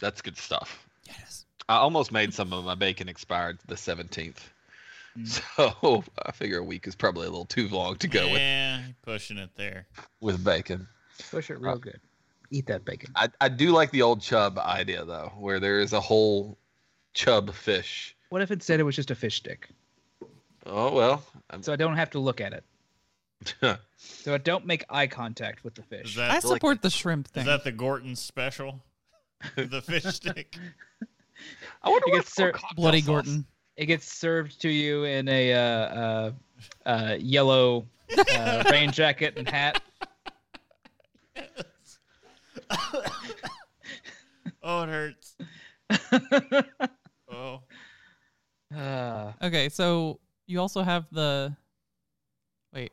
That's 0.00 0.20
good 0.20 0.36
stuff. 0.36 0.84
Yes. 1.06 1.46
I 1.68 1.76
almost 1.76 2.12
made 2.12 2.32
some 2.34 2.52
of 2.52 2.64
my 2.64 2.74
bacon 2.74 3.08
expired 3.08 3.58
the 3.66 3.74
17th. 3.74 4.34
Mm. 5.16 5.42
So 5.80 6.04
I 6.24 6.30
figure 6.32 6.58
a 6.58 6.62
week 6.62 6.86
is 6.86 6.94
probably 6.94 7.26
a 7.26 7.30
little 7.30 7.44
too 7.44 7.68
long 7.68 7.96
to 7.96 8.06
go 8.08 8.26
with, 8.26 8.38
Yeah, 8.38 8.82
pushing 9.02 9.38
it 9.38 9.50
there. 9.56 9.86
with 10.20 10.44
bacon. 10.44 10.86
Push 11.30 11.50
it 11.50 11.60
real 11.60 11.78
good. 11.78 12.00
Eat 12.50 12.66
that 12.66 12.84
bacon. 12.84 13.10
I, 13.14 13.28
I 13.40 13.48
do 13.48 13.72
like 13.72 13.90
the 13.90 14.02
old 14.02 14.20
chub 14.22 14.58
idea 14.58 15.04
though, 15.04 15.32
where 15.38 15.60
there 15.60 15.80
is 15.80 15.92
a 15.92 16.00
whole 16.00 16.56
chub 17.14 17.52
fish. 17.52 18.16
What 18.30 18.42
if 18.42 18.50
instead 18.50 18.80
it 18.80 18.84
was 18.84 18.96
just 18.96 19.10
a 19.10 19.14
fish 19.14 19.36
stick, 19.36 19.68
Oh 20.66 20.92
well. 20.92 21.22
I'm, 21.50 21.62
so 21.62 21.72
I 21.72 21.76
don't 21.76 21.96
have 21.96 22.10
to 22.10 22.18
look 22.18 22.40
at 22.40 22.52
it, 22.52 22.64
so 23.96 24.34
I 24.34 24.38
don't 24.38 24.66
make 24.66 24.84
eye 24.90 25.06
contact 25.06 25.64
with 25.64 25.74
the 25.74 25.82
fish. 25.82 26.16
that 26.16 26.30
I 26.30 26.40
feel 26.40 26.50
like- 26.50 26.56
support 26.58 26.82
the 26.82 26.90
shrimp 26.90 27.28
thing. 27.28 27.42
is 27.42 27.46
that 27.46 27.64
the 27.64 27.72
Gorton 27.72 28.16
special? 28.16 28.80
the 29.56 29.80
fish 29.82 30.04
stick. 30.14 30.56
I 31.82 31.88
wonder 31.90 32.04
It 32.08 32.12
what 32.12 32.18
gets 32.22 32.34
ser- 32.34 32.52
Bloody 32.76 33.00
sauce. 33.00 33.06
Gorton. 33.06 33.46
It 33.76 33.86
gets 33.86 34.10
served 34.12 34.60
to 34.62 34.68
you 34.68 35.04
in 35.04 35.28
a 35.28 35.52
uh, 35.54 35.60
uh, 35.60 36.32
uh, 36.84 37.16
yellow 37.20 37.86
uh, 38.34 38.64
rain 38.70 38.90
jacket 38.90 39.34
and 39.36 39.48
hat. 39.48 39.80
Oh, 44.62 44.82
it 44.82 44.88
hurts. 44.88 45.36
Oh, 47.30 47.60
Uh, 48.74 49.32
Okay, 49.42 49.68
so 49.68 50.20
you 50.46 50.60
also 50.60 50.82
have 50.82 51.06
the. 51.10 51.54
Wait, 52.74 52.92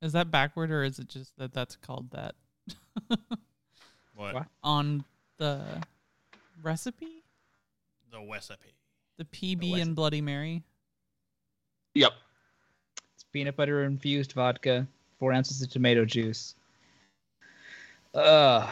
is 0.00 0.12
that 0.12 0.30
backward 0.30 0.70
or 0.70 0.82
is 0.82 0.98
it 0.98 1.08
just 1.08 1.36
that 1.38 1.52
that's 1.52 1.76
called 1.76 2.10
that 2.10 2.34
what? 4.14 4.34
What? 4.34 4.46
on 4.64 5.04
the 5.38 5.62
recipe? 6.62 7.22
The 8.10 8.20
recipe. 8.28 8.74
The 9.18 9.24
PB 9.24 9.72
was 9.72 9.80
and? 9.82 9.94
Bloody 9.94 10.20
Mary. 10.20 10.62
Yep. 11.94 12.12
it's 13.14 13.24
peanut 13.32 13.56
butter 13.56 13.84
infused 13.84 14.32
vodka, 14.32 14.86
four 15.18 15.32
ounces 15.32 15.62
of 15.62 15.70
tomato 15.70 16.04
juice, 16.04 16.54
uh, 18.14 18.66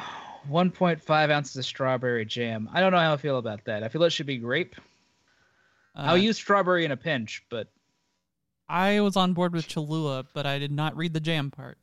1.5 0.49 1.30
ounces 1.30 1.57
of 1.57 1.64
strawberry 1.64 2.24
jam. 2.24 2.68
I 2.72 2.80
don't 2.80 2.93
know 2.93 2.99
how 2.99 3.14
I 3.14 3.16
feel 3.16 3.38
about 3.38 3.64
that. 3.64 3.82
I 3.82 3.88
feel 3.88 4.03
it 4.05 4.11
should 4.11 4.26
be 4.26 4.38
grape. 4.38 4.74
Uh, 5.97 6.03
I'll 6.03 6.18
use 6.18 6.36
strawberry 6.36 6.84
in 6.84 6.93
a 6.93 6.97
pinch, 6.97 7.45
but 7.51 7.68
I 8.68 9.01
was 9.01 9.16
on 9.16 9.32
board 9.32 9.53
with 9.53 9.66
Cholula, 9.66 10.24
but 10.32 10.47
I 10.47 10.59
did 10.59 10.70
not 10.70 10.97
read 10.97 11.12
the 11.12 11.20
jam 11.20 11.51
part. 11.51 11.78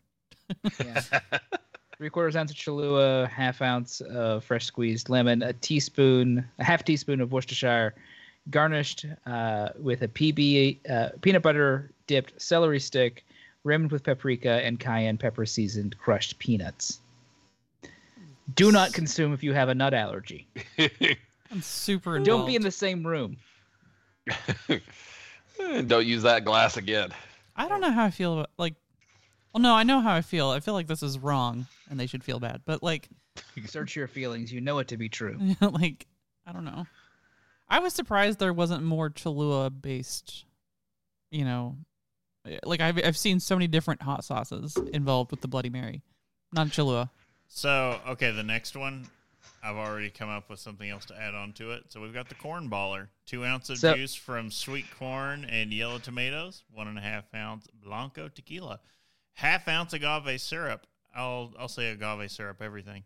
yeah. 0.83 1.01
Three 1.97 2.09
quarters 2.11 2.35
ounce 2.35 2.51
of 2.51 2.57
Cholula, 2.57 3.27
half 3.27 3.61
ounce 3.61 4.01
of 4.01 4.43
fresh 4.43 4.65
squeezed 4.65 5.09
lemon, 5.09 5.41
a 5.41 5.53
teaspoon, 5.53 6.47
a 6.59 6.63
half 6.63 6.83
teaspoon 6.83 7.21
of 7.21 7.31
Worcestershire, 7.31 7.95
garnished 8.51 9.05
uh, 9.25 9.69
with 9.79 10.03
a 10.03 10.07
PB 10.07 10.89
uh, 10.89 11.09
peanut 11.21 11.41
butter 11.41 11.91
dipped 12.05 12.39
celery 12.39 12.79
stick, 12.79 13.25
rimmed 13.63 13.91
with 13.91 14.03
paprika 14.03 14.63
and 14.63 14.79
cayenne 14.79 15.17
pepper 15.17 15.45
seasoned 15.45 15.97
crushed 15.97 16.37
peanuts. 16.37 16.99
Do 18.53 18.71
not 18.71 18.93
consume 18.93 19.33
if 19.33 19.43
you 19.43 19.53
have 19.53 19.69
a 19.69 19.75
nut 19.75 19.93
allergy. 19.93 20.47
I'm 21.51 21.61
super 21.61 22.17
involved. 22.17 22.25
Don't 22.25 22.45
be 22.45 22.55
in 22.55 22.61
the 22.61 22.71
same 22.71 23.05
room. 23.05 23.37
Don't 25.87 26.05
use 26.05 26.23
that 26.23 26.45
glass 26.45 26.77
again. 26.77 27.11
I 27.55 27.67
don't 27.67 27.81
know 27.81 27.91
how 27.91 28.05
I 28.05 28.11
feel 28.11 28.33
about 28.33 28.49
like. 28.57 28.75
Well, 29.53 29.61
no, 29.61 29.73
I 29.73 29.83
know 29.83 30.01
how 30.01 30.13
I 30.13 30.21
feel. 30.21 30.49
I 30.49 30.59
feel 30.59 30.75
like 30.75 30.87
this 30.87 31.01
is 31.01 31.17
wrong, 31.17 31.65
and 31.89 31.99
they 31.99 32.05
should 32.05 32.23
feel 32.23 32.39
bad. 32.39 32.61
But 32.65 32.83
like, 32.83 33.09
Search 33.65 33.95
your 33.95 34.07
feelings. 34.07 34.51
You 34.51 34.61
know 34.61 34.79
it 34.79 34.87
to 34.89 34.97
be 34.97 35.09
true. 35.09 35.37
like 35.61 36.05
I 36.45 36.51
don't 36.51 36.65
know. 36.65 36.85
I 37.69 37.79
was 37.79 37.93
surprised 37.93 38.39
there 38.39 38.53
wasn't 38.53 38.83
more 38.83 39.09
Cholula 39.09 39.69
based. 39.69 40.45
You 41.31 41.45
know, 41.45 41.77
like 42.63 42.81
I've 42.81 43.03
I've 43.03 43.17
seen 43.17 43.39
so 43.39 43.55
many 43.55 43.67
different 43.67 44.01
hot 44.01 44.23
sauces 44.23 44.77
involved 44.93 45.31
with 45.31 45.41
the 45.41 45.47
Bloody 45.47 45.69
Mary, 45.69 46.03
not 46.53 46.71
Cholula. 46.71 47.11
So, 47.47 47.99
okay, 48.07 48.31
the 48.31 48.43
next 48.43 48.75
one, 48.75 49.07
I've 49.63 49.75
already 49.75 50.09
come 50.09 50.29
up 50.29 50.49
with 50.49 50.59
something 50.59 50.89
else 50.89 51.05
to 51.05 51.19
add 51.19 51.33
on 51.33 51.53
to 51.53 51.71
it. 51.71 51.85
So 51.89 52.01
we've 52.01 52.13
got 52.13 52.29
the 52.29 52.35
corn 52.35 52.69
baller, 52.69 53.07
two 53.25 53.43
ounce 53.45 53.69
of 53.69 53.77
So- 53.79 53.95
juice 53.95 54.13
from 54.15 54.51
sweet 54.51 54.85
corn 54.97 55.45
and 55.45 55.73
yellow 55.73 55.97
tomatoes, 55.99 56.63
one 56.71 56.87
and 56.87 56.97
a 56.97 57.01
half 57.01 57.33
ounce 57.33 57.67
blanco 57.83 58.27
tequila, 58.29 58.79
half 59.33 59.67
ounce 59.67 59.93
agave 59.93 60.39
syrup. 60.41 60.85
I'll 61.15 61.53
I'll 61.57 61.67
say 61.67 61.89
agave 61.91 62.29
syrup 62.31 62.61
everything. 62.61 63.03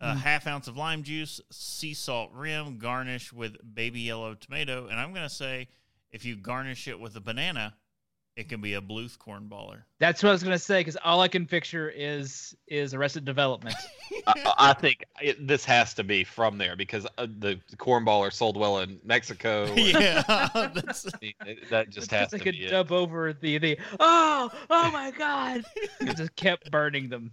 Uh, 0.00 0.16
Half 0.16 0.48
ounce 0.48 0.66
of 0.66 0.76
lime 0.76 1.04
juice, 1.04 1.40
sea 1.52 1.94
salt 1.94 2.32
rim, 2.32 2.78
garnish 2.78 3.32
with 3.32 3.56
baby 3.74 4.00
yellow 4.00 4.34
tomato, 4.34 4.88
and 4.88 4.98
I'm 4.98 5.14
gonna 5.14 5.28
say 5.30 5.68
if 6.10 6.24
you 6.24 6.34
garnish 6.34 6.88
it 6.88 6.98
with 6.98 7.14
a 7.14 7.20
banana, 7.20 7.76
it 8.36 8.48
can 8.48 8.60
be 8.60 8.74
a 8.74 8.80
Bluth 8.80 9.18
cornballer. 9.18 9.82
That's 9.98 10.22
what 10.22 10.30
I 10.30 10.32
was 10.32 10.42
gonna 10.42 10.58
say 10.58 10.80
because 10.80 10.96
all 11.04 11.20
I 11.20 11.28
can 11.28 11.46
picture 11.46 11.88
is 11.90 12.56
is 12.66 12.94
Arrested 12.94 13.24
Development. 13.24 13.76
I, 14.26 14.54
I 14.58 14.72
think 14.72 15.04
it, 15.20 15.46
this 15.46 15.64
has 15.66 15.94
to 15.94 16.04
be 16.04 16.24
from 16.24 16.56
there 16.58 16.74
because 16.76 17.06
uh, 17.18 17.26
the 17.38 17.60
cornballer 17.76 18.32
sold 18.32 18.56
well 18.56 18.78
in 18.78 18.98
Mexico. 19.04 19.64
or- 19.72 19.78
yeah, 19.78 20.22
that's 20.54 21.06
it- 21.20 21.68
that 21.70 21.90
just 21.90 22.06
It's 22.06 22.12
has 22.12 22.32
like 22.32 22.42
to 22.44 22.48
a 22.48 22.52
be 22.52 22.64
it. 22.64 22.70
dub 22.70 22.90
over 22.92 23.32
the 23.34 23.58
the 23.58 23.78
oh 24.00 24.50
oh 24.70 24.90
my 24.92 25.10
god. 25.10 25.62
it 26.00 26.16
just 26.16 26.34
kept 26.36 26.70
burning 26.70 27.08
them. 27.08 27.32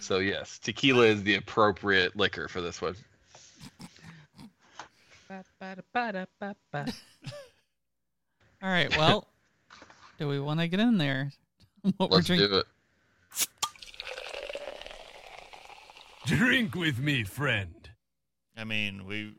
So 0.00 0.18
yes, 0.18 0.58
tequila 0.60 1.06
is 1.06 1.22
the 1.24 1.34
appropriate 1.34 2.14
liquor 2.16 2.46
for 2.48 2.60
this 2.60 2.80
one. 2.80 2.94
Ba-ba-da-ba-da-ba-ba. 8.60 8.66
All 8.66 8.70
right. 8.70 8.96
Well, 8.96 9.26
do 10.18 10.28
we 10.28 10.40
want 10.40 10.60
to 10.60 10.68
get 10.68 10.80
in 10.80 10.98
there? 10.98 11.32
What 11.98 12.10
Let's 12.10 12.26
drinking? 12.26 12.48
do 12.48 12.56
it. 12.58 12.66
Drink 16.26 16.74
with 16.74 16.98
me, 16.98 17.22
friend. 17.22 17.88
I 18.56 18.64
mean, 18.64 19.06
we 19.06 19.34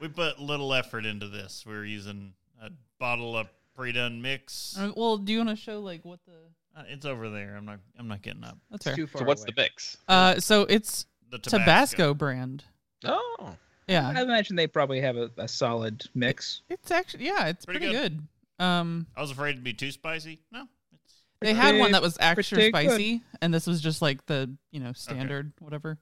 we 0.00 0.08
put 0.08 0.38
little 0.38 0.74
effort 0.74 1.06
into 1.06 1.26
this. 1.28 1.64
We're 1.66 1.84
using 1.86 2.34
a 2.62 2.68
bottle 3.00 3.34
of 3.36 3.48
pre-done 3.74 4.20
mix. 4.20 4.76
Uh, 4.78 4.92
well, 4.94 5.16
do 5.16 5.32
you 5.32 5.38
want 5.38 5.50
to 5.50 5.56
show 5.56 5.80
like 5.80 6.04
what 6.04 6.18
the? 6.26 6.32
Uh, 6.78 6.84
it's 6.88 7.06
over 7.06 7.30
there. 7.30 7.54
I'm 7.56 7.64
not. 7.64 7.78
I'm 7.98 8.08
not 8.08 8.20
getting 8.20 8.44
up. 8.44 8.58
That's 8.70 8.84
It's 8.84 8.84
fair. 8.84 8.96
too 8.96 9.06
far 9.06 9.20
So 9.20 9.24
what's 9.24 9.42
away. 9.42 9.52
the 9.56 9.62
mix? 9.62 9.96
Uh, 10.06 10.38
so 10.38 10.62
it's 10.68 11.06
The 11.30 11.38
Tabasco, 11.38 11.58
Tabasco. 11.58 12.14
brand. 12.14 12.64
Oh, 13.06 13.56
Yeah, 13.88 14.12
I 14.14 14.22
imagine 14.22 14.54
they 14.54 14.66
probably 14.66 15.00
have 15.00 15.16
a, 15.16 15.30
a 15.38 15.48
solid 15.48 16.04
mix. 16.14 16.60
it's 16.68 16.90
actually 16.90 17.24
yeah, 17.24 17.46
it's 17.46 17.64
Pretty 17.64 17.80
pretty, 17.80 17.94
good. 17.94 18.28
Um, 18.58 19.06
I 19.16 19.22
was 19.22 19.30
afraid 19.30 19.54
to 19.54 19.62
be 19.62 19.72
too 19.72 19.90
spicy. 19.90 20.40
No, 20.52 20.64
it's 20.92 21.22
they 21.40 21.54
had 21.54 21.78
one 21.78 21.92
that 21.92 22.02
was 22.02 22.18
extra 22.20 22.56
pretty 22.56 22.70
good. 22.70 22.90
spicy, 22.90 23.22
and 23.40 23.52
this 23.52 23.66
was 23.66 23.80
just 23.80 24.02
like 24.02 24.26
the 24.26 24.54
you 24.70 24.80
know 24.80 24.92
standard 24.92 25.52
whatever. 25.58 25.98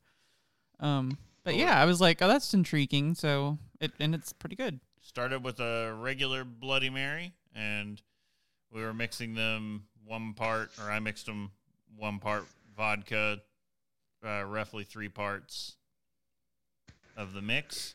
Um, 0.80 1.16
but 1.44 1.54
yeah, 1.54 1.80
I 1.80 1.84
was 1.84 2.00
like, 2.00 2.20
oh, 2.22 2.28
that's 2.28 2.52
intriguing. 2.54 3.14
So 3.14 3.56
it 3.80 3.92
and 4.00 4.14
it's 4.16 4.32
pretty 4.32 4.56
good. 4.56 4.80
started 5.00 5.44
with 5.44 5.60
a 5.60 5.94
regular 5.96 6.42
Bloody 6.44 6.90
Mary, 6.90 7.34
and 7.54 8.02
we 8.72 8.82
were 8.82 8.94
mixing 8.94 9.34
them 9.34 9.84
one 10.04 10.34
part, 10.34 10.70
or 10.82 10.90
I 10.90 10.98
mixed 10.98 11.26
them 11.26 11.52
one 11.96 12.18
part 12.18 12.46
vodka, 12.76 13.40
uh, 14.26 14.42
roughly 14.44 14.82
three 14.82 15.08
parts 15.08 15.76
of 17.16 17.32
the 17.32 17.42
mix. 17.42 17.94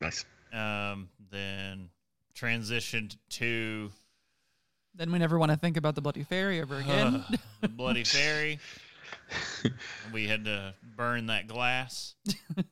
nice. 0.00 0.24
Um, 0.52 1.08
then 1.30 1.90
transitioned 2.36 3.16
to 3.30 3.90
Then 4.94 5.10
we 5.12 5.18
never 5.18 5.38
want 5.38 5.50
to 5.50 5.56
think 5.56 5.76
about 5.76 5.94
the 5.94 6.00
Bloody 6.00 6.22
Fairy 6.24 6.60
ever 6.60 6.76
again. 6.80 7.24
uh, 7.28 7.36
the 7.60 7.68
Bloody 7.68 8.04
Fairy. 8.04 8.58
we 10.12 10.26
had 10.28 10.44
to 10.44 10.74
burn 10.96 11.26
that 11.26 11.46
glass. 11.48 12.14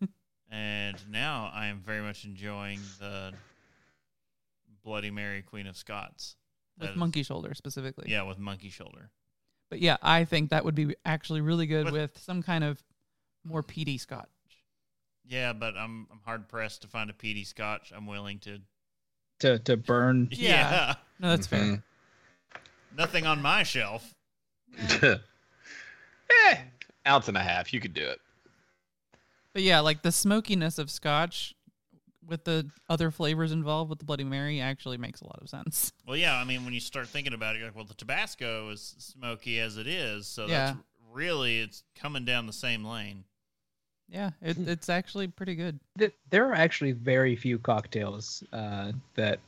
and 0.50 0.96
now 1.10 1.50
I 1.54 1.66
am 1.66 1.80
very 1.80 2.02
much 2.02 2.24
enjoying 2.24 2.80
the 3.00 3.32
Bloody 4.84 5.10
Mary 5.10 5.42
Queen 5.42 5.66
of 5.66 5.76
Scots. 5.76 6.36
That 6.78 6.84
with 6.86 6.90
is- 6.92 6.96
monkey 6.96 7.22
shoulder 7.22 7.54
specifically. 7.54 8.06
Yeah, 8.10 8.22
with 8.22 8.38
monkey 8.38 8.68
shoulder. 8.70 9.10
But 9.70 9.80
yeah, 9.80 9.96
I 10.02 10.24
think 10.24 10.50
that 10.50 10.64
would 10.64 10.74
be 10.74 10.94
actually 11.04 11.40
really 11.40 11.66
good 11.66 11.86
With- 11.86 11.94
with 11.94 12.18
some 12.18 12.42
kind 12.42 12.62
of 12.64 12.82
more 13.44 13.62
peaty 13.62 13.98
scotch. 13.98 14.28
Yeah, 15.28 15.52
but 15.52 15.76
I'm 15.76 16.06
I'm 16.10 16.20
hard 16.24 16.48
pressed 16.48 16.82
to 16.82 16.88
find 16.88 17.08
a 17.10 17.12
peaty 17.12 17.44
scotch 17.44 17.92
I'm 17.94 18.06
willing 18.06 18.38
to. 18.40 18.60
To 19.40 19.58
to 19.60 19.76
burn. 19.76 20.28
Yeah. 20.32 20.48
Yeah. 20.70 20.94
No, 21.18 21.28
that's 21.30 21.46
fair. 21.46 21.60
Mhm. 21.60 21.82
Nothing 22.96 23.26
on 23.26 23.40
my 23.40 23.62
shelf. 23.62 24.14
eh, 25.02 26.56
ounce 27.06 27.28
and 27.28 27.36
a 27.36 27.40
half. 27.42 27.72
You 27.72 27.80
could 27.80 27.94
do 27.94 28.02
it. 28.04 28.20
But 29.52 29.62
yeah, 29.62 29.80
like 29.80 30.02
the 30.02 30.12
smokiness 30.12 30.78
of 30.78 30.90
scotch 30.90 31.54
with 32.26 32.44
the 32.44 32.68
other 32.88 33.10
flavors 33.10 33.52
involved 33.52 33.90
with 33.90 33.98
the 33.98 34.04
Bloody 34.04 34.24
Mary 34.24 34.60
actually 34.60 34.96
makes 34.96 35.20
a 35.20 35.24
lot 35.26 35.38
of 35.42 35.48
sense. 35.48 35.92
Well, 36.06 36.16
yeah, 36.16 36.36
I 36.36 36.44
mean, 36.44 36.64
when 36.64 36.72
you 36.72 36.80
start 36.80 37.08
thinking 37.08 37.34
about 37.34 37.54
it, 37.56 37.58
you're 37.58 37.68
like, 37.68 37.76
well, 37.76 37.84
the 37.84 37.94
Tabasco 37.94 38.70
is 38.70 38.94
smoky 38.98 39.58
as 39.58 39.76
it 39.76 39.86
is, 39.86 40.26
so 40.26 40.46
Yeah. 40.46 40.66
that's 40.66 40.78
really 41.10 41.60
it's 41.60 41.82
coming 41.94 42.24
down 42.24 42.46
the 42.46 42.52
same 42.52 42.84
lane. 42.84 43.24
Yeah, 44.12 44.30
it, 44.42 44.56
Hmm. 44.56 44.68
it's 44.68 44.88
actually 44.90 45.26
pretty 45.28 45.54
good. 45.54 45.80
Th- 45.98 46.12
There 46.28 46.46
are 46.50 46.54
actually 46.54 46.92
very 46.92 47.34
few 47.34 47.58
cocktails 47.58 48.44
uh, 48.52 48.92
that, 49.14 49.40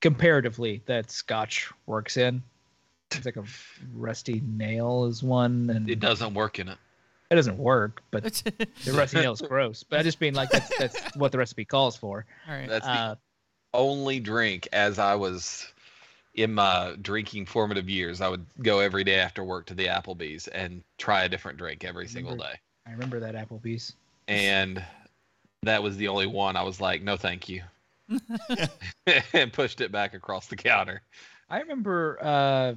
comparatively, 0.00 0.82
that 0.86 1.10
Scotch 1.10 1.70
works 1.86 2.16
in. 2.16 2.42
It's 3.12 3.24
like 3.24 3.36
a 3.36 3.44
rusty 3.94 4.42
nail 4.44 5.04
is 5.04 5.22
one, 5.22 5.70
and 5.70 5.88
It 5.88 6.00
doesn't 6.00 6.34
work 6.34 6.58
in 6.58 6.68
it. 6.68 6.78
it 7.30 7.36
doesn't 7.36 7.58
work. 7.58 8.02
But 8.10 8.24
All 8.24 8.66
the 8.84 8.92
rusty 8.92 9.18
nail 9.18 9.32
is 9.34 9.40
gross. 9.42 9.84
But 9.84 10.00
I 10.00 10.02
just 10.02 10.20
mean 10.20 10.34
like 10.34 10.50
that's 10.50 10.76
that's 10.78 11.00
what 11.14 11.30
the 11.30 11.38
recipe 11.38 11.64
calls 11.64 11.96
for. 11.96 12.26
right. 12.48 12.68
That's 12.68 12.86
the 12.86 12.92
Uh, 12.92 13.14
only 13.74 14.18
drink 14.18 14.66
as 14.72 14.98
I 14.98 15.14
was 15.14 15.72
in 16.34 16.54
my 16.54 16.96
drinking 17.00 17.46
formative 17.46 17.88
years. 17.88 18.20
I 18.20 18.28
would 18.28 18.46
go 18.62 18.80
every 18.80 19.04
day 19.04 19.16
after 19.20 19.44
work 19.44 19.66
to 19.66 19.74
the 19.74 19.86
Applebee's 19.86 20.48
and 20.48 20.82
try 20.98 21.24
a 21.24 21.28
different 21.28 21.58
drink 21.58 21.84
every 21.84 22.08
single 22.08 22.36
day. 22.36 22.54
I 22.86 22.90
remember 22.90 23.20
that 23.20 23.34
Applebee's. 23.34 23.94
And 24.28 24.82
that 25.62 25.82
was 25.82 25.96
the 25.96 26.08
only 26.08 26.26
one 26.26 26.56
I 26.56 26.62
was 26.62 26.80
like, 26.80 27.02
no, 27.02 27.16
thank 27.16 27.48
you. 27.48 27.62
and 29.32 29.52
pushed 29.52 29.80
it 29.80 29.92
back 29.92 30.14
across 30.14 30.46
the 30.46 30.56
counter. 30.56 31.02
I 31.48 31.60
remember, 31.60 32.18
uh, 32.20 32.74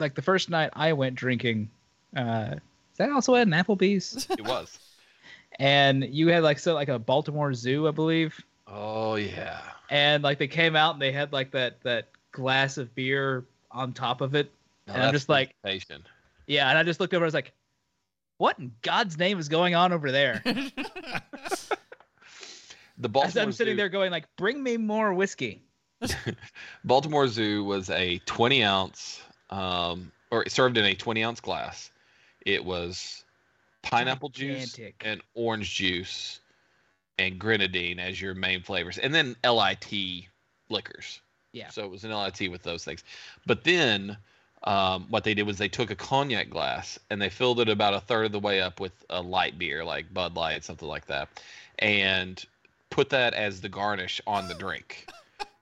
like 0.00 0.14
the 0.14 0.22
first 0.22 0.50
night 0.50 0.70
I 0.74 0.92
went 0.92 1.14
drinking. 1.14 1.70
Uh, 2.16 2.54
is 2.56 2.98
that 2.98 3.10
also 3.10 3.34
at 3.34 3.46
an 3.46 3.52
Applebee's? 3.52 4.26
It 4.30 4.44
was. 4.44 4.78
and 5.58 6.04
you 6.04 6.28
had 6.28 6.42
like 6.42 6.58
so 6.58 6.74
like 6.74 6.88
a 6.88 6.98
Baltimore 6.98 7.54
Zoo, 7.54 7.88
I 7.88 7.90
believe. 7.90 8.38
oh, 8.66 9.16
yeah. 9.16 9.60
and 9.90 10.22
like 10.22 10.38
they 10.38 10.48
came 10.48 10.76
out 10.76 10.94
and 10.94 11.02
they 11.02 11.12
had 11.12 11.32
like 11.32 11.50
that 11.52 11.82
that 11.82 12.08
glass 12.32 12.78
of 12.78 12.94
beer 12.94 13.44
on 13.70 13.92
top 13.92 14.20
of 14.20 14.34
it. 14.34 14.50
Now 14.86 14.94
And 14.94 15.02
I'm 15.04 15.12
just 15.12 15.28
like-. 15.28 15.54
Yeah, 16.46 16.68
and 16.68 16.78
I 16.78 16.82
just 16.82 16.98
looked 16.98 17.14
over. 17.14 17.24
And 17.24 17.26
I 17.26 17.28
was 17.28 17.34
like, 17.34 17.52
"What 18.42 18.58
in 18.58 18.72
God's 18.82 19.18
name 19.18 19.38
is 19.38 19.48
going 19.48 19.76
on 19.76 19.92
over 19.92 20.10
there?" 20.10 20.42
the 20.44 20.50
As 23.04 23.08
Baltimore 23.08 23.44
I'm 23.44 23.52
sitting 23.52 23.74
Zoo- 23.74 23.76
there 23.76 23.88
going 23.88 24.10
like, 24.10 24.26
"Bring 24.34 24.60
me 24.60 24.76
more 24.78 25.14
whiskey." 25.14 25.62
Baltimore 26.84 27.28
Zoo 27.28 27.62
was 27.62 27.88
a 27.88 28.18
20 28.26 28.64
ounce, 28.64 29.22
um, 29.50 30.10
or 30.32 30.42
it 30.42 30.50
served 30.50 30.76
in 30.76 30.84
a 30.84 30.92
20 30.92 31.22
ounce 31.22 31.38
glass. 31.38 31.92
It 32.44 32.64
was 32.64 33.24
pineapple 33.82 34.30
juice 34.30 34.76
and 35.04 35.20
orange 35.34 35.72
juice 35.76 36.40
and 37.18 37.38
grenadine 37.38 38.00
as 38.00 38.20
your 38.20 38.34
main 38.34 38.64
flavors, 38.64 38.98
and 38.98 39.14
then 39.14 39.36
LIT 39.44 40.26
liquors. 40.68 41.20
Yeah. 41.52 41.68
So 41.68 41.84
it 41.84 41.92
was 41.92 42.02
an 42.02 42.10
LIT 42.10 42.50
with 42.50 42.64
those 42.64 42.84
things. 42.84 43.04
But 43.46 43.62
then 43.62 44.16
um, 44.64 45.06
what 45.10 45.24
they 45.24 45.34
did 45.34 45.44
was 45.46 45.58
they 45.58 45.68
took 45.68 45.90
a 45.90 45.96
cognac 45.96 46.48
glass 46.50 46.98
and 47.10 47.20
they 47.20 47.28
filled 47.28 47.60
it 47.60 47.68
about 47.68 47.94
a 47.94 48.00
third 48.00 48.26
of 48.26 48.32
the 48.32 48.38
way 48.40 48.60
up 48.60 48.80
with 48.80 48.92
a 49.10 49.20
light 49.20 49.58
beer, 49.58 49.84
like 49.84 50.12
Bud 50.12 50.34
Light, 50.36 50.64
something 50.64 50.88
like 50.88 51.06
that, 51.06 51.28
and 51.78 52.44
put 52.90 53.10
that 53.10 53.34
as 53.34 53.60
the 53.60 53.68
garnish 53.68 54.20
on 54.26 54.46
the 54.48 54.54
drink. 54.54 55.06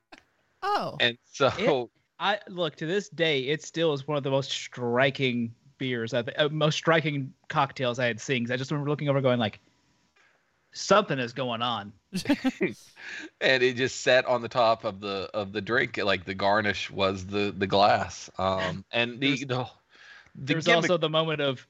oh, 0.63 0.97
And 1.01 1.17
so. 1.33 1.91
I 2.19 2.39
look 2.49 2.77
to 2.77 2.87
this 2.87 3.09
day, 3.09 3.45
it 3.49 3.63
still 3.65 3.95
is 3.95 4.07
one 4.07 4.19
of 4.19 4.23
the 4.23 4.31
most 4.31 4.51
striking 4.51 5.55
beers, 5.79 6.13
I 6.13 6.21
th- 6.21 6.37
uh, 6.37 6.51
most 6.51 6.75
striking 6.77 7.33
cocktails 7.49 7.99
I 7.99 8.05
had 8.07 8.21
seen. 8.21 8.45
'cause 8.45 8.51
I 8.51 8.57
just 8.59 8.71
remember 8.71 8.91
looking 8.91 9.09
over, 9.09 9.23
going 9.23 9.39
like, 9.39 9.59
"Something 10.73 11.19
is 11.19 11.33
going 11.33 11.63
on." 11.63 11.93
and 13.41 13.63
it 13.63 13.77
just 13.77 14.01
sat 14.03 14.27
on 14.27 14.43
the 14.43 14.49
top 14.49 14.85
of 14.85 15.01
the 15.01 15.31
of 15.33 15.53
the 15.53 15.61
drink 15.61 15.97
like 15.99 16.25
the 16.25 16.35
garnish 16.35 16.91
was 16.91 17.27
the 17.27 17.55
the 17.57 17.67
glass 17.67 18.29
um 18.39 18.85
and 18.93 19.21
the 19.21 19.29
There's- 19.29 19.41
the, 19.41 19.47
the 19.47 19.67
There's 20.55 20.65
gimmick, 20.67 20.77
also 20.85 20.97
the 20.97 21.09
moment 21.09 21.41
of, 21.41 21.67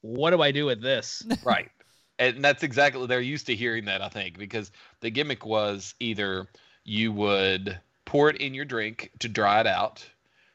"What 0.00 0.30
do 0.30 0.40
I 0.42 0.50
do 0.50 0.66
with 0.66 0.80
this?" 0.80 1.22
right 1.44 1.70
and 2.18 2.44
that's 2.44 2.62
exactly 2.62 3.06
they're 3.06 3.20
used 3.20 3.46
to 3.46 3.54
hearing 3.54 3.84
that 3.86 4.02
i 4.02 4.08
think 4.08 4.38
because 4.38 4.70
the 5.00 5.10
gimmick 5.10 5.44
was 5.46 5.94
either 5.98 6.46
you 6.84 7.10
would 7.12 7.78
pour 8.04 8.28
it 8.30 8.36
in 8.36 8.54
your 8.54 8.64
drink 8.64 9.10
to 9.18 9.28
dry 9.28 9.60
it 9.60 9.66
out 9.66 10.06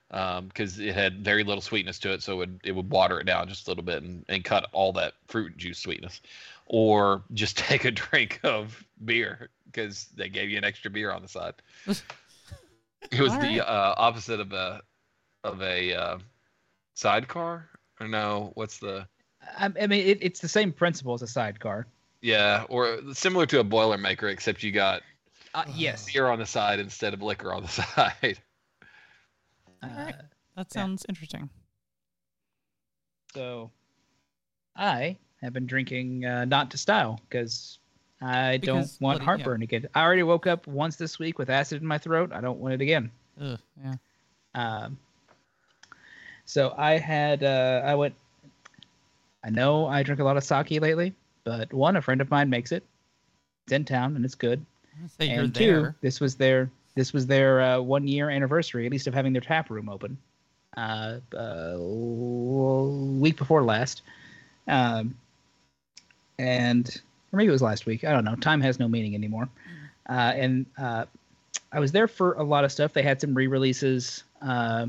because 0.09 0.79
it 0.79 0.93
had 0.93 1.23
very 1.23 1.43
little 1.43 1.61
sweetness 1.61 1.99
to 1.99 2.13
it 2.13 2.21
so 2.23 2.33
it 2.33 2.37
would, 2.37 2.59
it 2.63 2.71
would 2.73 2.89
water 2.89 3.19
it 3.19 3.25
down 3.25 3.47
just 3.49 3.67
a 3.67 3.71
little 3.71 3.83
bit 3.83 4.03
and, 4.03 4.23
and 4.29 4.43
cut 4.45 4.67
all 4.71 4.93
that 4.93 5.13
fruit 5.27 5.57
juice 5.57 5.79
sweetness 5.79 6.21
or 6.67 7.23
just 7.33 7.57
take 7.69 7.85
a 7.85 7.91
drink 7.91 8.39
of 8.43 8.83
beer 9.05 9.49
because 9.65 10.05
they 10.15 10.29
gave 10.29 10.49
you 10.49 10.57
an 10.57 10.63
extra 10.63 10.91
beer 10.91 11.11
on 11.11 11.21
the 11.21 11.27
side 11.27 11.55
it 13.11 13.21
was 13.21 13.33
All 13.33 13.37
the 13.37 13.59
right. 13.59 13.61
uh, 13.61 13.93
opposite 13.97 14.39
of 14.39 14.51
a 14.53 14.81
of 15.43 15.61
a 15.61 15.93
uh, 15.93 16.17
sidecar 16.95 17.69
or 17.99 18.07
no 18.07 18.51
what's 18.55 18.79
the 18.79 19.07
I, 19.57 19.65
I 19.65 19.87
mean, 19.87 20.05
it, 20.07 20.19
it's 20.21 20.39
the 20.39 20.47
same 20.47 20.71
principle 20.71 21.13
as 21.13 21.21
a 21.21 21.27
sidecar. 21.27 21.87
yeah 22.21 22.65
or 22.69 22.99
similar 23.13 23.45
to 23.47 23.59
a 23.59 23.63
boilermaker 23.63 24.31
except 24.31 24.63
you 24.63 24.71
got 24.71 25.03
Uh, 25.53 25.65
yes. 25.67 26.05
beer 26.13 26.27
on 26.27 26.39
the 26.39 26.45
side 26.45 26.79
instead 26.79 27.13
of 27.13 27.21
liquor 27.21 27.53
on 27.53 27.61
the 27.63 27.67
side. 27.69 28.39
Uh, 29.81 30.11
That 30.55 30.71
sounds 30.71 31.05
interesting. 31.07 31.49
so 33.33 33.71
I 34.77 35.17
have 35.41 35.53
been 35.53 35.65
drinking 35.67 36.25
uh, 36.25 36.45
not 36.45 36.71
to 36.71 36.77
style 36.77 37.19
because 37.29 37.79
I 38.21 38.57
Because 38.57 38.65
don't 38.97 39.01
want 39.01 39.19
bloody- 39.19 39.19
yeah. 39.19 39.25
heartburn 39.25 39.61
again. 39.61 39.87
I 39.93 40.01
already 40.03 40.23
woke 40.23 40.47
up 40.47 40.65
once 40.67 40.95
this 40.95 41.19
week 41.19 41.37
with 41.37 41.49
acid 41.49 41.81
in 41.81 41.87
my 41.87 41.97
throat. 41.97 42.31
I 42.33 42.41
don't 42.41 42.59
want 42.59 42.73
it 42.73 42.81
again. 42.81 43.11
Ugh, 43.39 43.59
yeah. 43.83 43.93
Um, 44.55 44.97
so 46.45 46.73
I 46.77 46.97
had 46.97 47.43
uh, 47.43 47.81
I 47.85 47.95
went. 47.95 48.15
I 49.43 49.49
know 49.49 49.85
I 49.85 50.03
drink 50.03 50.19
a 50.19 50.23
lot 50.23 50.37
of 50.37 50.43
sake 50.43 50.71
lately, 50.81 51.13
but 51.43 51.71
one 51.73 51.95
a 51.95 52.01
friend 52.01 52.21
of 52.21 52.31
mine 52.31 52.49
makes 52.49 52.71
it. 52.71 52.83
It's 53.65 53.73
in 53.73 53.85
town 53.85 54.15
and 54.15 54.25
it's 54.25 54.35
good. 54.35 54.65
And 55.19 55.53
two, 55.53 55.65
there. 55.81 55.95
this 56.01 56.19
was 56.19 56.35
their 56.35 56.69
this 56.95 57.13
was 57.13 57.27
their 57.27 57.61
uh, 57.61 57.79
one 57.79 58.07
year 58.07 58.29
anniversary, 58.31 58.85
at 58.87 58.91
least 58.91 59.05
of 59.07 59.13
having 59.13 59.33
their 59.33 59.41
tap 59.41 59.69
room 59.69 59.89
open. 59.89 60.17
Uh, 60.75 61.19
uh, 61.35 61.75
week 61.79 63.37
before 63.37 63.63
last, 63.63 64.01
um, 64.67 65.15
and 66.39 67.01
or 67.33 67.37
maybe 67.37 67.49
it 67.49 67.51
was 67.51 67.61
last 67.61 67.85
week. 67.85 68.03
I 68.03 68.11
don't 68.11 68.23
know. 68.25 68.35
Time 68.35 68.61
has 68.61 68.79
no 68.79 68.87
meaning 68.87 69.15
anymore. 69.15 69.49
Uh, 70.09 70.13
and 70.35 70.65
uh, 70.77 71.05
I 71.71 71.79
was 71.79 71.91
there 71.91 72.07
for 72.07 72.33
a 72.33 72.43
lot 72.43 72.63
of 72.63 72.71
stuff. 72.71 72.93
They 72.93 73.01
had 73.01 73.19
some 73.19 73.33
re-releases, 73.33 74.23
uh, 74.41 74.87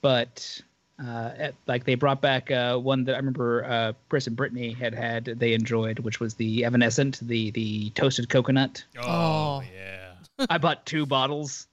but 0.00 0.60
uh, 1.04 1.30
at, 1.38 1.54
like 1.66 1.84
they 1.84 1.94
brought 1.94 2.20
back 2.20 2.50
uh, 2.50 2.76
one 2.76 3.04
that 3.04 3.14
I 3.14 3.18
remember 3.18 3.64
uh, 3.64 3.92
Chris 4.08 4.26
and 4.26 4.36
Brittany 4.36 4.72
had 4.72 4.94
had. 4.94 5.24
They 5.24 5.52
enjoyed, 5.54 6.00
which 6.00 6.18
was 6.18 6.34
the 6.34 6.64
Evanescent, 6.64 7.20
the 7.22 7.50
the 7.52 7.90
toasted 7.90 8.28
coconut. 8.28 8.84
Oh, 8.98 9.02
Oh. 9.08 9.62
yeah. 9.74 10.46
I 10.50 10.58
bought 10.58 10.84
two 10.86 11.04
bottles. 11.06 11.66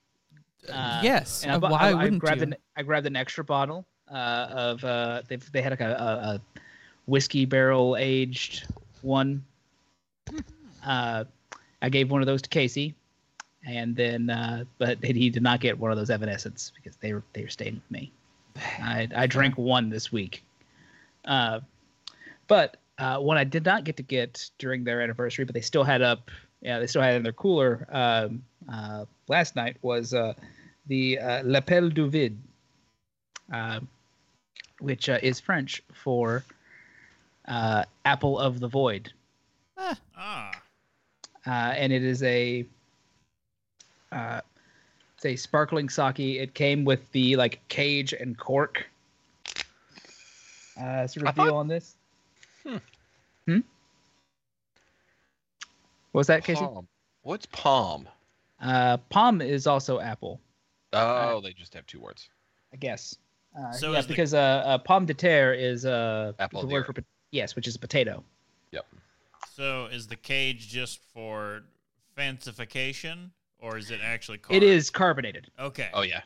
Uh, 0.72 1.00
yes. 1.04 1.44
and 1.44 1.52
I, 1.52 1.58
bought, 1.60 1.72
why 1.72 1.80
I, 1.80 1.90
I 1.92 1.94
wouldn't 1.96 2.20
grabbed 2.20 2.42
you? 2.42 2.48
an 2.48 2.56
I 2.76 2.82
grabbed 2.84 3.06
an 3.08 3.16
extra 3.16 3.44
bottle 3.44 3.86
uh, 4.12 4.48
of 4.50 4.84
uh, 4.84 5.22
they 5.28 5.36
they 5.38 5.62
had 5.62 5.72
like 5.72 5.82
a, 5.82 5.92
a, 5.92 6.06
a 6.36 6.42
whiskey 7.06 7.46
barrel 7.46 7.96
aged 7.98 8.68
one. 9.02 9.44
Uh, 10.86 11.24
I 11.82 11.90
gave 11.90 12.12
one 12.12 12.22
of 12.22 12.28
those 12.28 12.44
to 12.44 12.50
Casey, 12.50 12.94
and 13.66 13.96
then 13.96 14.30
uh, 14.30 14.66
but 14.78 15.04
he 15.04 15.32
did 15.32 15.42
not 15.42 15.60
get 15.60 15.80
one 15.80 15.90
of 15.90 15.98
those 15.98 16.12
Evanescents 16.12 16.72
because 16.76 16.96
they 16.98 17.12
were 17.12 17.24
they 17.34 17.42
were 17.42 17.50
staying 17.50 17.74
with 17.74 17.90
me. 17.90 18.12
I 18.56 19.08
I 19.16 19.26
drank 19.26 19.58
one 19.58 19.90
this 19.90 20.12
week, 20.12 20.44
uh, 21.26 21.62
but 22.48 22.78
uh, 23.00 23.18
one 23.18 23.38
I 23.38 23.46
did 23.46 23.66
not 23.66 23.84
get 23.84 23.98
to 23.98 24.04
get 24.04 24.48
during 24.60 24.84
their 24.84 25.02
anniversary, 25.02 25.44
but 25.44 25.56
they 25.56 25.62
still 25.62 25.84
had 25.84 26.04
up. 26.04 26.30
Yeah, 26.62 26.78
they 26.78 26.86
still 26.86 27.02
had 27.02 27.14
it 27.14 27.18
in 27.18 27.24
their 27.24 27.34
cooler 27.34 27.88
um, 27.92 28.44
uh, 28.72 29.06
last 29.28 29.56
night 29.56 29.78
was 29.82 30.14
uh, 30.14 30.34
the 30.88 31.20
uh, 31.20 31.42
L'Appel 31.44 31.90
du 31.90 32.10
Vide, 32.10 32.38
uh, 33.54 33.80
which 34.80 35.10
uh, 35.10 35.20
is 35.22 35.40
French 35.40 35.82
for 35.94 36.44
uh, 37.48 37.84
apple 38.06 38.40
of 38.40 38.60
the 38.60 38.68
void. 38.68 39.12
Ah. 39.78 40.52
Uh, 41.48 41.50
and 41.50 41.94
it 41.94 42.04
is 42.04 42.24
a 42.24 42.66
uh, 44.12 44.42
it's 45.16 45.26
a 45.26 45.36
sparkling 45.36 45.90
sake. 45.90 46.20
It 46.20 46.54
came 46.54 46.86
with 46.86 47.12
the 47.12 47.36
like 47.36 47.60
cage 47.68 48.14
and 48.14 48.38
cork 48.38 48.88
uh, 50.80 51.06
sort 51.08 51.26
I 51.28 51.30
of 51.30 51.36
thought- 51.36 51.46
deal 51.46 51.56
on 51.56 51.68
this. 51.68 51.96
Hmm. 52.66 52.78
Hmm? 53.48 53.60
What 56.12 56.20
was 56.20 56.28
that, 56.28 56.44
Casey? 56.44 56.66
What's 57.24 57.46
pomme? 57.48 58.08
Uh, 58.62 58.98
pomme 59.10 59.42
is 59.42 59.68
also 59.68 60.00
apple. 60.00 60.40
Oh, 60.94 61.42
they 61.42 61.52
just 61.54 61.74
have 61.74 61.86
two 61.86 62.00
words. 62.00 62.30
I 62.74 62.78
guess. 62.78 63.18
Uh, 63.58 63.72
So 63.74 63.92
yeah, 63.92 64.00
is 64.00 64.06
the- 64.08 64.14
because 64.14 64.34
uh, 64.34 64.38
uh, 64.66 64.78
pomme 64.80 65.06
de 65.06 65.14
terre 65.14 65.54
is 65.54 65.86
uh, 65.86 66.32
Apple 66.40 66.62
the 66.62 66.66
of 66.66 66.70
the 66.70 66.74
word 66.74 66.86
for 66.86 66.94
po- 66.94 67.02
yes, 67.36 67.56
which 67.56 67.68
is 67.68 67.76
a 67.76 67.80
potato. 67.80 68.24
Yep. 68.72 68.86
So 69.54 69.86
is 69.92 70.08
the 70.08 70.16
cage 70.16 70.68
just 70.70 71.00
for 71.14 71.62
fancification, 72.18 73.30
or 73.60 73.78
is 73.78 73.92
it 73.92 74.00
actually? 74.04 74.38
It 74.38 74.42
carved? 74.44 74.64
is 74.64 74.90
carbonated. 74.90 75.52
Okay. 75.60 75.90
Oh 75.94 76.02
yeah, 76.02 76.22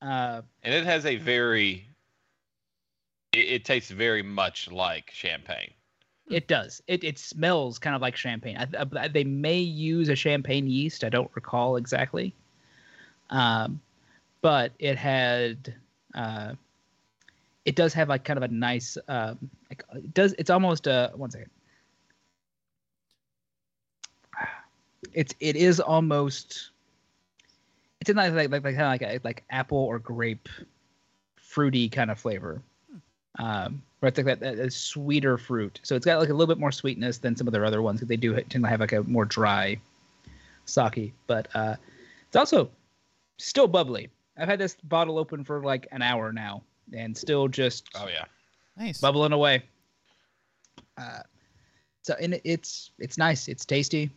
Uh, 0.00 0.42
and 0.62 0.74
it 0.74 0.84
has 0.84 1.04
a 1.06 1.16
very. 1.16 1.88
It, 3.32 3.38
it 3.50 3.64
tastes 3.64 3.90
very 3.90 4.22
much 4.22 4.70
like 4.70 5.10
champagne. 5.12 5.72
it 6.30 6.46
does. 6.48 6.80
It 6.86 7.02
it 7.04 7.18
smells 7.18 7.78
kind 7.78 7.96
of 7.96 8.02
like 8.02 8.16
champagne. 8.16 8.56
I, 8.56 8.66
I, 8.98 9.08
they 9.08 9.24
may 9.24 9.58
use 9.58 10.08
a 10.08 10.16
champagne 10.16 10.66
yeast. 10.66 11.02
I 11.04 11.08
don't 11.08 11.30
recall 11.34 11.76
exactly. 11.76 12.34
Um, 13.30 13.80
but 14.42 14.72
it 14.78 14.96
had. 14.96 15.74
Uh, 16.14 16.54
it 17.66 17.74
does 17.76 17.92
have 17.92 18.08
like 18.08 18.24
kind 18.24 18.38
of 18.38 18.44
a 18.44 18.48
nice. 18.48 18.96
Um, 19.08 19.50
like, 19.68 19.84
it 19.94 20.14
does. 20.14 20.34
It's 20.38 20.50
almost 20.50 20.86
a 20.86 21.12
one 21.14 21.30
second. 21.30 21.50
It's 25.12 25.34
it 25.40 25.56
is 25.56 25.80
almost. 25.80 26.70
It's 28.00 28.08
a 28.08 28.14
nice 28.14 28.32
like 28.32 28.50
like, 28.50 28.64
like 28.64 28.76
kind 28.76 28.86
of 28.86 28.88
like 28.88 29.02
a, 29.02 29.20
like 29.24 29.44
apple 29.50 29.78
or 29.78 29.98
grape, 29.98 30.48
fruity 31.36 31.88
kind 31.88 32.10
of 32.10 32.18
flavor. 32.18 32.62
Um, 33.38 33.82
where 34.00 34.08
it's 34.08 34.16
like 34.16 34.26
that, 34.26 34.40
that, 34.40 34.56
that 34.56 34.72
sweeter 34.72 35.36
fruit. 35.36 35.80
So 35.82 35.94
it's 35.96 36.06
got 36.06 36.20
like 36.20 36.30
a 36.30 36.32
little 36.32 36.46
bit 36.54 36.58
more 36.60 36.72
sweetness 36.72 37.18
than 37.18 37.36
some 37.36 37.46
of 37.46 37.52
their 37.52 37.66
other 37.66 37.82
ones. 37.82 38.00
'cause 38.00 38.08
They 38.08 38.16
do 38.16 38.32
tend 38.34 38.64
to 38.64 38.68
have 38.70 38.80
like 38.80 38.92
a 38.92 39.02
more 39.02 39.24
dry 39.26 39.78
sake, 40.64 41.12
but 41.26 41.48
uh, 41.54 41.74
it's 42.28 42.36
also 42.36 42.70
still 43.38 43.66
bubbly. 43.66 44.08
I've 44.38 44.48
had 44.48 44.58
this 44.58 44.76
bottle 44.84 45.18
open 45.18 45.44
for 45.44 45.62
like 45.62 45.86
an 45.92 46.00
hour 46.00 46.32
now, 46.32 46.62
and 46.92 47.16
still 47.16 47.48
just 47.48 47.88
Oh 47.94 48.08
yeah. 48.08 48.24
Nice. 48.76 49.00
bubbling 49.00 49.32
away. 49.32 49.62
Uh, 50.98 51.20
so 52.02 52.14
and 52.20 52.40
it's 52.44 52.90
it's 52.98 53.18
nice. 53.18 53.48
It's 53.48 53.64
tasty, 53.64 54.10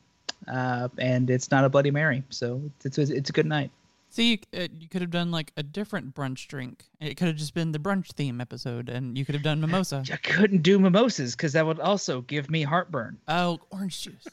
uh, 0.48 0.90
and 0.98 1.30
it's 1.30 1.50
not 1.52 1.64
a 1.66 1.70
Bloody 1.70 1.92
Mary. 1.92 2.24
So 2.30 2.62
it's 2.84 2.98
it's, 2.98 3.10
it's 3.10 3.30
a 3.30 3.34
good 3.34 3.46
night. 3.46 3.72
See, 4.12 4.32
you, 4.32 4.38
uh, 4.60 4.68
you 4.80 4.88
could 4.88 5.02
have 5.02 5.12
done 5.12 5.30
like 5.30 5.52
a 5.56 5.62
different 5.62 6.16
brunch 6.16 6.48
drink. 6.48 6.86
It 7.00 7.16
could 7.16 7.28
have 7.28 7.36
just 7.38 7.54
been 7.54 7.72
the 7.72 7.78
brunch 7.80 8.12
theme 8.14 8.42
episode, 8.42 8.90
and 8.90 9.16
you 9.18 9.24
could 9.26 9.36
have 9.36 9.44
done 9.44 9.62
mimosa. 9.62 10.04
I 10.12 10.18
couldn't 10.18 10.64
do 10.64 10.80
mimosas 10.80 11.36
because 11.36 11.54
that 11.54 11.66
would 11.66 11.80
also 11.80 12.22
give 12.22 12.50
me 12.50 12.64
heartburn. 12.64 13.20
Oh, 13.28 13.60
orange 13.72 14.02
juice, 14.02 14.26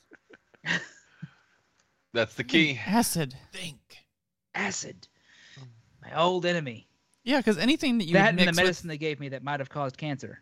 That's 2.14 2.34
the 2.34 2.44
key. 2.44 2.80
acid. 2.86 3.34
Think. 3.52 3.78
Acid, 4.54 5.06
my 6.02 6.18
old 6.18 6.46
enemy. 6.46 6.85
Yeah, 7.26 7.38
because 7.38 7.58
anything 7.58 7.98
that 7.98 8.04
you 8.04 8.12
that 8.12 8.22
would 8.22 8.28
and 8.30 8.38
the 8.38 8.44
mix 8.46 8.56
medicine 8.56 8.88
they 8.88 8.98
gave 8.98 9.18
me 9.18 9.30
that 9.30 9.42
might 9.42 9.58
have 9.58 9.68
caused 9.68 9.98
cancer. 9.98 10.40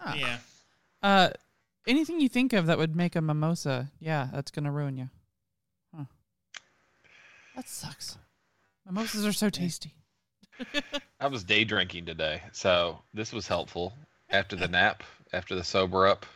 Ah. 0.00 0.14
Yeah. 0.14 0.36
uh, 1.02 1.30
anything 1.88 2.20
you 2.20 2.28
think 2.28 2.52
of 2.52 2.66
that 2.66 2.78
would 2.78 2.94
make 2.94 3.16
a 3.16 3.20
mimosa, 3.20 3.90
yeah, 3.98 4.28
that's 4.32 4.52
gonna 4.52 4.70
ruin 4.70 4.96
you. 4.96 5.10
Huh. 5.94 6.04
That 7.56 7.68
sucks. 7.68 8.16
Mimosas 8.86 9.26
are 9.26 9.32
so 9.32 9.50
tasty. 9.50 9.92
I 11.20 11.26
was 11.26 11.42
day 11.42 11.64
drinking 11.64 12.06
today, 12.06 12.42
so 12.52 13.00
this 13.12 13.32
was 13.32 13.48
helpful. 13.48 13.92
After 14.30 14.54
the 14.54 14.68
nap, 14.68 15.02
after 15.32 15.56
the 15.56 15.64
sober 15.64 16.06
up, 16.06 16.26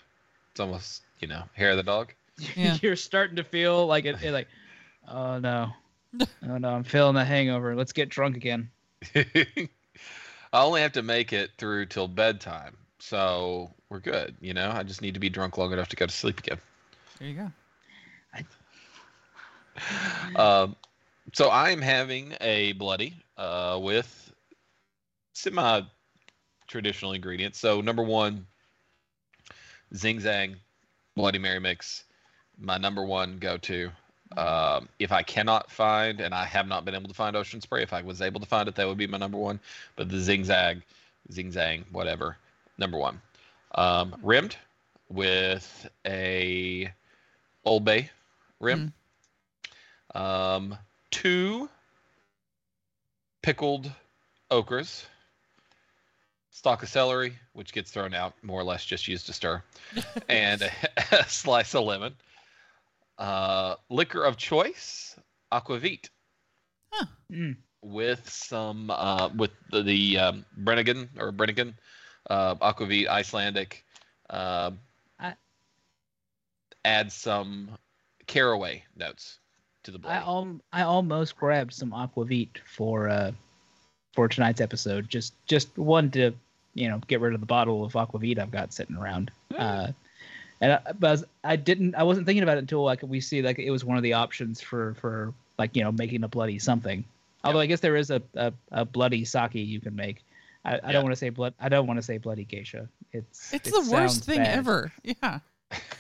it's 0.51 0.59
almost 0.59 1.03
you 1.21 1.29
know 1.29 1.45
hair 1.53 1.71
of 1.71 1.77
the 1.77 1.83
dog. 1.85 2.13
Yeah. 2.57 2.79
You're 2.83 2.95
starting 2.95 3.35
to 3.37 3.45
feel 3.45 3.87
like 3.87 4.05
it, 4.05 4.23
it 4.23 4.31
like, 4.31 4.47
oh 5.09 5.39
no, 5.39 5.71
oh 6.21 6.59
no, 6.59 6.69
I'm 6.69 6.85
feeling 6.85 7.15
the 7.15 7.25
hangover. 7.25 7.77
Let's 7.77 7.93
get 7.93 8.09
drunk 8.09 8.37
again. 8.37 8.71
I 9.15 9.69
only 10.53 10.81
have 10.81 10.93
to 10.93 11.03
make 11.03 11.33
it 11.33 11.51
through 11.59 11.87
till 11.87 12.09
bedtime, 12.09 12.77
so 12.99 13.71
we're 13.91 14.01
good. 14.01 14.37
You 14.41 14.55
know, 14.55 14.71
I 14.71 14.83
just 14.83 15.03
need 15.03 15.15
to 15.15 15.21
be 15.21 15.29
drunk 15.29 15.59
long 15.59 15.73
enough 15.73 15.89
to 15.89 15.97
go 15.97 16.07
to 16.07 16.13
sleep 16.13 16.39
again. 16.41 16.59
There 17.19 17.29
you 17.29 17.35
go. 17.35 17.53
Um, 20.37 20.77
so 21.33 21.49
I 21.49 21.71
am 21.71 21.81
having 21.81 22.35
a 22.41 22.73
bloody 22.73 23.15
uh, 23.37 23.79
with 23.81 24.33
semi 25.33 25.83
traditional 26.67 27.13
ingredients. 27.13 27.59
So 27.59 27.81
number 27.81 28.03
one, 28.03 28.47
Zing 29.95 30.21
Zang 30.21 30.57
Bloody 31.17 31.39
Mary 31.39 31.61
mix, 31.61 32.05
my 32.59 32.79
number 32.79 33.05
one 33.05 33.39
go 33.39 33.57
to. 33.59 33.91
Um, 34.37 34.89
if 34.99 35.11
I 35.11 35.23
cannot 35.23 35.71
find, 35.71 36.21
and 36.21 36.35
I 36.35 36.45
have 36.45 36.69
not 36.69 36.85
been 36.85 36.95
able 36.95 37.09
to 37.09 37.15
find 37.15 37.35
Ocean 37.35 37.61
Spray, 37.61 37.83
if 37.83 37.93
I 37.93 38.03
was 38.03 38.21
able 38.21 38.41
to 38.41 38.47
find 38.47 38.69
it, 38.69 38.75
that 38.75 38.87
would 38.87 38.99
be 38.99 39.07
my 39.07 39.19
number 39.19 39.39
one. 39.39 39.59
But 39.97 40.09
the 40.09 40.19
Zing 40.19 40.45
Zag, 40.45 40.83
Zing 41.33 41.53
Zang, 41.53 41.85
whatever, 41.91 42.37
number 42.77 42.99
one. 42.99 43.21
Um, 43.75 44.17
rimmed 44.23 44.57
with 45.09 45.89
a 46.07 46.93
Old 47.65 47.85
Bay 47.85 48.11
rim. 48.61 48.93
Um, 50.15 50.77
two 51.11 51.69
pickled 53.43 53.91
okras, 54.51 55.05
stalk 56.51 56.83
of 56.83 56.89
celery, 56.89 57.35
which 57.53 57.73
gets 57.73 57.91
thrown 57.91 58.15
out 58.15 58.35
more 58.43 58.61
or 58.61 58.65
less 58.65 58.85
just 58.85 59.09
used 59.09 59.27
to 59.27 59.33
stir, 59.33 59.63
and 60.29 60.63
a, 61.13 61.25
slice 61.29 61.75
of 61.75 61.85
lemon. 61.85 62.15
Uh, 63.19 63.75
liquor 63.91 64.25
of 64.25 64.37
choice, 64.37 65.17
aquavit, 65.53 66.09
Mm. 67.33 67.57
with 67.83 68.29
some 68.29 68.91
uh, 68.91 69.29
with 69.37 69.51
the, 69.71 69.83
the 69.83 70.19
um, 70.19 70.45
Brennigan 70.57 71.09
or 71.19 71.33
Brennigan, 71.33 71.75
uh, 72.31 72.55
aquavit 72.57 73.09
Icelandic. 73.09 73.85
Uh, 74.31 74.71
I- 75.19 75.35
add 76.85 77.11
some 77.13 77.71
caraway 78.27 78.85
notes 78.97 79.39
to 79.85 79.91
the 79.91 80.01
I 80.07 80.17
al- 80.17 80.61
I 80.73 80.83
almost 80.83 81.37
grabbed 81.37 81.73
some 81.75 81.91
aquavit 81.93 82.59
for 82.67 83.09
uh 83.09 83.33
for 84.15 84.29
tonight's 84.29 84.61
episode. 84.61 85.09
Just 85.09 85.35
just 85.47 85.77
one 85.77 86.11
to 86.13 86.33
you 86.75 86.89
know 86.89 87.01
get 87.07 87.21
rid 87.21 87.35
of 87.35 87.41
the 87.41 87.47
bottle 87.47 87.85
of 87.85 87.93
aquavit 87.95 88.39
I've 88.39 88.51
got 88.51 88.73
sitting 88.73 88.97
around. 88.97 89.31
Uh, 89.57 89.89
and 90.61 90.73
I, 90.73 90.81
but 90.99 91.09
I, 91.09 91.11
was, 91.13 91.25
I 91.45 91.57
didn't 91.57 91.95
I 91.95 92.03
wasn't 92.03 92.27
thinking 92.27 92.43
about 92.43 92.57
it 92.57 92.61
until 92.61 92.83
like 92.85 93.03
we 93.03 93.21
see 93.21 93.43
like 93.43 93.59
it 93.59 93.71
was 93.71 93.85
one 93.85 93.97
of 93.97 94.03
the 94.03 94.13
options 94.13 94.61
for 94.61 94.95
for 94.95 95.33
like 95.59 95.75
you 95.77 95.83
know 95.83 95.93
making 95.93 96.25
a 96.25 96.29
bloody 96.29 96.59
something. 96.59 97.05
Although 97.45 97.61
I 97.61 97.67
guess 97.67 97.81
there 97.81 97.97
is 97.97 98.11
a, 98.11 98.21
a, 98.35 98.53
a 98.73 98.85
bloody 98.85 99.25
sake 99.25 99.55
you 99.55 99.81
can 99.81 99.95
make. 99.95 100.25
I, 100.65 100.73
I 100.75 100.75
Yeah. 100.87 100.93
don't 100.93 101.03
want 101.05 101.13
to 101.13 101.17
say 101.17 101.29
blood. 101.31 101.55
I 101.61 101.69
don't 101.69 101.87
want 101.87 101.99
to 101.99 102.03
say 102.03 102.19
bloody 102.19 102.45
geisha. 102.45 102.89
It's 103.13 103.53
It's 103.53 103.69
it 103.69 103.71
the 103.73 103.91
worst 103.91 104.25
thing 104.25 104.39
bad. 104.39 104.59
ever. 104.59 104.93
Yeah. 105.05 105.39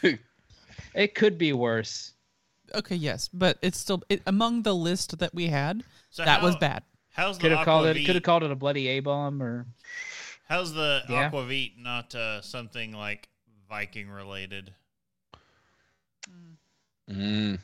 It 0.94 1.14
could 1.14 1.38
be 1.38 1.52
worse. 1.52 2.12
Okay, 2.74 2.96
yes, 2.96 3.28
but 3.32 3.58
it's 3.62 3.78
still 3.78 4.02
it, 4.08 4.22
among 4.26 4.62
the 4.62 4.74
list 4.74 5.18
that 5.18 5.34
we 5.34 5.46
had. 5.46 5.84
So 6.10 6.24
that 6.24 6.42
was 6.42 6.56
bad. 6.56 6.82
How's 7.12 7.36
the 7.38 7.42
Could 7.42 7.52
have 7.52 7.64
called 7.64 7.86
it. 7.86 8.04
Could 8.04 8.14
have 8.16 8.22
called 8.24 8.42
it 8.42 8.50
a 8.50 8.54
bloody 8.56 8.88
A 8.88 9.00
bomb 9.00 9.42
or. 9.42 9.66
How's 10.48 10.72
the 10.72 11.02
Yeah. 11.08 11.30
aquavit 11.30 11.78
not 11.78 12.14
uh, 12.14 12.40
something 12.40 12.92
like 12.92 13.28
Viking 13.68 14.08
related? 14.08 14.72
Mm. 17.10 17.58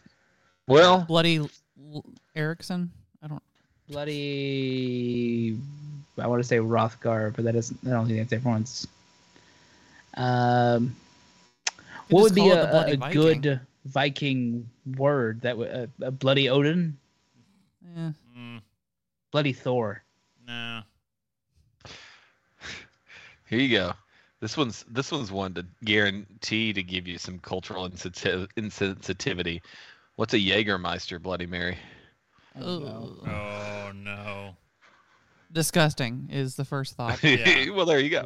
Well, 0.67 1.05
Bloody 1.07 1.39
L- 1.39 2.05
Erickson. 2.35 2.91
I 3.23 3.27
don't. 3.29 3.43
bloody 3.91 5.59
I 6.19 6.27
want 6.27 6.41
to 6.43 6.49
say 6.49 6.57
Rothgar, 6.59 7.35
but 7.35 7.45
that 7.45 7.55
isn't 7.55 7.79
I 7.87 7.91
don't 7.91 8.07
think 8.07 8.19
that's 8.19 8.33
everyone's 8.33 8.87
um 10.17 10.95
Could 11.67 11.77
what 12.11 12.23
would 12.23 12.35
be 12.35 12.41
call 12.43 12.53
a, 12.53 12.93
a 12.93 12.97
Viking. 12.97 13.13
good 13.13 13.61
Viking 13.85 14.71
word 14.97 15.43
that 15.43 15.59
would 15.59 15.71
uh, 15.71 15.87
a 16.07 16.11
bloody 16.11 16.49
Odin, 16.49 16.97
Yeah. 17.97 18.13
Mm, 18.39 18.61
bloody 19.31 19.53
Thor. 19.53 20.03
no. 20.47 20.81
here 23.51 23.59
you 23.61 23.77
go. 23.77 23.93
This 24.45 24.59
one's 24.59 24.85
this 24.91 25.11
one's 25.11 25.33
one 25.33 25.55
to 25.55 25.65
guarantee 25.87 26.75
to 26.75 26.83
give 26.83 27.09
you 27.09 27.17
some 27.17 27.39
cultural 27.39 27.89
insensi- 27.89 28.47
insensitivity. 28.59 29.63
What's 30.17 30.35
a 30.35 30.39
Jägermeister 30.39 31.19
Bloody 31.19 31.47
Mary? 31.47 31.79
I 32.55 32.61
don't 32.61 32.85
know. 32.85 33.17
Ugh. 33.23 33.29
Oh 33.31 33.93
no. 33.95 34.55
Disgusting 35.51 36.29
is 36.31 36.57
the 36.57 36.65
first 36.67 36.95
thought. 36.95 37.23
Yeah. 37.23 37.71
well, 37.71 37.87
there 37.87 37.99
you 37.99 38.11
go. 38.11 38.25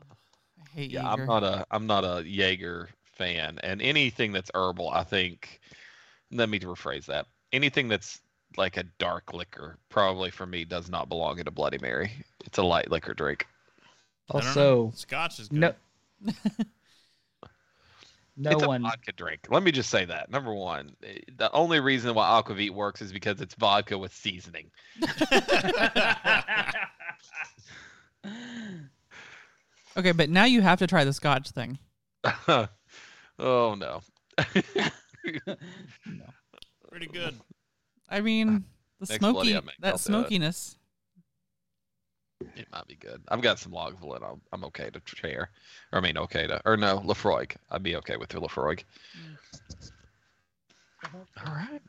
I 0.00 0.68
hate 0.72 0.90
Yeah, 0.90 1.10
Jaeger. 1.10 1.22
I'm 1.24 1.26
not 1.26 1.44
a 1.44 1.66
I'm 1.70 1.86
not 1.86 2.04
a 2.06 2.22
Jaeger 2.26 2.88
fan, 3.04 3.58
and 3.62 3.82
anything 3.82 4.32
that's 4.32 4.50
herbal, 4.54 4.88
I 4.88 5.04
think. 5.04 5.60
Let 6.32 6.48
me 6.48 6.58
rephrase 6.58 7.04
that. 7.04 7.26
Anything 7.52 7.88
that's 7.88 8.22
like 8.56 8.78
a 8.78 8.84
dark 8.98 9.34
liquor, 9.34 9.76
probably 9.90 10.30
for 10.30 10.46
me, 10.46 10.64
does 10.64 10.88
not 10.88 11.10
belong 11.10 11.38
in 11.38 11.48
a 11.48 11.50
Bloody 11.50 11.76
Mary. 11.82 12.12
It's 12.46 12.56
a 12.56 12.62
light 12.62 12.90
liquor 12.90 13.12
drink. 13.12 13.46
I 14.30 14.40
don't 14.40 14.44
know. 14.44 14.48
Also, 14.48 14.92
Scotch 14.96 15.38
is 15.40 15.48
good. 15.48 15.60
no, 15.60 15.74
no 18.36 18.50
it's 18.50 18.62
a 18.62 18.68
one. 18.68 18.82
vodka 18.82 19.12
drink. 19.12 19.46
Let 19.50 19.62
me 19.62 19.72
just 19.72 19.90
say 19.90 20.04
that. 20.04 20.30
Number 20.30 20.54
one, 20.54 20.94
the 21.36 21.50
only 21.52 21.80
reason 21.80 22.14
why 22.14 22.40
aquavit 22.40 22.70
works 22.70 23.02
is 23.02 23.12
because 23.12 23.40
it's 23.40 23.54
vodka 23.54 23.98
with 23.98 24.14
seasoning. 24.14 24.70
Okay, 29.96 30.12
but 30.12 30.28
now 30.28 30.44
you 30.44 30.60
have 30.60 30.78
to 30.80 30.86
try 30.86 31.04
the 31.04 31.12
Scotch 31.12 31.50
thing. 31.50 31.78
oh 32.48 32.68
no. 33.38 33.76
no. 33.78 34.00
Pretty 36.88 37.06
good. 37.06 37.38
I 38.08 38.20
mean, 38.20 38.64
the 39.00 39.06
Next 39.08 39.18
smoky 39.18 39.56
I 39.56 39.60
make, 39.60 39.76
that 39.80 40.00
smokiness. 40.00 40.76
It 42.56 42.66
might 42.72 42.86
be 42.86 42.96
good. 42.96 43.22
I've 43.28 43.42
got 43.42 43.58
some 43.58 43.72
Lagavulin. 43.72 44.22
I'm, 44.22 44.40
I'm 44.52 44.64
okay 44.64 44.90
to 44.90 45.00
share. 45.04 45.50
Or 45.92 45.98
I 45.98 46.02
mean, 46.02 46.18
okay 46.18 46.46
to, 46.46 46.60
or 46.64 46.76
no, 46.76 46.98
Laphroaig. 47.00 47.56
I'd 47.70 47.82
be 47.82 47.96
okay 47.96 48.16
with 48.16 48.32
your 48.32 48.42
Laphroaig. 48.42 48.84
All 51.12 51.20
right. 51.46 51.82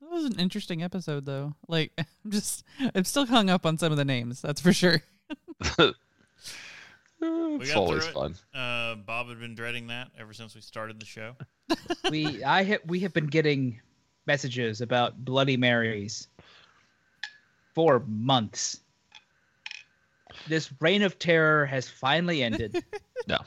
That 0.00 0.10
was 0.10 0.24
an 0.24 0.38
interesting 0.38 0.82
episode, 0.82 1.24
though. 1.24 1.54
Like, 1.68 1.92
I'm 1.98 2.30
just, 2.30 2.64
I'm 2.94 3.04
still 3.04 3.26
hung 3.26 3.50
up 3.50 3.66
on 3.66 3.78
some 3.78 3.92
of 3.92 3.98
the 3.98 4.04
names. 4.04 4.42
That's 4.42 4.60
for 4.60 4.72
sure. 4.72 5.02
it's 5.60 5.94
got 7.72 7.76
always 7.76 8.06
it. 8.06 8.12
fun. 8.12 8.34
Uh, 8.54 8.96
Bob 8.96 9.28
had 9.28 9.40
been 9.40 9.54
dreading 9.54 9.86
that 9.88 10.08
ever 10.18 10.32
since 10.32 10.54
we 10.54 10.60
started 10.60 11.00
the 11.00 11.06
show. 11.06 11.34
we 12.10 12.44
I 12.44 12.64
ha- 12.64 12.82
we 12.86 13.00
have 13.00 13.14
been 13.14 13.26
getting 13.26 13.80
messages 14.26 14.80
about 14.80 15.24
Bloody 15.24 15.56
Marys 15.56 16.28
for 17.74 18.02
months. 18.06 18.80
This 20.48 20.70
reign 20.80 21.02
of 21.02 21.18
terror 21.18 21.66
has 21.66 21.88
finally 21.88 22.42
ended. 22.42 22.84
No. 23.26 23.38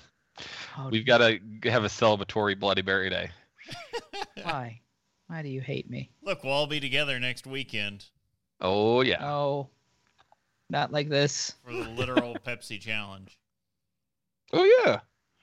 Oh, 0.78 0.90
We've 0.90 1.06
got 1.06 1.20
to 1.20 1.40
have 1.66 1.84
a 1.84 1.88
celebratory 1.88 2.60
Bloody 2.60 2.82
Mary 2.82 3.12
Day. 3.12 3.30
why? 4.44 4.82
Why 5.28 5.44
do 5.44 5.50
you 5.50 5.62
hate 5.62 5.88
me? 5.90 6.10
Look, 6.24 6.44
we'll 6.44 6.54
all 6.54 6.66
be 6.68 6.80
together 6.80 7.20
next 7.20 7.46
weekend 7.46 8.06
Oh 8.60 9.02
yeah. 9.02 9.24
Oh, 9.24 9.70
not 10.70 10.92
like 10.92 11.10
this. 11.10 11.54
for 11.64 11.74
the 11.74 11.90
literal 11.90 12.36
Pepsi 12.46 12.80
challenge. 12.82 13.38
Oh 14.52 14.64
yeah. 14.86 15.00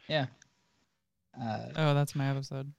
Yeah. 0.08 0.26
Uh, 1.40 1.66
Oh, 1.76 1.94
that's 1.94 2.16
my 2.16 2.30
episode. 2.30 2.72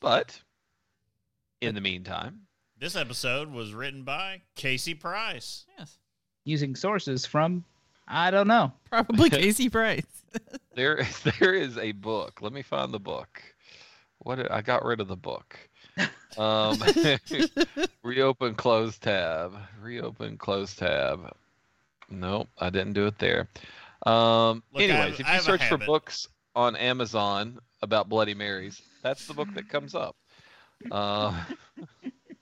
but 0.00 0.40
in 1.60 1.74
the 1.74 1.80
meantime, 1.82 2.42
This 2.80 2.96
episode 2.96 3.52
was 3.52 3.74
written 3.74 4.04
by 4.04 4.40
Casey 4.54 4.94
Price. 4.94 5.66
Yes, 5.78 5.98
using 6.44 6.74
sources 6.74 7.26
from, 7.26 7.62
I 8.08 8.30
don't 8.30 8.48
know. 8.48 8.72
probably 8.88 9.28
Casey 9.30 9.68
Price. 9.68 10.06
there 10.74 11.06
there 11.38 11.52
is 11.52 11.76
a 11.76 11.92
book. 11.92 12.40
Let 12.40 12.54
me 12.54 12.62
find 12.62 12.90
the 12.90 12.98
book. 12.98 13.42
What 14.20 14.50
I 14.50 14.62
got 14.62 14.82
rid 14.82 15.00
of 15.00 15.08
the 15.08 15.16
book. 15.16 15.58
Um, 16.38 16.78
reopen 18.02 18.54
close 18.54 18.96
tab. 18.96 19.52
Reopen 19.82 20.38
close 20.38 20.74
tab. 20.74 21.34
Nope, 22.08 22.48
I 22.58 22.70
didn't 22.70 22.94
do 22.94 23.06
it 23.06 23.18
there. 23.18 23.46
Um, 24.06 24.62
Look, 24.72 24.84
anyways, 24.84 25.18
have- 25.18 25.20
if 25.20 25.28
you 25.34 25.40
search 25.40 25.68
for 25.68 25.76
books 25.76 26.28
on 26.56 26.76
Amazon 26.76 27.58
about 27.82 28.08
Bloody 28.08 28.32
Marys, 28.32 28.80
that's 29.02 29.26
the 29.26 29.34
book 29.34 29.52
that 29.52 29.68
comes 29.68 29.94
up. 29.94 30.16
Uh, 30.90 31.38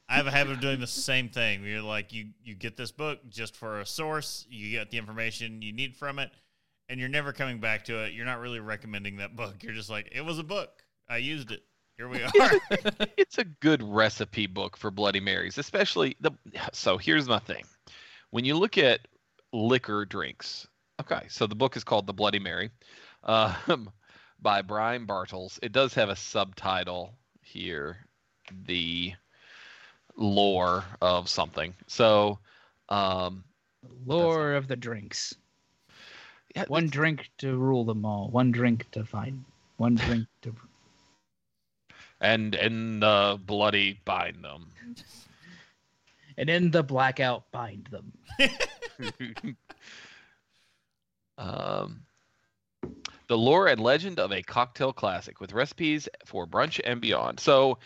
I 0.08 0.16
have 0.16 0.26
a 0.26 0.30
habit 0.30 0.54
of 0.54 0.60
doing 0.60 0.80
the 0.80 0.86
same 0.86 1.28
thing. 1.28 1.64
You're 1.64 1.82
like, 1.82 2.12
you 2.12 2.28
you 2.42 2.54
get 2.54 2.76
this 2.76 2.90
book 2.90 3.20
just 3.28 3.56
for 3.56 3.80
a 3.80 3.86
source, 3.86 4.46
you 4.48 4.70
get 4.70 4.90
the 4.90 4.98
information 4.98 5.60
you 5.60 5.72
need 5.72 5.96
from 5.96 6.18
it, 6.18 6.30
and 6.88 6.98
you're 6.98 7.10
never 7.10 7.32
coming 7.32 7.60
back 7.60 7.84
to 7.84 8.04
it. 8.04 8.14
You're 8.14 8.24
not 8.24 8.40
really 8.40 8.60
recommending 8.60 9.16
that 9.16 9.36
book. 9.36 9.62
You're 9.62 9.74
just 9.74 9.90
like, 9.90 10.08
it 10.12 10.22
was 10.22 10.38
a 10.38 10.44
book. 10.44 10.82
I 11.08 11.18
used 11.18 11.50
it. 11.50 11.62
Here 11.96 12.08
we 12.08 12.22
are. 12.22 12.30
it's 13.16 13.38
a 13.38 13.44
good 13.44 13.82
recipe 13.82 14.46
book 14.46 14.76
for 14.76 14.90
Bloody 14.90 15.20
Marys, 15.20 15.58
especially 15.58 16.16
the. 16.20 16.30
So 16.72 16.96
here's 16.96 17.28
my 17.28 17.40
thing: 17.40 17.64
when 18.30 18.44
you 18.44 18.56
look 18.56 18.78
at 18.78 19.00
liquor 19.52 20.04
drinks, 20.04 20.66
okay, 21.00 21.22
so 21.28 21.46
the 21.46 21.56
book 21.56 21.76
is 21.76 21.84
called 21.84 22.06
The 22.06 22.14
Bloody 22.14 22.38
Mary, 22.38 22.70
um, 23.24 23.90
by 24.40 24.62
Brian 24.62 25.06
Bartels. 25.06 25.58
It 25.60 25.72
does 25.72 25.92
have 25.94 26.08
a 26.08 26.16
subtitle 26.16 27.14
here, 27.42 28.06
the 28.66 29.14
lore 30.18 30.84
of 31.00 31.28
something. 31.28 31.72
So, 31.86 32.38
um, 32.90 33.44
Lore 34.04 34.54
of 34.54 34.68
the 34.68 34.76
drinks. 34.76 35.34
yeah, 36.54 36.64
One 36.68 36.88
drink 36.88 37.30
to 37.38 37.56
rule 37.56 37.84
them 37.84 38.04
all. 38.04 38.28
One 38.30 38.50
drink 38.50 38.90
to 38.92 39.04
find. 39.04 39.44
One 39.76 39.94
drink 39.94 40.26
to. 40.42 40.54
and 42.20 42.54
in 42.54 43.00
the 43.00 43.38
bloody 43.46 44.00
bind 44.04 44.44
them. 44.44 44.72
And 46.36 46.48
in 46.48 46.70
the 46.70 46.84
blackout, 46.84 47.50
bind 47.50 47.88
them. 47.90 48.12
um, 51.36 52.02
the 53.26 53.36
lore 53.36 53.66
and 53.66 53.80
legend 53.80 54.20
of 54.20 54.30
a 54.30 54.40
cocktail 54.42 54.92
classic 54.92 55.40
with 55.40 55.52
recipes 55.52 56.08
for 56.26 56.46
brunch 56.46 56.80
and 56.84 57.00
beyond. 57.00 57.40
So 57.40 57.78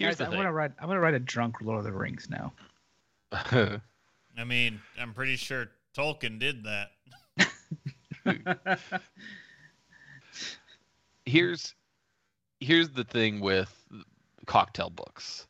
here's 0.00 0.16
Guys, 0.16 0.26
I 0.26 0.30
the 0.30 0.36
want 0.36 0.46
to 0.46 0.52
write. 0.52 0.72
I 0.80 0.86
want 0.86 0.96
to 0.96 1.00
write 1.00 1.14
a 1.14 1.20
drunk 1.20 1.56
Lord 1.62 1.78
of 1.78 1.84
the 1.84 1.92
Rings 1.92 2.28
now. 2.30 2.52
I 3.32 4.44
mean, 4.44 4.80
I'm 5.00 5.14
pretty 5.14 5.36
sure 5.36 5.68
Tolkien 5.96 6.38
did 6.38 6.64
that. 6.64 6.90
here's 11.24 11.74
here's 12.60 12.88
the 12.90 13.04
thing 13.04 13.40
with 13.40 13.72
cocktail 14.46 14.90
books. 14.90 15.46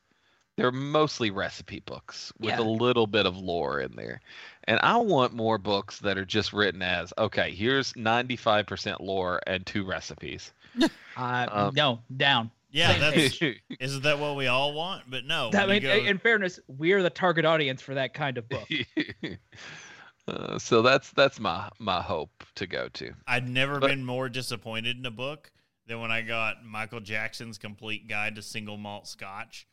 They're 0.56 0.70
mostly 0.72 1.30
recipe 1.30 1.80
books 1.80 2.32
with 2.38 2.50
Yeah. 2.50 2.60
a 2.60 2.68
little 2.68 3.06
bit 3.06 3.24
of 3.24 3.36
lore 3.36 3.80
in 3.80 3.96
there. 3.96 4.20
And 4.64 4.78
I 4.82 4.98
want 4.98 5.32
more 5.32 5.56
books 5.56 5.98
that 6.00 6.18
are 6.18 6.24
just 6.26 6.52
written 6.52 6.82
as, 6.82 7.14
okay, 7.16 7.50
here's 7.54 7.94
95% 7.94 9.00
lore 9.00 9.40
and 9.46 9.64
two 9.64 9.84
recipes. 9.84 10.52
Uh, 11.16 11.46
Um, 11.50 11.74
no, 11.74 12.00
down. 12.16 12.50
Yeah, 12.70 12.92
Same 12.92 13.00
that's 13.00 13.40
isn't 13.80 14.02
that 14.04 14.18
what 14.18 14.36
we 14.36 14.46
all 14.46 14.72
want? 14.72 15.04
But 15.10 15.24
no, 15.24 15.50
That, 15.50 15.66
when 15.68 15.82
you 15.82 15.90
in, 15.90 16.04
go- 16.04 16.10
in 16.10 16.18
fairness, 16.18 16.60
we're 16.68 17.02
the 17.02 17.10
target 17.10 17.44
audience 17.44 17.82
for 17.82 17.94
that 17.94 18.14
kind 18.14 18.38
of 18.38 18.48
book. 18.48 18.68
uh, 20.28 20.58
so 20.58 20.82
that's 20.82 21.10
that's 21.12 21.40
my 21.40 21.68
my 21.78 22.00
hope 22.00 22.44
to 22.56 22.66
go 22.66 22.88
to. 22.94 23.12
I'd 23.26 23.48
never 23.48 23.78
But- 23.80 23.88
been 23.90 24.04
more 24.04 24.28
disappointed 24.28 24.96
in 24.98 25.06
a 25.06 25.10
book 25.10 25.50
than 25.86 26.00
when 26.00 26.10
I 26.12 26.22
got 26.22 26.64
Michael 26.64 27.00
Jackson's 27.00 27.58
complete 27.58 28.06
guide 28.08 28.36
to 28.36 28.42
single 28.42 28.76
malt 28.76 29.08
scotch 29.08 29.66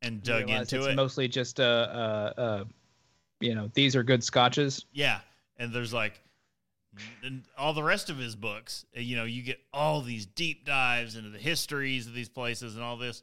and 0.00 0.22
dug 0.22 0.48
into 0.50 0.78
it's 0.78 0.86
it. 0.86 0.94
mostly 0.94 1.26
just 1.28 1.58
uh, 1.58 1.62
uh, 1.64 2.40
uh, 2.40 2.64
you 3.40 3.54
know, 3.54 3.70
these 3.74 3.96
are 3.96 4.02
good 4.04 4.22
scotches. 4.22 4.86
Yeah, 4.92 5.18
and 5.58 5.72
there's 5.72 5.92
like 5.92 6.20
and 7.22 7.44
all 7.56 7.72
the 7.72 7.82
rest 7.82 8.10
of 8.10 8.18
his 8.18 8.34
books. 8.36 8.84
uh, 8.96 9.00
You 9.00 9.16
know, 9.16 9.24
you 9.24 9.42
get 9.42 9.60
all 9.72 10.00
these 10.02 10.26
deep 10.26 10.64
dives 10.64 11.16
into 11.16 11.30
the 11.30 11.38
histories 11.38 12.06
of 12.06 12.14
these 12.14 12.28
places 12.28 12.74
and 12.74 12.84
all 12.84 12.96
this. 12.96 13.22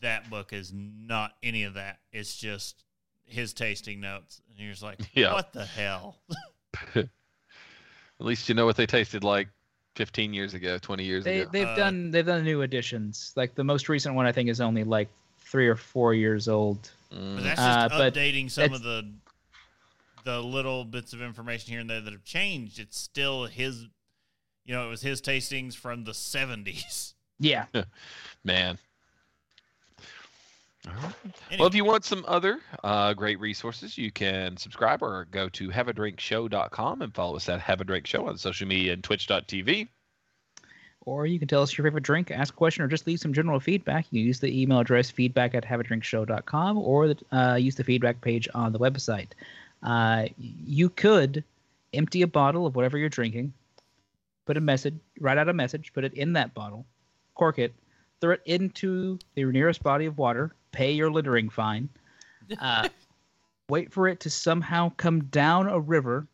That 0.00 0.30
book 0.30 0.52
is 0.52 0.72
not 0.74 1.32
any 1.42 1.64
of 1.64 1.74
that. 1.74 1.98
It's 2.12 2.36
just 2.36 2.84
his 3.24 3.52
tasting 3.52 4.00
notes, 4.00 4.40
and 4.50 4.58
you're 4.58 4.70
just 4.72 4.82
like, 4.82 4.98
Yeah. 5.14 5.32
what 5.32 5.52
the 5.52 5.64
hell? 5.66 6.16
At 6.96 8.26
least 8.26 8.48
you 8.48 8.54
know 8.54 8.66
what 8.66 8.76
they 8.76 8.86
tasted 8.86 9.24
like 9.24 9.48
15 9.96 10.32
years 10.32 10.54
ago, 10.54 10.78
20 10.78 11.04
years 11.04 11.24
They 11.24 11.40
ago. 11.40 11.50
they've 11.52 11.66
Uh, 11.66 11.76
done 11.76 12.10
they've 12.10 12.26
done 12.26 12.44
new 12.44 12.62
editions. 12.62 13.32
Like 13.36 13.54
the 13.54 13.64
most 13.64 13.88
recent 13.88 14.14
one, 14.14 14.26
I 14.26 14.32
think 14.32 14.48
is 14.48 14.60
only 14.60 14.84
like 14.84 15.08
three 15.40 15.68
or 15.68 15.76
four 15.76 16.14
years 16.14 16.48
old. 16.48 16.90
But 17.10 17.18
Mm. 17.18 17.42
that's 17.44 17.60
Uh, 17.60 17.88
just 17.88 17.98
but 17.98 18.14
updating 18.14 18.50
some 18.50 18.72
of 18.72 18.82
the 18.82 19.06
the 20.24 20.40
little 20.40 20.84
bits 20.84 21.12
of 21.12 21.22
information 21.22 21.72
here 21.72 21.80
and 21.80 21.90
there 21.90 22.00
that 22.00 22.12
have 22.12 22.24
changed. 22.24 22.78
It's 22.78 22.98
still 22.98 23.46
his, 23.46 23.86
you 24.64 24.74
know, 24.74 24.86
it 24.86 24.90
was 24.90 25.02
his 25.02 25.20
tastings 25.20 25.74
from 25.74 26.04
the 26.04 26.12
'70s. 26.12 27.14
Yeah, 27.38 27.66
Man. 28.44 28.78
All 30.86 30.94
right. 30.94 31.14
Anyway, 31.50 31.58
Well, 31.58 31.68
if 31.68 31.74
you 31.74 31.84
want 31.84 32.04
some 32.04 32.24
other 32.26 32.58
uh, 32.82 33.14
great 33.14 33.38
resources, 33.38 33.96
you 33.96 34.10
can 34.10 34.56
subscribe 34.56 35.00
or 35.02 35.26
go 35.30 35.48
to 35.50 35.68
haveadrinkshow.com 35.68 37.02
and 37.02 37.14
follow 37.14 37.36
us 37.36 37.48
at 37.48 37.60
Have 37.60 37.80
a 37.80 37.84
Drink 37.84 38.06
Show 38.06 38.26
on 38.28 38.36
social 38.36 38.66
media 38.66 38.92
and 38.92 39.04
twitch.tv. 39.04 39.88
or 41.02 41.26
you 41.26 41.38
can 41.38 41.46
tell 41.46 41.62
us 41.62 41.76
your 41.78 41.84
favorite 41.84 42.02
drink, 42.02 42.32
ask 42.32 42.52
a 42.52 42.56
question, 42.56 42.82
or 42.82 42.88
just 42.88 43.06
leave 43.06 43.20
some 43.20 43.32
general 43.32 43.60
feedback. 43.60 44.06
You 44.10 44.20
can 44.20 44.26
use 44.26 44.40
the 44.40 44.60
email 44.60 44.80
address 44.80 45.08
feedback 45.10 45.54
at 45.54 45.64
haveadrinkshow.com 45.64 46.78
or 46.78 47.08
the, 47.08 47.18
uh, 47.36 47.54
use 47.54 47.76
the 47.76 47.84
feedback 47.84 48.20
page 48.20 48.48
on 48.54 48.72
the 48.72 48.78
website. 48.80 49.28
Uh, 49.82 50.26
you 50.38 50.88
could 50.88 51.44
empty 51.92 52.22
a 52.22 52.26
bottle 52.26 52.66
of 52.66 52.76
whatever 52.76 52.96
you're 52.98 53.08
drinking, 53.08 53.52
put 54.46 54.56
a 54.56 54.60
message, 54.60 54.94
write 55.20 55.38
out 55.38 55.48
a 55.48 55.52
message, 55.52 55.92
put 55.92 56.04
it 56.04 56.14
in 56.14 56.32
that 56.34 56.54
bottle, 56.54 56.86
cork 57.34 57.58
it, 57.58 57.72
throw 58.20 58.32
it 58.32 58.42
into 58.46 59.18
the 59.34 59.44
nearest 59.44 59.82
body 59.82 60.06
of 60.06 60.18
water, 60.18 60.54
pay 60.70 60.92
your 60.92 61.10
littering 61.10 61.48
fine, 61.48 61.88
uh, 62.60 62.88
wait 63.68 63.92
for 63.92 64.08
it 64.08 64.20
to 64.20 64.30
somehow 64.30 64.92
come 64.96 65.24
down 65.24 65.68
a 65.68 65.78
river, 65.78 66.26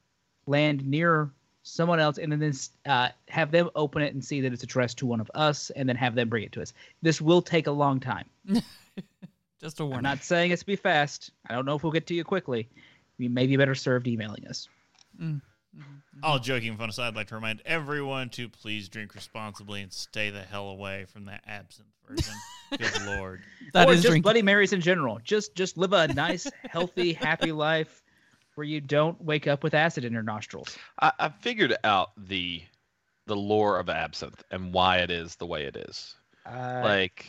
land 0.47 0.87
near 0.87 1.31
someone 1.63 2.01
else, 2.01 2.19
and 2.19 2.33
then 2.33 2.53
uh, 2.87 3.09
have 3.29 3.51
them 3.51 3.71
open 3.75 4.03
it 4.03 4.15
and 4.15 4.25
see 4.25 4.41
that 4.41 4.53
it's 4.53 4.63
addressed 4.63 4.99
to 4.99 5.07
one 5.07 5.21
of 5.21 5.31
us, 5.35 5.71
and 5.71 5.89
then 5.89 5.97
have 5.97 6.15
them 6.15 6.29
bring 6.29 6.45
it 6.45 6.53
to 6.53 6.63
us. 6.63 6.73
This 7.03 7.21
will 7.21 7.43
take 7.43 7.67
a 7.67 7.73
long 7.73 8.01
time. 8.01 8.25
Just 9.61 9.81
a 9.81 9.85
warning. 9.85 9.99
I'm 9.99 10.03
not 10.05 10.23
saying 10.23 10.53
it's 10.53 10.63
be 10.63 10.77
fast. 10.77 11.33
I 11.49 11.55
don't 11.55 11.67
know 11.67 11.75
if 11.75 11.83
we'll 11.83 11.93
get 11.93 12.07
to 12.07 12.15
you 12.15 12.25
quickly. 12.25 12.69
You 13.19 13.31
may 13.31 13.47
be 13.47 13.57
better 13.57 13.75
served 13.75 14.07
emailing 14.07 14.47
us. 14.47 14.69
all 16.23 16.39
joking 16.39 16.77
fun 16.77 16.89
aside, 16.89 17.09
I'd 17.09 17.17
like 17.17 17.29
to 17.29 17.35
remind 17.35 17.63
everyone 17.67 18.31
to 18.31 18.49
please 18.49 18.89
drink 18.89 19.15
responsibly 19.15 19.83
and 19.83 19.93
stay 19.93 20.31
the 20.31 20.43
hell 20.43 20.71
away 20.71 21.07
from 21.13 21.27
that 21.27 21.43
absinthe 21.47 21.89
version. 22.09 22.35
Good 22.79 23.07
lord. 23.07 23.43
That 23.73 23.89
or 23.89 23.93
is 23.93 23.99
just 23.99 24.09
drinking. 24.09 24.23
Bloody 24.23 24.43
Marys 24.43 24.73
in 24.73 24.81
general. 24.81 25.19
Just 25.25 25.55
just 25.55 25.77
live 25.77 25.93
a 25.93 26.09
nice, 26.09 26.51
healthy, 26.71 27.13
happy 27.13 27.53
life 27.53 28.03
where 28.55 28.67
you 28.67 28.81
don't 28.81 29.23
wake 29.23 29.47
up 29.47 29.63
with 29.63 29.75
acid 29.75 30.05
in 30.05 30.13
your 30.13 30.23
nostrils. 30.23 30.77
I, 31.01 31.13
I 31.19 31.29
figured 31.29 31.77
out 31.85 32.11
the 32.17 32.63
the 33.27 33.37
lore 33.37 33.79
of 33.79 33.89
absinthe 33.89 34.43
and 34.51 34.73
why 34.73 34.99
it 34.99 35.11
is 35.11 35.37
the 35.37 35.47
way 35.47 35.65
it 35.65 35.77
is. 35.77 36.17
Uh, 36.45 36.81
like, 36.83 37.27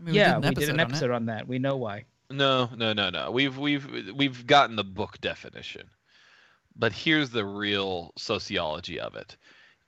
I 0.00 0.02
mean, 0.02 0.12
we 0.12 0.18
yeah, 0.18 0.38
did 0.38 0.50
we 0.50 0.54
did 0.54 0.68
an 0.68 0.80
on 0.80 0.80
episode 0.80 1.10
on 1.10 1.26
that. 1.26 1.48
We 1.48 1.58
know 1.58 1.76
why. 1.76 2.04
No, 2.30 2.68
no, 2.76 2.92
no, 2.92 3.10
no. 3.10 3.30
We've 3.30 3.56
we've 3.58 4.12
we've 4.14 4.46
gotten 4.46 4.76
the 4.76 4.84
book 4.84 5.20
definition, 5.20 5.88
but 6.76 6.92
here's 6.92 7.30
the 7.30 7.44
real 7.44 8.12
sociology 8.16 8.98
of 9.00 9.14
it. 9.14 9.36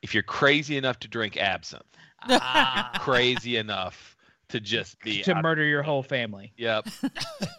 If 0.02 0.14
you're 0.14 0.22
crazy 0.22 0.76
enough 0.76 0.98
to 1.00 1.08
drink 1.08 1.36
absinthe, 1.36 1.84
Ah, 2.22 2.90
crazy 3.00 3.56
enough 3.56 4.16
to 4.48 4.60
just 4.60 5.00
be 5.00 5.22
to 5.22 5.34
out- 5.34 5.42
murder 5.42 5.64
your 5.64 5.82
whole 5.82 6.02
family. 6.02 6.52
Yep. 6.56 6.88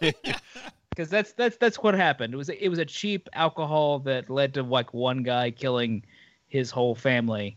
because 0.90 1.08
that's 1.08 1.32
that's 1.32 1.56
that's 1.56 1.76
what 1.78 1.94
happened. 1.94 2.34
It 2.34 2.36
was 2.36 2.48
it 2.48 2.68
was 2.68 2.78
a 2.78 2.84
cheap 2.84 3.28
alcohol 3.32 4.00
that 4.00 4.28
led 4.30 4.54
to 4.54 4.62
like 4.62 4.92
one 4.92 5.22
guy 5.22 5.50
killing 5.50 6.02
his 6.48 6.70
whole 6.70 6.94
family 6.94 7.56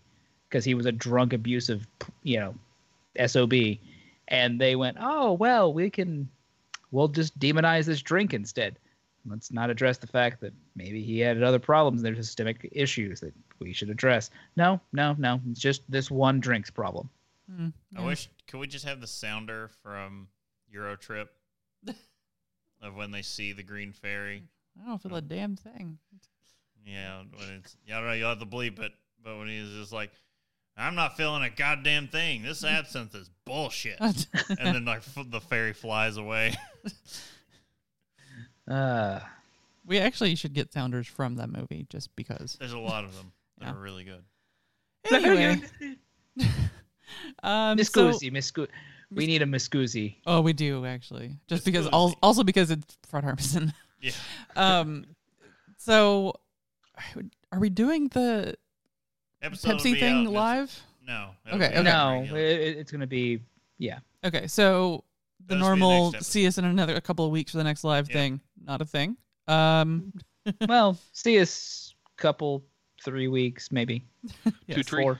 because 0.49 0.63
he 0.63 0.75
was 0.75 0.85
a 0.85 0.91
drunk, 0.91 1.33
abusive, 1.33 1.87
you 2.21 2.39
know, 2.39 2.55
sob, 3.25 3.53
and 4.27 4.61
they 4.61 4.75
went, 4.75 4.97
oh 4.99 5.33
well, 5.33 5.73
we 5.73 5.89
can, 5.89 6.29
we'll 6.93 7.09
just 7.09 7.37
demonize 7.39 7.85
this 7.85 8.01
drink 8.01 8.33
instead. 8.33 8.77
Let's 9.25 9.51
not 9.51 9.69
address 9.69 9.97
the 9.97 10.07
fact 10.07 10.41
that 10.41 10.53
maybe 10.75 11.01
he 11.01 11.19
had 11.19 11.41
other 11.41 11.59
problems. 11.59 12.01
There's 12.01 12.17
systemic 12.17 12.69
issues 12.71 13.19
that 13.21 13.33
we 13.59 13.73
should 13.73 13.89
address. 13.89 14.29
No, 14.55 14.79
no, 14.91 15.15
no. 15.17 15.41
It's 15.49 15.59
just 15.59 15.89
this 15.89 16.11
one 16.11 16.39
drink's 16.39 16.69
problem. 16.69 17.09
Mm, 17.51 17.73
I 17.97 18.05
wish 18.05 18.29
could 18.47 18.59
we 18.59 18.67
just 18.67 18.85
have 18.85 19.01
the 19.01 19.07
sounder 19.07 19.69
from 19.81 20.27
Eurotrip 20.73 21.27
of 22.81 22.95
when 22.95 23.11
they 23.11 23.21
see 23.21 23.53
the 23.53 23.63
green 23.63 23.91
fairy? 23.91 24.43
I 24.81 24.87
don't 24.87 25.01
feel 25.01 25.15
a 25.15 25.21
damn 25.21 25.55
thing. 25.55 25.97
Yeah, 26.85 27.23
when 27.37 27.49
it's 27.59 27.77
yeah, 27.85 27.97
I 27.97 27.99
don't 27.99 28.09
know, 28.09 28.15
you'll 28.15 28.29
have 28.29 28.39
to 28.39 28.45
bleep 28.45 28.79
it, 28.79 28.91
but 29.23 29.37
when 29.37 29.47
he's 29.47 29.69
just 29.69 29.93
like, 29.93 30.11
I'm 30.75 30.95
not 30.95 31.15
feeling 31.17 31.43
a 31.43 31.49
goddamn 31.49 32.07
thing. 32.07 32.41
This 32.43 32.63
absinthe 32.65 33.13
is 33.15 33.29
bullshit. 33.45 33.99
and 34.01 34.75
then 34.75 34.85
like 34.85 34.99
f- 34.99 35.25
the 35.29 35.41
fairy 35.41 35.73
flies 35.73 36.17
away. 36.17 36.55
Uh, 38.67 39.19
we 39.85 39.99
actually 39.99 40.35
should 40.35 40.53
get 40.53 40.71
sounders 40.71 41.07
from 41.07 41.35
that 41.35 41.49
movie 41.49 41.85
just 41.89 42.15
because. 42.15 42.55
There's 42.59 42.71
a 42.71 42.79
lot 42.79 43.03
of 43.03 43.15
them 43.15 43.31
that 43.59 43.65
Yeah. 43.65 43.73
are 43.73 43.77
really 43.79 44.05
good. 44.05 44.23
Anyway, 45.11 45.61
um, 47.43 47.75
Miss 47.77 47.89
so- 47.89 48.09
Guzzi, 48.11 48.31
Miss 48.31 48.51
Gu- 48.51 48.67
We 49.11 49.27
need 49.27 49.41
a 49.41 49.45
Miss 49.45 49.67
Guzzi. 49.67 50.15
oh, 50.25 50.39
we 50.41 50.53
do 50.53 50.85
actually, 50.85 51.35
just 51.47 51.59
Miss 51.59 51.65
because. 51.65 51.87
Guzzi. 51.87 51.93
al- 51.93 52.15
Also 52.23 52.43
because 52.43 52.71
it's 52.71 52.97
Fred 53.07 53.25
Armisen. 53.25 53.73
Yeah. 54.01 54.11
Um, 54.55 55.05
so 55.77 56.33
are 57.51 57.59
we 57.59 57.69
doing 57.69 58.07
the 58.09 58.55
Episode 59.43 59.73
Pepsi 59.79 59.93
be 59.93 59.99
thing 59.99 60.27
out 60.27 60.33
live? 60.33 60.81
No. 61.05 61.29
Okay, 61.47 61.57
be 61.57 61.63
okay. 61.75 61.83
No, 61.83 62.23
it, 62.23 62.31
it- 62.33 62.77
it's 62.77 62.91
gonna 62.91 63.05
be 63.07 63.39
yeah. 63.77 63.99
Okay, 64.23 64.47
so 64.47 65.03
the 65.45 65.55
That'll 65.55 65.59
just 65.59 65.79
the 65.79 65.85
normal 65.85 66.13
see 66.21 66.47
us 66.47 66.57
in 66.57 66.65
another 66.65 66.95
a 66.95 67.01
couple 67.01 67.25
of 67.25 67.31
weeks 67.31 67.51
for 67.51 67.57
the 67.57 67.63
next 67.65 67.83
live 67.83 68.09
Yeah. 68.09 68.13
thing, 68.15 68.41
not 68.63 68.81
a 68.81 68.85
thing. 68.85 69.17
Um, 69.47 70.13
well, 70.67 70.97
see 71.11 71.39
us 71.39 71.93
couple 72.17 72.63
three 73.03 73.27
weeks 73.27 73.71
maybe. 73.71 74.05
yes. 74.67 74.85
tree. 74.85 75.03
Four. 75.03 75.19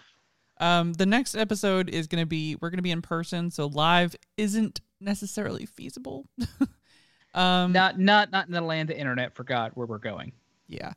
Um, 0.60 0.94
the 0.94 1.06
next 1.06 1.36
episode 1.36 1.90
is 1.90 2.08
going 2.08 2.22
to 2.22 2.26
be 2.28 2.56
we're 2.62 2.70
going 2.70 2.78
to 2.78 2.84
be 2.84 2.92
in 2.92 3.02
person, 3.02 3.52
so 3.52 3.66
live 3.66 4.16
isn't 4.38 4.80
necessarily 5.02 5.66
feasible. 5.66 6.26
um, 7.34 7.74
Not 7.74 8.00
not 8.00 8.32
not 8.32 8.46
in 8.48 8.54
the 8.54 8.62
land 8.62 8.88
the 8.88 8.98
internet 8.98 9.36
forgot 9.36 9.76
where 9.76 9.88
we're 9.88 9.98
going. 9.98 10.32
yeah. 10.68 10.94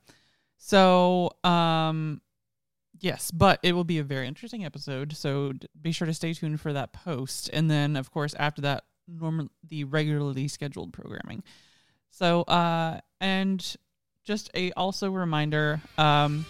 So, 0.59 1.31
um, 1.45 2.21
yes, 3.01 3.31
but 3.31 3.59
it 3.63 3.73
will 3.73 3.85
be 3.85 3.99
a 3.99 4.05
very 4.05 4.27
interesting 4.27 4.65
episode. 4.65 5.17
So 5.17 5.53
be 5.81 5.93
sure 5.93 6.07
to 6.07 6.15
stay 6.15 6.33
tuned 6.33 6.61
for 6.61 6.73
that 6.73 6.93
post, 6.93 7.51
and 7.53 7.71
then 7.71 7.97
of 7.97 8.11
course 8.11 8.35
after 8.35 8.63
that, 8.63 8.85
normal 9.09 9.49
the 9.69 9.85
regularly 9.85 10.49
scheduled 10.49 10.93
programming. 10.93 11.43
So, 12.11 12.43
uh, 12.43 13.01
and 13.21 13.77
just 14.25 14.51
a 14.55 14.73
also 14.73 15.11
reminder, 15.11 15.81
um, 15.99 16.45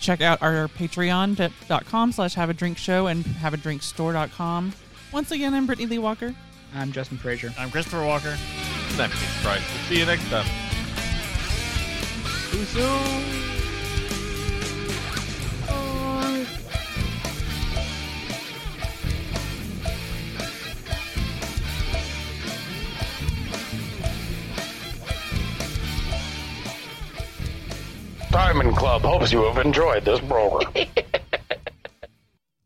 check 0.00 0.20
out 0.20 0.42
our 0.42 0.68
patreon.com 0.68 2.12
slash 2.12 2.34
have 2.34 2.50
a 2.50 2.54
drink 2.54 2.78
show 2.78 3.06
and 3.06 3.24
have 3.24 3.54
a 3.54 3.56
drink 3.56 3.82
store.com. 3.82 4.72
Once 5.12 5.30
again, 5.30 5.54
I'm 5.54 5.66
Brittany 5.66 5.88
Lee 5.88 5.98
Walker. 5.98 6.34
I'm 6.74 6.92
Justin 6.92 7.18
Frazier. 7.18 7.52
I'm 7.58 7.70
Christopher 7.70 8.04
Walker. 8.04 8.36
Never 8.96 9.14
Christ. 9.42 9.64
We'll 9.72 9.84
see 9.88 9.98
you 9.98 10.06
next 10.06 10.28
time. 10.28 10.46
Club 28.30 29.02
hopes 29.02 29.32
you 29.32 29.42
have 29.44 29.58
enjoyed 29.64 30.04
this 30.04 30.20
program. 30.20 30.72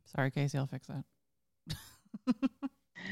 Sorry, 0.05 0.31
Casey. 0.31 0.59
I'll 0.59 0.67
fix 0.67 0.87
that. 0.89 1.05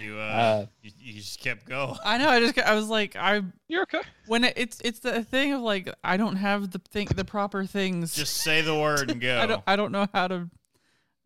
You 0.00 0.18
uh, 0.18 0.22
Uh, 0.22 0.66
you, 0.82 0.90
you 0.98 1.14
just 1.14 1.40
kept 1.40 1.66
going. 1.66 1.96
I 2.04 2.18
know. 2.18 2.28
I 2.28 2.40
just 2.40 2.58
I 2.58 2.74
was 2.74 2.88
like 2.88 3.16
I 3.16 3.42
You're 3.68 3.82
okay. 3.82 4.00
when 4.26 4.44
it, 4.44 4.54
it's 4.56 4.80
it's 4.84 5.00
the 5.00 5.22
thing 5.22 5.52
of 5.52 5.60
like 5.60 5.92
I 6.02 6.16
don't 6.16 6.36
have 6.36 6.70
the 6.70 6.80
thing 6.90 7.08
the 7.14 7.24
proper 7.24 7.64
things. 7.66 8.14
Just 8.14 8.38
say 8.38 8.62
the 8.62 8.74
word 8.74 9.10
and 9.10 9.20
go. 9.20 9.38
I 9.38 9.46
don't 9.46 9.62
I 9.66 9.76
don't 9.76 9.92
know 9.92 10.06
how 10.12 10.28
to. 10.28 10.48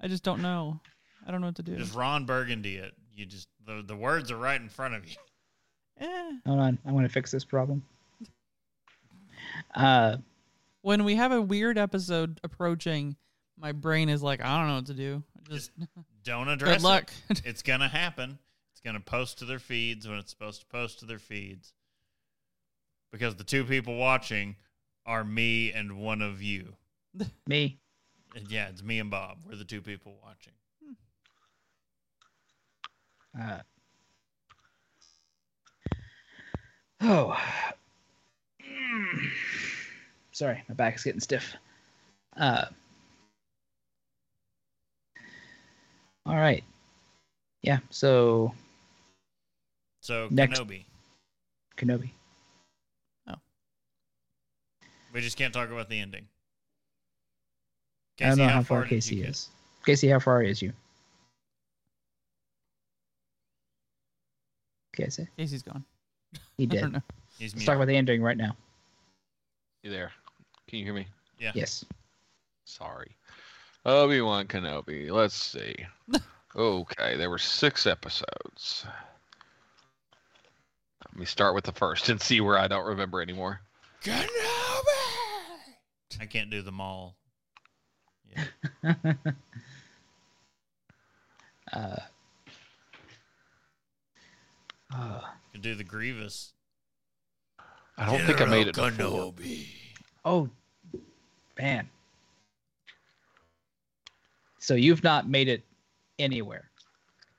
I 0.01 0.09
just 0.09 0.25
don't 0.25 0.43
know. 0.43 0.81
I 1.27 1.31
don't 1.31 1.41
know 1.41 1.49
what 1.49 1.57
to 1.57 1.63
do. 1.63 1.77
Just 1.77 1.95
Ron 1.95 2.25
Burgundy 2.25 2.77
it. 2.77 2.95
You 3.15 3.27
just 3.27 3.49
the 3.67 3.83
the 3.87 3.97
words 3.97 4.31
are 4.31 4.37
right 4.37 4.61
in 4.61 4.69
front 4.69 4.95
of 4.95 5.09
you. 5.09 5.17
Eh. 6.01 6.33
hold 6.45 6.61
on, 6.61 6.79
I 6.85 6.93
want 6.93 7.07
to 7.07 7.13
fix 7.13 7.31
this 7.31 7.45
problem. 7.45 7.83
Uh, 9.75 10.17
When 10.87 11.03
we 11.03 11.17
have 11.17 11.33
a 11.33 11.43
weird 11.43 11.79
episode 11.79 12.39
approaching, 12.45 13.17
my 13.59 13.73
brain 13.73 14.09
is 14.09 14.23
like 14.23 14.41
I 14.41 14.57
don't 14.57 14.69
know 14.69 14.75
what 14.77 14.87
to 14.87 14.95
do. 14.95 15.25
Just 15.51 15.73
Don't 16.23 16.47
address 16.49 16.77
good 16.77 16.85
luck. 16.85 17.11
it. 17.29 17.43
It's 17.45 17.63
gonna 17.63 17.89
happen. 17.89 18.39
It's 18.71 18.81
gonna 18.83 19.01
post 19.01 19.41
to 19.41 19.47
their 19.47 19.59
feeds 19.59 20.07
when 20.07 20.19
it's 20.19 20.31
supposed 20.31 20.61
to 20.61 20.67
post 20.67 21.01
to 21.01 21.05
their 21.05 21.19
feeds. 21.19 21.73
Because 23.11 23.35
the 23.35 23.43
two 23.43 23.65
people 23.65 23.97
watching 23.97 24.55
are 25.05 25.25
me 25.25 25.73
and 25.73 25.99
one 25.99 26.23
of 26.23 26.41
you. 26.41 26.77
me. 27.49 27.81
And 28.37 28.49
yeah, 28.49 28.69
it's 28.69 28.85
me 28.85 29.01
and 29.01 29.11
Bob. 29.11 29.39
We're 29.45 29.57
the 29.57 29.65
two 29.65 29.83
people 29.83 30.21
watching. 30.23 30.53
Uh, 33.37 33.63
oh. 37.01 37.37
Mm. 38.63 39.31
Sorry, 40.37 40.63
my 40.69 40.75
back 40.75 40.95
is 40.97 41.03
getting 41.03 41.19
stiff. 41.21 41.57
Uh, 42.37 42.67
all 46.27 46.37
right. 46.37 46.63
Yeah, 47.63 47.79
so 47.89 48.53
So 50.03 50.29
Next. 50.31 50.61
Kenobi. 50.61 50.85
Kenobi. 51.79 52.11
Oh. 53.27 53.37
We 55.15 55.23
just 55.23 55.39
can't 55.39 55.55
talk 55.55 55.71
about 55.71 55.89
the 55.89 55.99
ending. 55.99 56.27
I 58.21 58.27
don't 58.29 58.37
know 58.37 58.49
how, 58.49 58.57
far 58.63 58.83
far 58.83 58.85
Casey 58.85 59.15
you 59.15 59.23
get? 59.23 59.31
is. 59.31 59.49
Casey, 59.87 60.09
how 60.09 60.19
far 60.19 60.43
is 60.43 60.61
you? 60.61 60.75
Casey, 64.95 65.27
Casey's 65.39 65.63
gone. 65.63 65.83
he 66.59 66.67
did. 66.67 66.93
don't. 66.93 67.03
He's 67.39 67.55
Let's 67.55 67.55
mute. 67.55 67.65
talk 67.65 67.77
about 67.77 67.89
the 67.89 67.97
ending 67.97 68.21
right 68.21 68.37
now. 68.37 68.55
You 69.83 69.91
there? 69.91 70.13
Can 70.69 70.79
you 70.81 70.85
hear 70.85 70.95
me? 70.95 71.07
Yeah. 71.39 71.53
Yes. 71.55 71.85
Sorry. 72.65 73.17
Obi 73.85 74.21
Wan 74.21 74.47
Kenobi. 74.47 75.11
Let's 75.11 75.37
see. 75.37 75.77
okay, 76.57 77.17
there 77.17 77.31
were 77.31 77.39
six 77.39 77.87
episodes. 77.87 78.85
Let 81.05 81.17
me 81.17 81.25
start 81.25 81.55
with 81.55 81.65
the 81.65 81.73
first 81.73 82.09
and 82.09 82.21
see 82.21 82.41
where 82.41 82.59
I 82.59 82.67
don't 82.67 82.87
remember 82.87 83.23
anymore. 83.23 83.61
Kenobi. 84.03 84.27
I 86.21 86.27
can't 86.27 86.51
do 86.51 86.63
them 86.63 86.81
all. 86.81 87.17
Yeah. 88.35 88.45
uh, 91.73 91.97
uh, 94.93 95.21
I 95.23 95.33
can 95.53 95.61
do 95.61 95.75
the 95.77 95.85
Grievous. 95.85 96.53
I 97.97 98.07
don't 98.07 98.27
think 98.27 98.41
I 98.41 98.47
made 98.47 98.67
it 98.67 98.75
before. 98.75 99.33
Kenobi. 100.27 100.51
oh, 100.95 101.01
man. 101.59 101.89
So 104.59 104.75
you've 104.75 105.05
not 105.05 105.29
made 105.29 105.49
it 105.49 105.63
anywhere. 106.19 106.69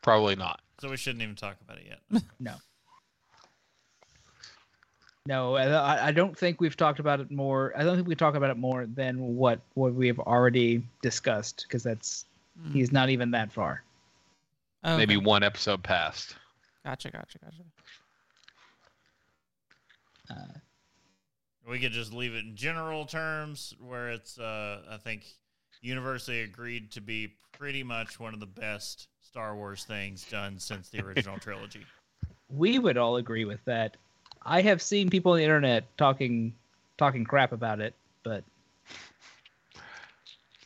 Probably 0.01 0.35
not. 0.35 0.61
So 0.79 0.89
we 0.89 0.97
shouldn't 0.97 1.21
even 1.23 1.35
talk 1.35 1.57
about 1.65 1.77
it 1.79 1.85
yet. 1.88 2.23
No. 2.39 2.53
No, 5.25 5.55
I, 5.57 6.07
I 6.07 6.11
don't 6.13 6.38
think 6.38 6.61
we've 6.61 6.77
talked 6.77 6.99
about 6.99 7.19
it 7.19 7.29
more. 7.29 7.73
I 7.75 7.83
don't 7.83 7.97
think 7.97 8.07
we 8.07 8.15
talk 8.15 8.35
about 8.35 8.49
it 8.49 8.55
more 8.57 8.85
than 8.85 9.35
what 9.35 9.59
what 9.73 9.93
we 9.93 10.07
have 10.07 10.19
already 10.19 10.83
discussed 11.01 11.65
because 11.67 11.83
that's 11.83 12.23
Mm. 12.59 12.73
he's 12.73 12.91
not 12.91 13.09
even 13.09 13.29
that 13.31 13.51
far. 13.51 13.83
Okay. 14.83 14.97
Maybe 14.97 15.15
one 15.17 15.43
episode 15.43 15.83
past. 15.83 16.35
Gotcha. 16.85 17.11
Gotcha. 17.11 17.38
Gotcha. 17.38 17.63
Uh, 20.31 20.57
We 21.68 21.80
could 21.80 21.91
just 21.91 22.13
leave 22.13 22.34
it 22.34 22.45
in 22.45 22.55
general 22.55 23.05
terms, 23.05 23.74
where 23.80 24.09
it's, 24.09 24.39
uh, 24.39 24.84
I 24.89 24.97
think, 24.97 25.26
universally 25.82 26.41
agreed 26.41 26.91
to 26.91 27.01
be 27.01 27.34
pretty 27.51 27.84
much 27.84 28.20
one 28.20 28.34
of 28.34 28.39
the 28.39 28.45
best 28.45 29.07
Star 29.22 29.55
Wars 29.55 29.84
things 29.84 30.24
done 30.30 30.59
since 30.59 30.89
the 30.89 31.01
original 31.01 31.38
trilogy. 31.39 31.86
we 32.49 32.80
would 32.80 32.97
all 32.97 33.18
agree 33.18 33.43
with 33.45 33.63
that. 33.65 33.97
I 34.43 34.61
have 34.61 34.82
seen 34.82 35.09
people 35.09 35.34
on 35.34 35.39
the 35.39 35.43
internet 35.43 35.84
talking 35.97 36.53
talking 36.97 37.26
crap 37.26 37.51
about 37.51 37.80
it, 37.82 37.93
but 38.24 38.43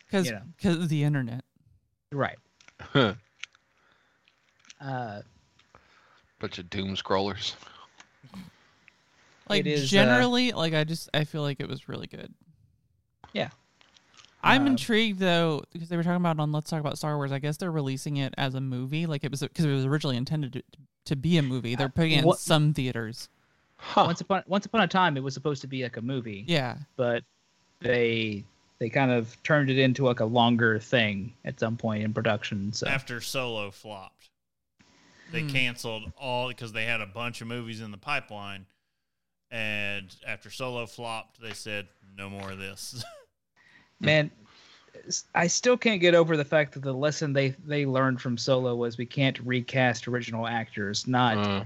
Because 0.05 0.27
You 0.27 0.33
know. 0.33 0.71
of 0.71 0.87
the 0.89 1.03
internet. 1.03 1.43
right. 2.11 2.37
Bunch 2.93 3.17
Uh, 4.79 5.21
of 6.41 6.69
doom 6.69 6.95
scrollers. 6.95 7.55
Like 9.51 9.65
It 9.65 9.67
is, 9.71 9.83
uh, 9.83 9.87
generally, 9.87 10.51
like 10.51 10.73
I 10.73 10.83
just 10.83 11.09
I 11.13 11.23
feel 11.23 11.41
like 11.43 11.59
it 11.59 11.67
was 11.69 11.87
really 11.87 12.07
good. 12.07 12.33
Yeah. 13.33 13.49
I'm 14.43 14.63
Uh, 14.63 14.67
intrigued 14.71 15.19
though 15.19 15.61
because 15.71 15.89
they 15.89 15.97
were 15.97 16.03
talking 16.03 16.15
about 16.17 16.39
on 16.39 16.51
Let's 16.51 16.69
Talk 16.69 16.79
About 16.79 16.97
Star 16.97 17.15
Wars. 17.17 17.31
I 17.31 17.39
guess 17.39 17.57
they're 17.57 17.71
releasing 17.71 18.17
it 18.17 18.33
as 18.37 18.55
a 18.55 18.61
movie, 18.61 19.05
like 19.05 19.23
it 19.23 19.29
was 19.31 19.41
because 19.41 19.65
it 19.65 19.71
was 19.71 19.85
originally 19.85 20.17
intended 20.17 20.53
to, 20.53 20.63
to 21.05 21.15
be 21.15 21.37
a 21.37 21.41
movie. 21.43 21.75
They're 21.75 21.89
putting 21.89 22.13
it 22.13 22.19
in 22.19 22.25
what- 22.25 22.39
some 22.39 22.73
theaters. 22.73 23.29
Huh. 23.77 24.03
once 24.05 24.21
upon 24.21 24.43
once 24.47 24.65
upon 24.67 24.81
a 24.81 24.87
time, 24.87 25.17
it 25.17 25.23
was 25.23 25.33
supposed 25.33 25.61
to 25.61 25.67
be 25.67 25.81
like 25.83 25.97
a 25.97 26.01
movie, 26.01 26.45
Yeah, 26.47 26.77
but 26.97 27.23
they 27.79 28.43
they 28.79 28.89
kind 28.89 29.11
of 29.11 29.41
turned 29.43 29.69
it 29.69 29.77
into 29.79 30.05
like 30.05 30.19
a 30.21 30.25
longer 30.25 30.79
thing 30.79 31.33
at 31.45 31.59
some 31.59 31.77
point 31.77 32.03
in 32.03 32.13
production. 32.13 32.73
So 32.73 32.87
After 32.87 33.21
Solo 33.21 33.69
flopped, 33.71 34.29
they 35.31 35.41
Hmm. 35.41 35.49
canceled 35.49 36.11
all 36.17 36.47
because 36.47 36.73
they 36.73 36.85
had 36.85 37.01
a 37.01 37.05
bunch 37.07 37.41
of 37.41 37.47
movies 37.47 37.81
in 37.81 37.89
the 37.91 37.97
pipeline. 37.97 38.65
And 39.51 40.15
after 40.25 40.49
Solo 40.49 40.85
flopped, 40.85 41.41
they 41.41 41.53
said, 41.53 41.87
no 42.17 42.29
more 42.29 42.51
of 42.51 42.57
this. 42.57 43.03
man 43.99 44.31
I 45.33 45.47
still 45.47 45.77
can't 45.77 46.01
get 46.01 46.15
over 46.15 46.35
the 46.37 46.45
fact 46.45 46.73
that 46.73 46.83
the 46.83 46.93
lesson 46.93 47.33
they 47.33 47.49
they 47.65 47.85
learned 47.85 48.21
from 48.21 48.37
solo 48.37 48.75
was 48.75 48.97
we 48.97 49.05
can't 49.05 49.39
recast 49.39 50.07
original 50.07 50.47
actors 50.47 51.07
not 51.07 51.37
Uh, 51.37 51.63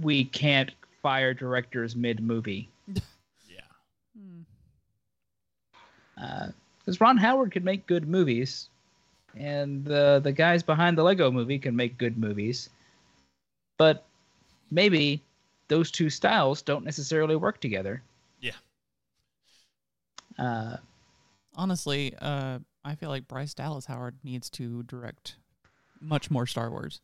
we 0.00 0.24
can't 0.24 0.72
fire 1.02 1.34
directors 1.34 1.94
mid 1.94 2.20
movie 2.20 2.68
yeah. 3.48 3.60
Because 6.78 7.00
ron 7.00 7.16
howard 7.16 7.52
could 7.52 7.64
make 7.64 7.86
good 7.86 8.08
movies 8.08 8.68
and 9.36 9.84
the 9.84 10.20
the 10.22 10.32
guys 10.32 10.62
behind 10.62 10.96
the 10.96 11.02
lego 11.02 11.30
movie 11.30 11.58
can 11.58 11.76
make 11.76 11.98
good 11.98 12.16
movies 12.16 12.70
but 13.78 14.06
maybe 14.70 15.22
those 15.68 15.90
two 15.90 16.08
styles 16.10 16.62
don't 16.62 16.84
necessarily 16.84 17.36
work 17.36 17.60
together 17.60 18.02
Yeah. 18.40 18.52
uh 20.38 20.76
honestly, 21.54 22.14
uh, 22.20 22.58
I 22.84 22.94
feel 22.96 23.08
like 23.08 23.26
Bryce 23.26 23.54
Dallas 23.54 23.86
Howard 23.86 24.16
needs 24.22 24.50
to 24.50 24.82
direct 24.84 25.36
much 26.00 26.30
more 26.30 26.46
Star 26.46 26.70
Wars. 26.70 27.00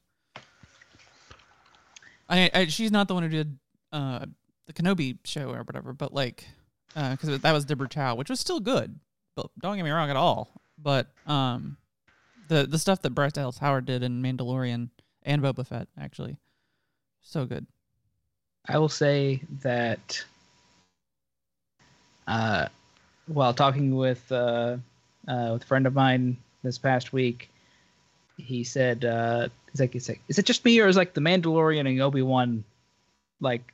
I, 2.28 2.50
I 2.54 2.66
she's 2.66 2.90
not 2.92 3.08
the 3.08 3.14
one 3.14 3.22
who 3.22 3.28
did 3.28 3.58
uh 3.92 4.26
the 4.66 4.72
Kenobi 4.72 5.18
show 5.24 5.50
or 5.50 5.62
whatever, 5.62 5.92
but 5.92 6.14
like, 6.14 6.46
because 6.94 7.40
that 7.40 7.52
was 7.52 7.64
Deborah 7.64 7.88
Chow, 7.88 8.14
which 8.14 8.30
was 8.30 8.38
still 8.40 8.60
good. 8.60 8.98
But 9.34 9.46
don't 9.60 9.76
get 9.76 9.82
me 9.84 9.90
wrong 9.90 10.10
at 10.10 10.16
all. 10.16 10.50
But 10.78 11.08
um, 11.26 11.76
the 12.48 12.66
the 12.66 12.78
stuff 12.78 13.02
that 13.02 13.10
Bryce 13.10 13.32
Dallas 13.32 13.58
Howard 13.58 13.86
did 13.86 14.02
in 14.02 14.22
Mandalorian 14.22 14.90
and 15.24 15.42
Boba 15.42 15.66
Fett 15.66 15.88
actually, 15.98 16.36
so 17.22 17.44
good. 17.46 17.66
I 18.68 18.78
will 18.78 18.88
say 18.88 19.40
that 19.62 20.24
uh, 22.26 22.68
while 23.26 23.54
talking 23.54 23.96
with 23.96 24.30
uh, 24.30 24.76
uh, 25.26 25.50
with 25.52 25.62
a 25.62 25.66
friend 25.66 25.86
of 25.86 25.94
mine 25.94 26.36
this 26.62 26.78
past 26.78 27.12
week, 27.12 27.50
he 28.36 28.62
said, 28.64 29.04
uh, 29.04 29.48
"He's 29.70 29.80
like, 29.80 29.92
he's 29.92 30.08
like, 30.08 30.20
is 30.28 30.38
it 30.38 30.46
just 30.46 30.64
me 30.64 30.78
or 30.80 30.86
is 30.86 30.96
like 30.96 31.14
the 31.14 31.20
Mandalorian 31.20 31.88
and 31.88 32.00
Obi 32.00 32.22
Wan 32.22 32.64
like 33.40 33.72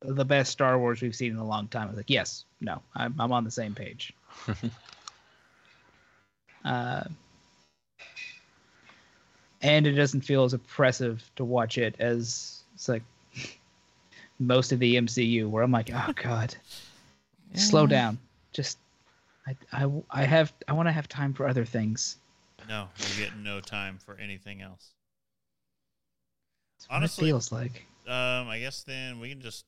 the 0.00 0.24
best 0.24 0.50
Star 0.52 0.78
Wars 0.78 1.00
we've 1.00 1.14
seen 1.14 1.32
in 1.32 1.38
a 1.38 1.46
long 1.46 1.68
time?" 1.68 1.84
I 1.84 1.90
was 1.90 1.96
like, 1.96 2.10
"Yes, 2.10 2.44
no, 2.60 2.82
I'm 2.96 3.14
I'm 3.20 3.32
on 3.32 3.44
the 3.44 3.50
same 3.52 3.74
page." 3.74 4.12
uh, 6.64 7.04
and 9.62 9.86
it 9.86 9.92
doesn't 9.92 10.22
feel 10.22 10.44
as 10.44 10.54
oppressive 10.54 11.28
to 11.36 11.44
watch 11.44 11.78
it 11.78 11.94
as 12.00 12.62
it's 12.74 12.88
like 12.88 13.02
most 14.38 14.72
of 14.72 14.78
the 14.78 14.96
MCU, 14.96 15.48
where 15.48 15.62
I'm 15.62 15.72
like, 15.72 15.90
oh 15.92 16.12
god, 16.14 16.54
slow 17.54 17.86
down, 17.86 18.18
just 18.52 18.78
I, 19.46 19.56
I, 19.72 19.90
I 20.10 20.24
have 20.24 20.52
I 20.66 20.72
want 20.72 20.88
to 20.88 20.92
have 20.92 21.08
time 21.08 21.32
for 21.34 21.48
other 21.48 21.64
things. 21.64 22.16
No, 22.68 22.88
you 22.98 23.24
get 23.24 23.36
no 23.36 23.60
time 23.60 23.98
for 24.04 24.16
anything 24.18 24.60
else. 24.62 24.92
That's 26.76 26.88
what 26.88 26.96
Honestly- 26.96 27.28
it 27.28 27.32
feels 27.32 27.52
like. 27.52 27.84
Um, 28.06 28.48
I 28.48 28.58
guess 28.58 28.82
then 28.84 29.20
we 29.20 29.28
can 29.28 29.40
just 29.42 29.66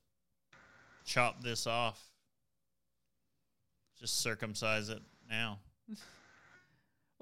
chop 1.04 1.42
this 1.42 1.66
off. 1.66 2.02
Just 3.98 4.20
circumcise 4.20 4.88
it 4.88 5.00
now. 5.28 5.58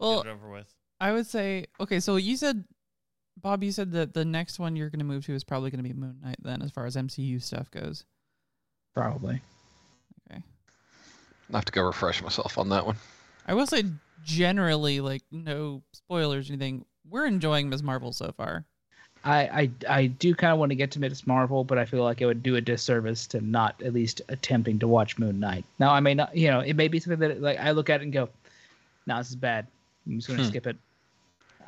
Well, 0.01 0.23
Get 0.23 0.29
it 0.29 0.33
over 0.35 0.49
with. 0.49 0.73
I 1.01 1.13
would 1.13 1.27
say 1.27 1.67
okay. 1.81 1.99
So 1.99 2.15
you 2.17 2.37
said, 2.37 2.63
Bob, 3.41 3.63
you 3.63 3.73
said 3.73 3.93
that 3.93 4.15
the 4.15 4.25
next 4.25 4.59
one 4.59 4.77
you're 4.77 4.91
going 4.91 4.99
to 4.99 5.05
move 5.05 5.25
to 5.27 5.35
is 5.35 5.45
probably 5.45 5.71
going 5.71 5.83
to 5.83 5.89
be 5.89 5.95
Moon 5.95 6.19
Knight. 6.23 6.37
Then, 6.43 6.63
as 6.63 6.71
far 6.71 6.87
as 6.87 6.97
MCU 6.97 7.41
stuff 7.43 7.71
goes, 7.71 8.05
Probably. 8.95 9.41
okay. 10.31 10.43
I 11.53 11.57
have 11.57 11.65
to 11.67 11.73
go 11.73 11.83
refresh 11.85 12.23
myself 12.23 12.59
on 12.59 12.69
that 12.71 12.85
one. 12.85 12.97
I 13.47 13.55
will 13.55 13.67
say 13.67 13.85
generally, 14.25 15.01
like 15.01 15.23
no 15.31 15.83
spoilers 15.93 16.51
or 16.51 16.55
anything. 16.55 16.85
We're 17.09 17.27
enjoying 17.27 17.71
Ms. 17.71 17.83
Marvel 17.83 18.13
so 18.13 18.33
far. 18.37 18.65
I, 19.25 19.41
I, 19.41 19.71
I 19.89 20.07
do 20.07 20.35
kind 20.35 20.53
of 20.53 20.59
want 20.59 20.71
to 20.71 20.77
get 20.77 20.91
to 20.93 21.01
Miss 21.01 21.27
Marvel, 21.27 21.65
but 21.65 21.77
I 21.79 21.85
feel 21.85 22.03
like 22.05 22.21
it 22.21 22.27
would 22.27 22.43
do 22.43 22.57
a 22.57 22.61
disservice 22.61 23.27
to 23.29 23.41
not 23.41 23.81
at 23.83 23.93
least 23.95 24.21
attempting 24.29 24.79
to 24.81 24.87
watch 24.89 25.19
Moon 25.19 25.41
Knight. 25.41 25.65
Now, 25.79 25.91
I 25.91 26.01
may 26.01 26.15
not, 26.15 26.37
you 26.37 26.49
know, 26.51 26.61
it 26.61 26.75
may 26.75 26.87
be 26.89 27.01
something 27.01 27.19
that 27.21 27.41
like 27.43 27.59
I 27.59 27.71
look 27.73 27.91
at 27.91 28.01
it 28.01 28.05
and 28.05 28.13
go, 28.13 28.29
"No, 29.07 29.19
this 29.19 29.31
is 29.31 29.37
bad. 29.37 29.67
I'm 30.07 30.17
just 30.17 30.29
going 30.29 30.39
to 30.39 30.45
Hmm. 30.45 30.51
skip 30.51 30.67
it." 30.67 30.77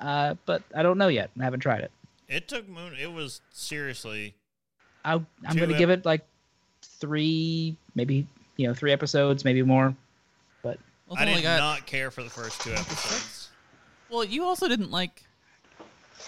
Uh, 0.01 0.35
but 0.47 0.63
I 0.75 0.83
don't 0.83 0.99
know 0.99 1.09
yet. 1.09 1.31
I 1.39 1.45
haven't 1.45 1.61
tried 1.61 1.81
it. 1.83 1.93
It 2.29 2.49
took 2.49 2.69
Moon. 2.69 2.95
It 3.01 3.13
was 3.13 3.41
seriously. 3.53 4.35
I, 5.05 5.15
I'm 5.15 5.27
going 5.57 5.69
to 5.69 5.75
ep- 5.75 5.79
give 5.79 5.91
it 5.91 6.05
like 6.05 6.27
three, 6.83 7.77
maybe 7.95 8.27
you 8.57 8.67
know, 8.67 8.75
three 8.75 8.93
episodes, 8.93 9.45
maybe 9.45 9.63
more. 9.63 9.95
Well, 10.63 11.19
I 11.19 11.23
only 11.23 11.35
did 11.37 11.43
got- 11.43 11.59
not 11.59 11.87
care 11.87 12.13
for 12.13 12.23
the 12.23 12.31
first 12.31 12.61
two 12.61 12.71
episodes. 12.73 13.49
Well, 14.11 14.25
you 14.25 14.45
also 14.45 14.69
didn't 14.69 14.93
like 14.93 15.25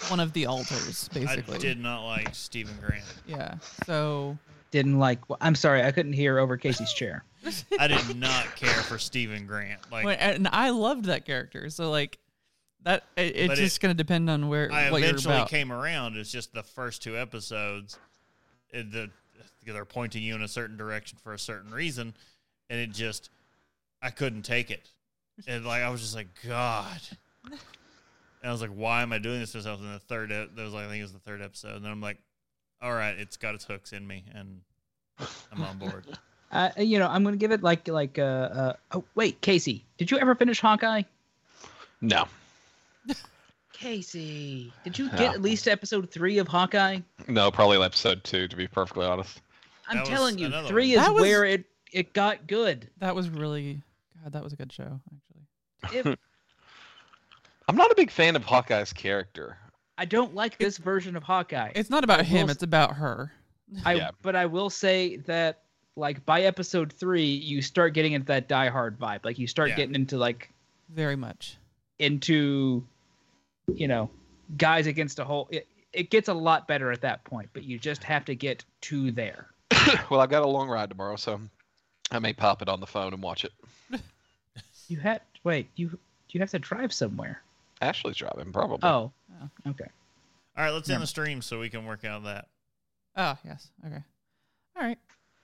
one 0.09 0.19
of 0.19 0.33
the 0.33 0.45
alters, 0.45 1.07
basically. 1.13 1.55
I 1.55 1.57
did 1.57 1.79
not 1.79 2.05
like 2.05 2.35
Stephen 2.35 2.75
Grant. 2.85 3.03
Yeah. 3.25 3.55
So 3.85 4.37
Didn't 4.71 4.99
like. 4.99 5.19
I'm 5.39 5.55
sorry, 5.55 5.83
I 5.83 5.91
couldn't 5.93 6.11
hear 6.13 6.37
over 6.37 6.57
Casey's 6.57 6.91
chair. 6.95 7.23
I 7.79 7.87
did 7.87 8.17
not 8.17 8.55
care 8.57 8.69
for 8.73 8.97
Stephen 8.97 9.47
Grant. 9.47 9.79
Like 9.89 10.05
Wait, 10.05 10.17
and 10.17 10.49
I 10.51 10.71
loved 10.71 11.05
that 11.05 11.25
character. 11.25 11.69
So 11.69 11.89
like 11.89 12.17
that, 12.83 13.03
it, 13.15 13.35
it's 13.35 13.47
But 13.47 13.57
it- 13.57 13.61
just 13.61 13.81
going 13.81 13.95
to 13.95 14.03
depend 14.03 14.29
on 14.29 14.47
where 14.47 14.71
I 14.71 14.91
what 14.91 15.01
you're 15.01 15.09
eventually 15.09 15.35
about. 15.35 15.49
came 15.49 15.71
around. 15.71 16.17
It's 16.17 16.31
just 16.31 16.53
the 16.53 16.63
first 16.63 17.01
two 17.03 17.17
episodes. 17.17 17.97
It, 18.71 18.91
the 18.91 19.09
they're 19.65 19.85
pointing 19.85 20.23
you 20.23 20.35
in 20.35 20.41
a 20.41 20.47
certain 20.47 20.75
direction 20.75 21.17
for 21.23 21.33
a 21.33 21.39
certain 21.39 21.71
reason, 21.71 22.13
and 22.69 22.79
it 22.79 22.91
just 22.91 23.29
I 24.01 24.09
couldn't 24.09 24.41
take 24.43 24.71
it. 24.71 24.89
And 25.47 25.65
like 25.65 25.81
I 25.83 25.89
was 25.89 26.01
just 26.01 26.15
like 26.15 26.27
God. 26.47 26.99
And 27.45 28.49
I 28.49 28.51
was 28.51 28.59
like, 28.61 28.71
why 28.71 29.01
am 29.03 29.13
I 29.13 29.19
doing 29.19 29.39
this 29.39 29.51
to 29.53 29.59
myself? 29.59 29.79
In 29.79 29.91
the 29.93 29.99
third, 29.99 30.29
that 30.31 30.49
was 30.57 30.73
like 30.73 30.85
I 30.85 30.89
think 30.89 30.99
it 30.99 31.03
was 31.03 31.13
the 31.13 31.19
third 31.19 31.41
episode, 31.41 31.75
and 31.75 31.85
then 31.85 31.91
I'm 31.91 32.01
like, 32.01 32.17
all 32.81 32.93
right, 32.93 33.17
it's 33.17 33.37
got 33.37 33.55
its 33.55 33.63
hooks 33.63 33.93
in 33.93 34.05
me, 34.05 34.25
and 34.35 34.59
I'm 35.51 35.61
on 35.63 35.77
board. 35.77 36.05
Uh, 36.51 36.69
you 36.77 36.99
know, 36.99 37.07
I'm 37.07 37.23
going 37.23 37.33
to 37.33 37.39
give 37.39 37.51
it 37.51 37.63
like 37.63 37.87
like. 37.87 38.19
Uh, 38.19 38.21
uh, 38.21 38.73
oh 38.91 39.03
wait, 39.15 39.41
Casey, 39.41 39.83
did 39.97 40.11
you 40.11 40.19
ever 40.19 40.35
finish 40.35 40.59
Hawkeye? 40.61 41.01
No, 41.99 42.25
Casey, 43.71 44.71
did 44.83 44.97
you 44.97 45.05
Yeah. 45.07 45.17
get 45.17 45.33
at 45.35 45.41
least 45.41 45.67
episode 45.67 46.09
three 46.11 46.37
of 46.37 46.47
Hawkeye? 46.47 46.99
no, 47.27 47.51
probably 47.51 47.81
episode 47.81 48.23
two 48.23 48.47
to 48.47 48.55
be 48.55 48.67
perfectly 48.67 49.05
honest. 49.05 49.41
I'm 49.87 49.97
That 49.97 50.05
telling 50.05 50.37
you, 50.37 50.49
three 50.67 50.95
one. 50.95 51.05
is 51.05 51.11
was- 51.11 51.21
where 51.21 51.43
it 51.45 51.65
it 51.91 52.13
got 52.13 52.47
good. 52.47 52.89
That 52.99 53.15
was 53.15 53.29
really 53.29 53.81
God. 54.23 54.33
That 54.33 54.43
was 54.43 54.53
a 54.53 54.55
good 54.55 54.71
show, 54.71 54.99
actually. 55.83 55.99
If 55.99 56.17
I'm 57.67 57.75
not 57.75 57.91
a 57.91 57.95
big 57.95 58.09
fan 58.11 58.35
of 58.35 58.43
Hawkeye's 58.45 58.93
character. 58.93 59.57
I 59.97 60.05
don't 60.05 60.33
like 60.33 60.57
this 60.57 60.77
version 60.77 61.15
of 61.15 61.23
Hawkeye, 61.23 61.71
It's 61.75 61.89
not 61.89 62.03
about 62.03 62.25
him. 62.25 62.47
will 62.47 62.51
It's 62.51 62.63
about 62.63 62.95
her. 62.95 63.31
I 63.85 63.93
yeah. 63.95 64.11
but 64.21 64.35
I 64.35 64.45
will 64.47 64.69
say 64.69 65.17
that 65.17 65.61
like 65.95 66.25
by 66.25 66.41
episode 66.43 66.91
three, 66.93 67.25
you 67.25 67.61
start 67.61 67.93
getting 67.93 68.13
into 68.13 68.25
that 68.27 68.47
Die 68.47 68.69
Hard 68.69 68.97
vibe. 68.99 69.23
Like 69.25 69.37
you 69.39 69.47
start 69.47 69.69
Yeah. 69.69 69.75
getting 69.75 69.95
into 69.95 70.17
like 70.17 70.51
Very 70.89 71.15
much. 71.15 71.57
into 71.99 72.87
you 73.73 73.87
know 73.87 74.09
guys 74.57 74.87
against 74.87 75.19
a 75.19 75.23
whole. 75.23 75.47
It, 75.51 75.67
it 75.93 76.09
gets 76.09 76.27
a 76.27 76.33
lot 76.33 76.67
better 76.67 76.91
at 76.91 77.01
that 77.01 77.23
point, 77.23 77.49
but 77.53 77.63
you 77.63 77.77
just 77.77 78.03
have 78.03 78.25
to 78.25 78.35
get 78.35 78.65
to 78.81 79.11
there. 79.11 79.47
well, 80.09 80.19
I've 80.19 80.29
got 80.29 80.41
a 80.43 80.47
long 80.47 80.67
ride 80.69 80.89
tomorrow, 80.89 81.15
so 81.15 81.39
I 82.11 82.19
may 82.19 82.33
pop 82.33 82.61
it 82.61 82.69
on 82.69 82.79
the 82.79 82.87
phone 82.87 83.13
and 83.13 83.21
watch 83.21 83.45
it. 83.45 83.51
You 84.89 84.97
had 84.99 85.21
wait 85.43 85.69
you 85.75 85.97
you 86.29 86.39
have 86.41 86.51
to 86.51 86.59
drive 86.59 86.91
somewhere. 86.93 87.41
Ashley's 87.81 88.17
driving, 88.17 88.51
probably. 88.51 88.79
Oh, 88.87 89.11
Oh. 89.41 89.49
okay. 89.71 89.87
All 90.57 90.63
right, 90.63 90.71
let's 90.71 90.87
Yeah. 90.89 90.95
end 90.95 91.03
the 91.03 91.07
stream 91.07 91.41
so 91.41 91.59
we 91.59 91.69
can 91.69 91.85
work 91.85 92.03
out 92.05 92.23
that. 92.25 92.47
Oh 93.15 93.37
yes. 93.45 93.69
Okay. 93.85 94.03
All 94.75 94.83
right. 94.83 94.97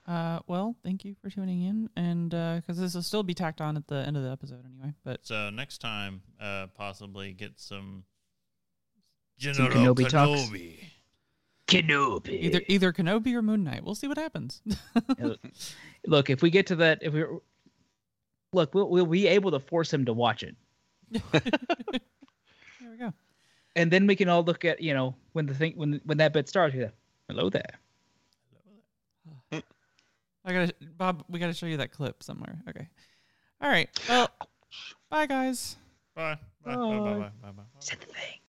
Uh, 0.10 0.40
well, 0.48 0.76
thank 0.84 1.06
you 1.06 1.15
for 1.22 1.30
tuning 1.30 1.61
in, 1.61 1.88
and 1.95 2.31
because 2.31 2.80
this 2.80 2.95
will 2.95 3.03
still 3.03 3.22
be 3.22 3.36
tacked 3.36 3.61
on 3.61 3.77
at 3.77 3.86
the 3.88 3.98
end 3.98 4.18
of 4.18 4.23
the 4.23 4.31
episode 4.31 4.65
anyway. 4.65 4.91
But 5.03 5.19
So 5.23 5.52
next 5.52 5.77
time, 5.77 6.22
uh, 6.41 6.65
possibly 6.73 7.31
get 7.34 7.60
some 7.60 8.03
Some 9.40 9.53
General 9.53 9.94
Kenobi 9.95 10.10
talks. 10.10 10.41
Kenobi. 10.49 10.80
Kenobi. 11.68 12.30
either 12.30 12.61
either 12.68 12.91
Kenobi 12.91 13.36
or 13.36 13.44
Moon 13.44 13.64
Knight. 13.64 13.84
We'll 13.84 13.94
see 13.94 14.07
what 14.07 14.18
happens. 14.18 14.64
look, 16.07 16.31
if 16.31 16.41
we 16.41 16.49
get 16.49 16.65
to 16.68 16.76
that, 16.77 16.98
if 17.03 17.14
we 17.14 17.23
look, 18.52 18.73
we'll, 18.73 18.90
we'll 18.90 19.06
be 19.06 19.27
able 19.27 19.52
to 19.52 19.60
force 19.60 19.94
him 19.94 20.06
to 20.06 20.14
watch 20.14 20.41
it, 20.41 20.56
there 21.11 21.41
we 22.90 22.98
go. 22.98 23.14
and 23.76 23.91
then 23.91 24.07
we 24.07 24.15
can 24.15 24.27
all 24.27 24.44
look 24.44 24.65
at 24.65 24.81
you 24.81 24.95
know 24.95 25.14
when 25.34 25.45
the 25.45 25.53
thing 25.53 25.73
when 25.76 26.02
when 26.06 26.18
that 26.18 26.34
bit 26.34 26.49
starts. 26.49 26.73
We 26.73 26.81
go, 26.81 26.90
Hello 27.27 27.52
there. 27.52 27.80
I 30.49 30.53
gotta 30.53 30.73
Bob. 30.97 31.23
We 31.30 31.39
gotta 31.39 31.53
show 31.53 31.65
you 31.65 31.77
that 31.77 31.91
clip 31.91 32.23
somewhere. 32.23 32.61
Okay. 32.69 32.88
All 33.61 33.69
right. 33.69 33.89
Well, 34.07 34.30
bye 35.09 35.26
guys. 35.26 35.76
Bye. 36.15 36.38
Bye. 36.65 36.76
Bye. 36.76 36.76
Bye. 36.76 36.99
Bye. 36.99 36.99
Bye. 36.99 37.31
Bye. 37.41 37.51
bye. 37.51 37.63
Said 37.80 37.99
the 38.01 38.07
thing. 38.07 38.35